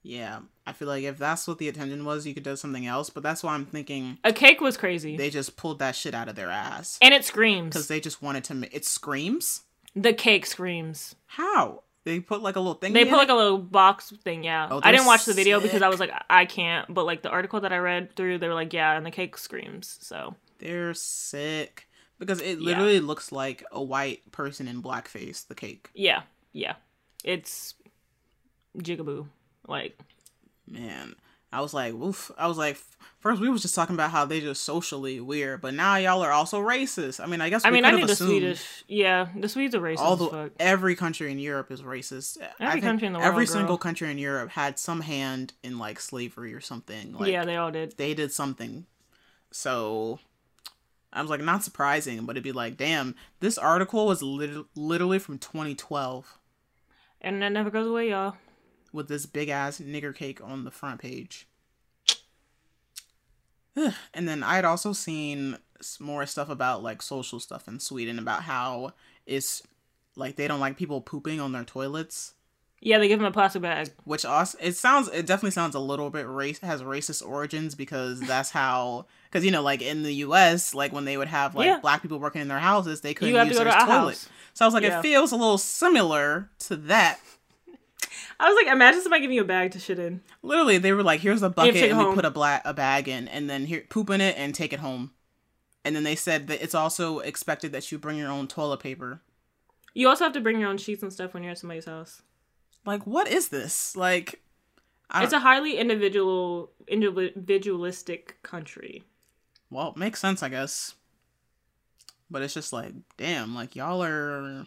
[0.08, 3.10] Yeah, I feel like if that's what the intention was, you could do something else.
[3.10, 5.16] But that's why I'm thinking A cake was crazy.
[5.16, 7.70] they just pulled that shit out of their ass and it screams.
[7.70, 8.54] because they just wanted to.
[8.54, 9.62] Ma- it screams.
[9.96, 11.16] The cake screams.
[11.26, 12.92] How they put like a little thing.
[12.92, 13.32] They put like it?
[13.32, 14.68] a little box thing, yeah.
[14.70, 16.92] Oh, I didn't watch the video because I was like, I can't.
[16.94, 19.36] But like the article that I read through, they were like, yeah, and the cake
[19.36, 19.98] screams.
[20.02, 21.88] So They're sick
[22.20, 22.64] because it Yeah.
[22.64, 25.48] literally looks like a white person in blackface.
[25.48, 26.74] The cake, yeah, yeah,
[27.24, 27.74] it's
[28.78, 29.26] jigaboo.
[29.66, 29.98] Like,
[30.68, 31.14] man.
[31.52, 32.30] I was like, oof.
[32.36, 32.76] I was like,
[33.20, 36.32] first we was just talking about how they just socially weird, but now y'all are
[36.32, 37.22] also racist.
[37.22, 38.84] I mean, I guess I mean, I knew have the Swedish.
[38.88, 40.52] Yeah, the Swedes are racist all as the fuck.
[40.58, 42.38] every country in Europe is racist.
[42.60, 43.28] Every country in the world.
[43.28, 47.14] every world, single country in Europe had some hand in like slavery or something.
[47.14, 47.96] Like, yeah, they all did.
[47.96, 48.84] they did something.
[49.52, 50.18] So
[51.12, 55.20] I was like, not surprising, but it'd be like, damn, this article was lit- literally
[55.20, 56.38] from 2012
[57.22, 58.36] And that never goes away, y'all.
[58.96, 61.46] With this big ass nigger cake on the front page.
[63.76, 65.58] and then I had also seen
[66.00, 68.92] more stuff about like social stuff in Sweden about how
[69.26, 69.62] it's
[70.16, 72.32] like they don't like people pooping on their toilets.
[72.80, 73.90] Yeah, they give them a plastic bag.
[74.04, 78.20] which also it sounds it definitely sounds a little bit race has racist origins because
[78.20, 80.74] that's how because you know like in the U.S.
[80.74, 81.78] like when they would have like Yeah.
[81.80, 83.88] black people working in their houses they couldn't to use go their to toilet.
[83.90, 84.28] house.
[84.54, 84.98] So I was like, Yeah.
[85.00, 87.18] it feels a little similar to that.
[88.38, 90.20] I was like, imagine somebody giving you a bag to shit in.
[90.42, 93.28] Literally, they were like, "Here's a bucket, and we put a black a bag in,
[93.28, 95.12] and then here poop in it and take it home."
[95.84, 99.22] And then they said that it's also expected that you bring your own toilet paper.
[99.94, 102.22] You also have to bring your own sheets and stuff when you're at somebody's house.
[102.84, 103.96] Like, what is this?
[103.96, 104.42] Like,
[105.08, 109.04] I It's a highly individual, individualistic country.
[109.70, 110.94] well, it makes sense, I guess.
[112.30, 114.66] But it's just like, damn, like y'all are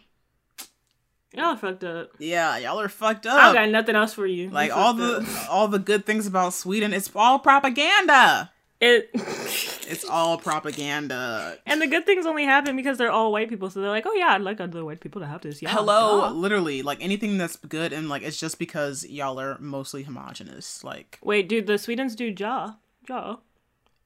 [1.34, 2.10] Y'all are fucked up.
[2.18, 3.38] Yeah, y'all are fucked up.
[3.38, 4.50] I got nothing else for you.
[4.50, 5.50] Like all the up.
[5.50, 8.50] all the good things about Sweden, it's all propaganda.
[8.80, 9.10] it.
[9.90, 11.58] It's all propaganda.
[11.66, 13.68] And the good things only happen because they're all white people.
[13.70, 15.60] So they're like, oh yeah, I'd like other white people to have this.
[15.60, 15.70] Yeah.
[15.70, 20.04] Hello, duh." literally, like anything that's good and like it's just because y'all are mostly
[20.04, 20.84] homogenous.
[20.84, 23.38] Like, Wait, dude, the Swedes do jaw, jaw,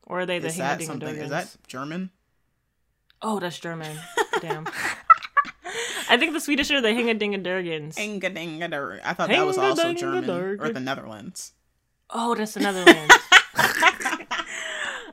[0.06, 1.14] or are they the is that something?
[1.16, 2.08] Is that German?
[3.20, 3.94] Oh, that's German.
[4.40, 4.66] Damn.
[6.08, 7.94] I think the Swedish are the Hingadingadurgans.
[7.94, 9.00] Engadingadur.
[9.04, 11.52] I thought that was also German or the Netherlands.
[12.10, 13.14] Oh, that's the Netherlands.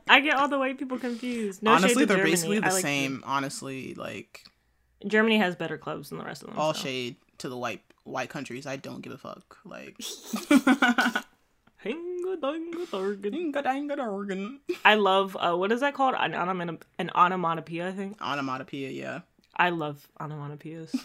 [0.07, 1.63] I get all the white people confused.
[1.63, 2.31] No shade honestly, to they're Germany.
[2.31, 3.23] basically the like same.
[3.25, 4.43] Honestly, like
[5.07, 6.59] Germany has better clubs than the rest of them.
[6.59, 6.83] all so.
[6.83, 8.67] shade to the white white countries.
[8.67, 9.57] I don't give a fuck.
[9.63, 9.95] Like.
[14.85, 16.15] I love uh, what is that called?
[16.17, 18.21] An, onomat- an onomatopoeia, I think.
[18.21, 18.91] onomatopoeia.
[18.91, 19.19] Yeah.
[19.55, 20.95] I love onomatopoeias.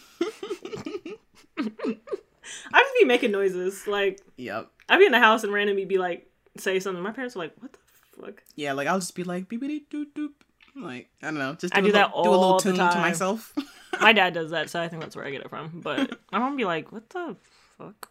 [1.59, 3.87] I just be making noises.
[3.87, 4.71] Like Yep.
[4.89, 7.03] I'd be in the house and randomly be like say something.
[7.03, 7.79] My parents are like, "What the
[8.23, 10.31] fuck?" Yeah, like I'll just be like beepity doop doop.
[10.75, 12.75] Like I don't know, just I do, do that little, do a little all tune
[12.77, 13.55] to myself.
[14.01, 15.81] My dad does that, so I think that's where I get it from.
[15.81, 17.37] But my mom be like, "What the
[17.79, 18.11] fuck?"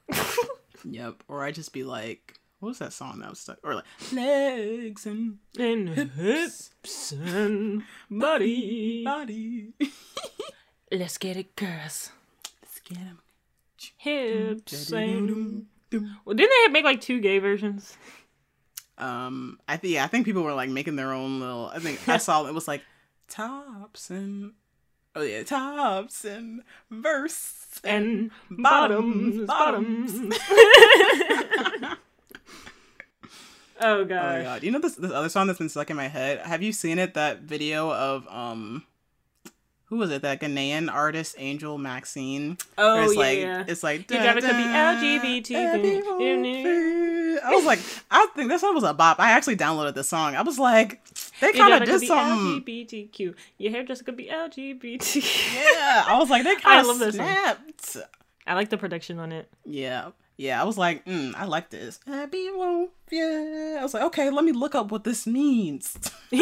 [0.83, 1.21] yep.
[1.27, 3.59] Or I just be like, what was that song that was stuck?
[3.63, 9.03] Or like legs and and hips and body.
[9.03, 9.73] body.
[10.91, 12.09] Let's get it, girls.
[12.63, 13.19] Let's get 'em.
[13.97, 17.95] Hips and well, didn't they make like two gay versions?
[18.97, 21.67] Um, I think yeah, I think people were like making their own little.
[21.71, 22.81] I think I saw it was like
[23.27, 24.53] tops and
[25.15, 30.39] oh yeah, tops and verse And bottoms, bottoms, bottoms.
[30.39, 31.97] bottoms.
[33.81, 34.35] oh god.
[34.35, 34.63] Oh my god!
[34.63, 36.39] You know this this other song that's been stuck in my head.
[36.39, 37.13] Have you seen it?
[37.13, 38.85] That video of um,
[39.85, 40.21] who was it?
[40.23, 42.57] That Ghanaian artist Angel Maxine.
[42.77, 43.63] Oh, it's yeah, like yeah.
[43.67, 45.55] it's like you gotta be LGBT.
[47.43, 47.79] I was like,
[48.09, 49.19] I think this one was a bop.
[49.19, 50.35] I actually downloaded the song.
[50.35, 51.01] I was like,
[51.39, 52.63] they kind of did something.
[52.63, 53.35] LGBTQ.
[53.57, 55.55] Your hairdresser could be LGBT.
[55.55, 58.03] Yeah, I was like, they I kind love of this song.
[58.47, 59.49] I like the production on it.
[59.65, 60.61] Yeah, yeah.
[60.61, 61.99] I was like, mm, I like this.
[63.11, 63.77] Yeah.
[63.79, 65.97] I was like, okay, let me look up what this means.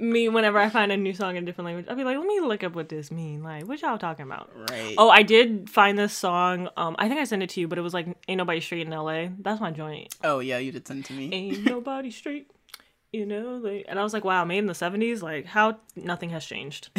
[0.00, 2.26] Me, whenever I find a new song in a different language, I'll be like, let
[2.26, 3.42] me look up what this mean.
[3.42, 4.50] Like, what y'all talking about?
[4.70, 4.94] Right.
[4.98, 6.68] Oh, I did find this song.
[6.76, 8.86] Um, I think I sent it to you, but it was like "Ain't Nobody Straight
[8.86, 10.14] in L.A." That's my joint.
[10.22, 11.30] Oh yeah, you did send it to me.
[11.32, 12.50] Ain't nobody straight
[13.14, 13.84] in L.A.
[13.84, 15.22] And I was like, wow, made in the '70s.
[15.22, 16.90] Like, how nothing has changed.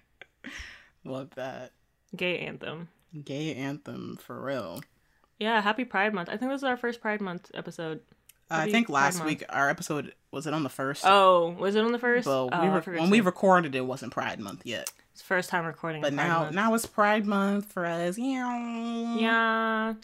[1.04, 1.70] Love that.
[2.16, 2.88] Gay anthem.
[3.24, 4.80] Gay anthem for real.
[5.38, 6.28] Yeah, happy Pride Month.
[6.28, 8.00] I think this is our first Pride Month episode.
[8.50, 9.26] I Happy think Pride last Month.
[9.28, 11.04] week our episode was it on the first?
[11.06, 12.26] Oh, was it on the first?
[12.26, 15.64] Well, oh, we I when we recorded it wasn't Pride Month yet, It's first time
[15.64, 16.02] recording.
[16.02, 16.54] but now Month.
[16.54, 18.18] now it's Pride Month for us.
[18.18, 19.16] Yeah.
[19.16, 19.94] Yeah.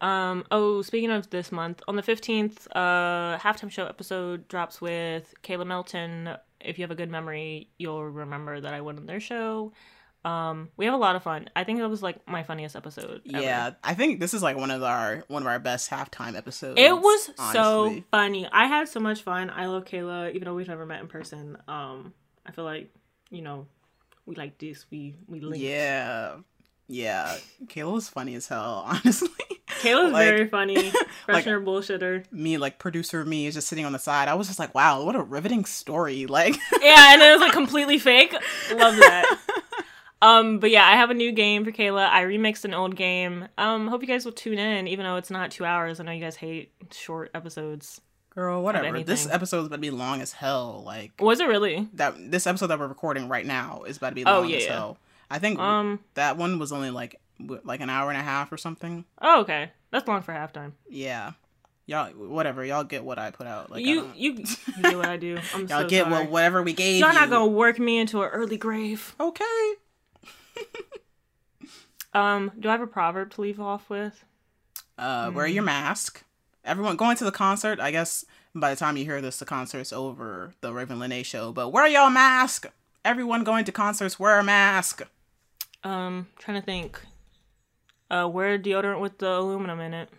[0.00, 5.32] Um, oh, speaking of this month, on the 15th, uh, halftime show episode drops with
[5.44, 6.30] Kayla Melton.
[6.60, 9.72] If you have a good memory, you'll remember that I went on their show.
[10.24, 11.48] Um, we have a lot of fun.
[11.56, 13.22] I think it was like my funniest episode.
[13.34, 13.42] ever.
[13.42, 16.78] Yeah, I think this is like one of our one of our best halftime episodes.
[16.78, 18.46] It was so funny.
[18.52, 19.50] I had so much fun.
[19.50, 21.56] I love Kayla, even though we've never met in person.
[21.66, 22.12] Um,
[22.46, 22.88] I feel like,
[23.30, 23.66] you know,
[24.26, 24.86] we like this.
[24.92, 25.60] We we link.
[25.62, 26.36] Yeah,
[26.86, 27.36] yeah.
[27.66, 28.84] Kayla was funny as hell.
[28.88, 29.28] Honestly,
[29.80, 30.76] Kayla's Like- very funny.
[31.28, 32.30] like- Freshener bullshitter.
[32.32, 34.28] me like producer me is just sitting on the side.
[34.28, 36.26] I was just like, wow, what a riveting story.
[36.26, 38.32] Like, Yeah, and it was like completely fake.
[38.32, 39.38] Love that.
[40.22, 42.08] Um, but yeah, I have a new game for Kayla.
[42.08, 43.48] I remixed an old game.
[43.58, 45.98] Um, hope you guys will tune in, even though it's not two hours.
[46.00, 48.00] I know you guys hate short episodes.
[48.34, 49.02] girl, whatever.
[49.02, 50.82] This episode's about to be long as hell.
[50.86, 51.88] Like Was it really?
[51.94, 52.14] that.
[52.30, 54.64] This episode that we're recording right now is about to be Oh, long yeah, as
[54.64, 54.72] yeah.
[54.72, 54.98] hell.
[55.30, 55.98] I think Um.
[56.14, 57.16] that one was only like
[57.64, 59.04] like an hour and a half or something.
[59.20, 59.70] Oh, okay.
[59.90, 60.72] That's long for halftime.
[60.88, 61.32] Yeah.
[61.86, 62.64] Y'all, whatever.
[62.64, 63.70] Y'all get what I put out.
[63.70, 64.44] Like you, you, you
[64.82, 65.36] get what I do.
[65.52, 66.12] I'm y'all so get sorry.
[66.22, 67.18] what whatever we gave Y'all you.
[67.18, 69.16] not gonna work me into an early grave.
[69.18, 69.72] Okay.
[72.14, 74.22] Um, do I have a proverb to leave off with?
[74.98, 76.22] Uh, wear your mask.
[76.62, 77.80] Everyone going to the concert.
[77.80, 80.52] I guess by the time you hear this, the concert's over.
[80.60, 81.52] The Ravyn Lenae show.
[81.52, 82.66] But wear your mask.
[83.02, 85.02] Everyone going to concerts, wear a mask.
[85.84, 87.00] Um, trying to think.
[88.10, 90.10] Uh, wear deodorant with the aluminum in it,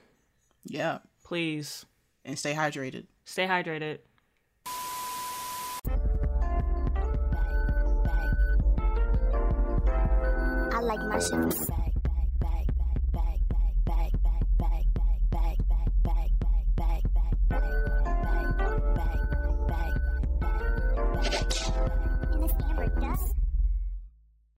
[0.65, 1.85] Yeah, please.
[2.25, 3.05] and stay hydrated.
[3.23, 3.99] Stay hydrated.
[11.01, 11.82] Like shit.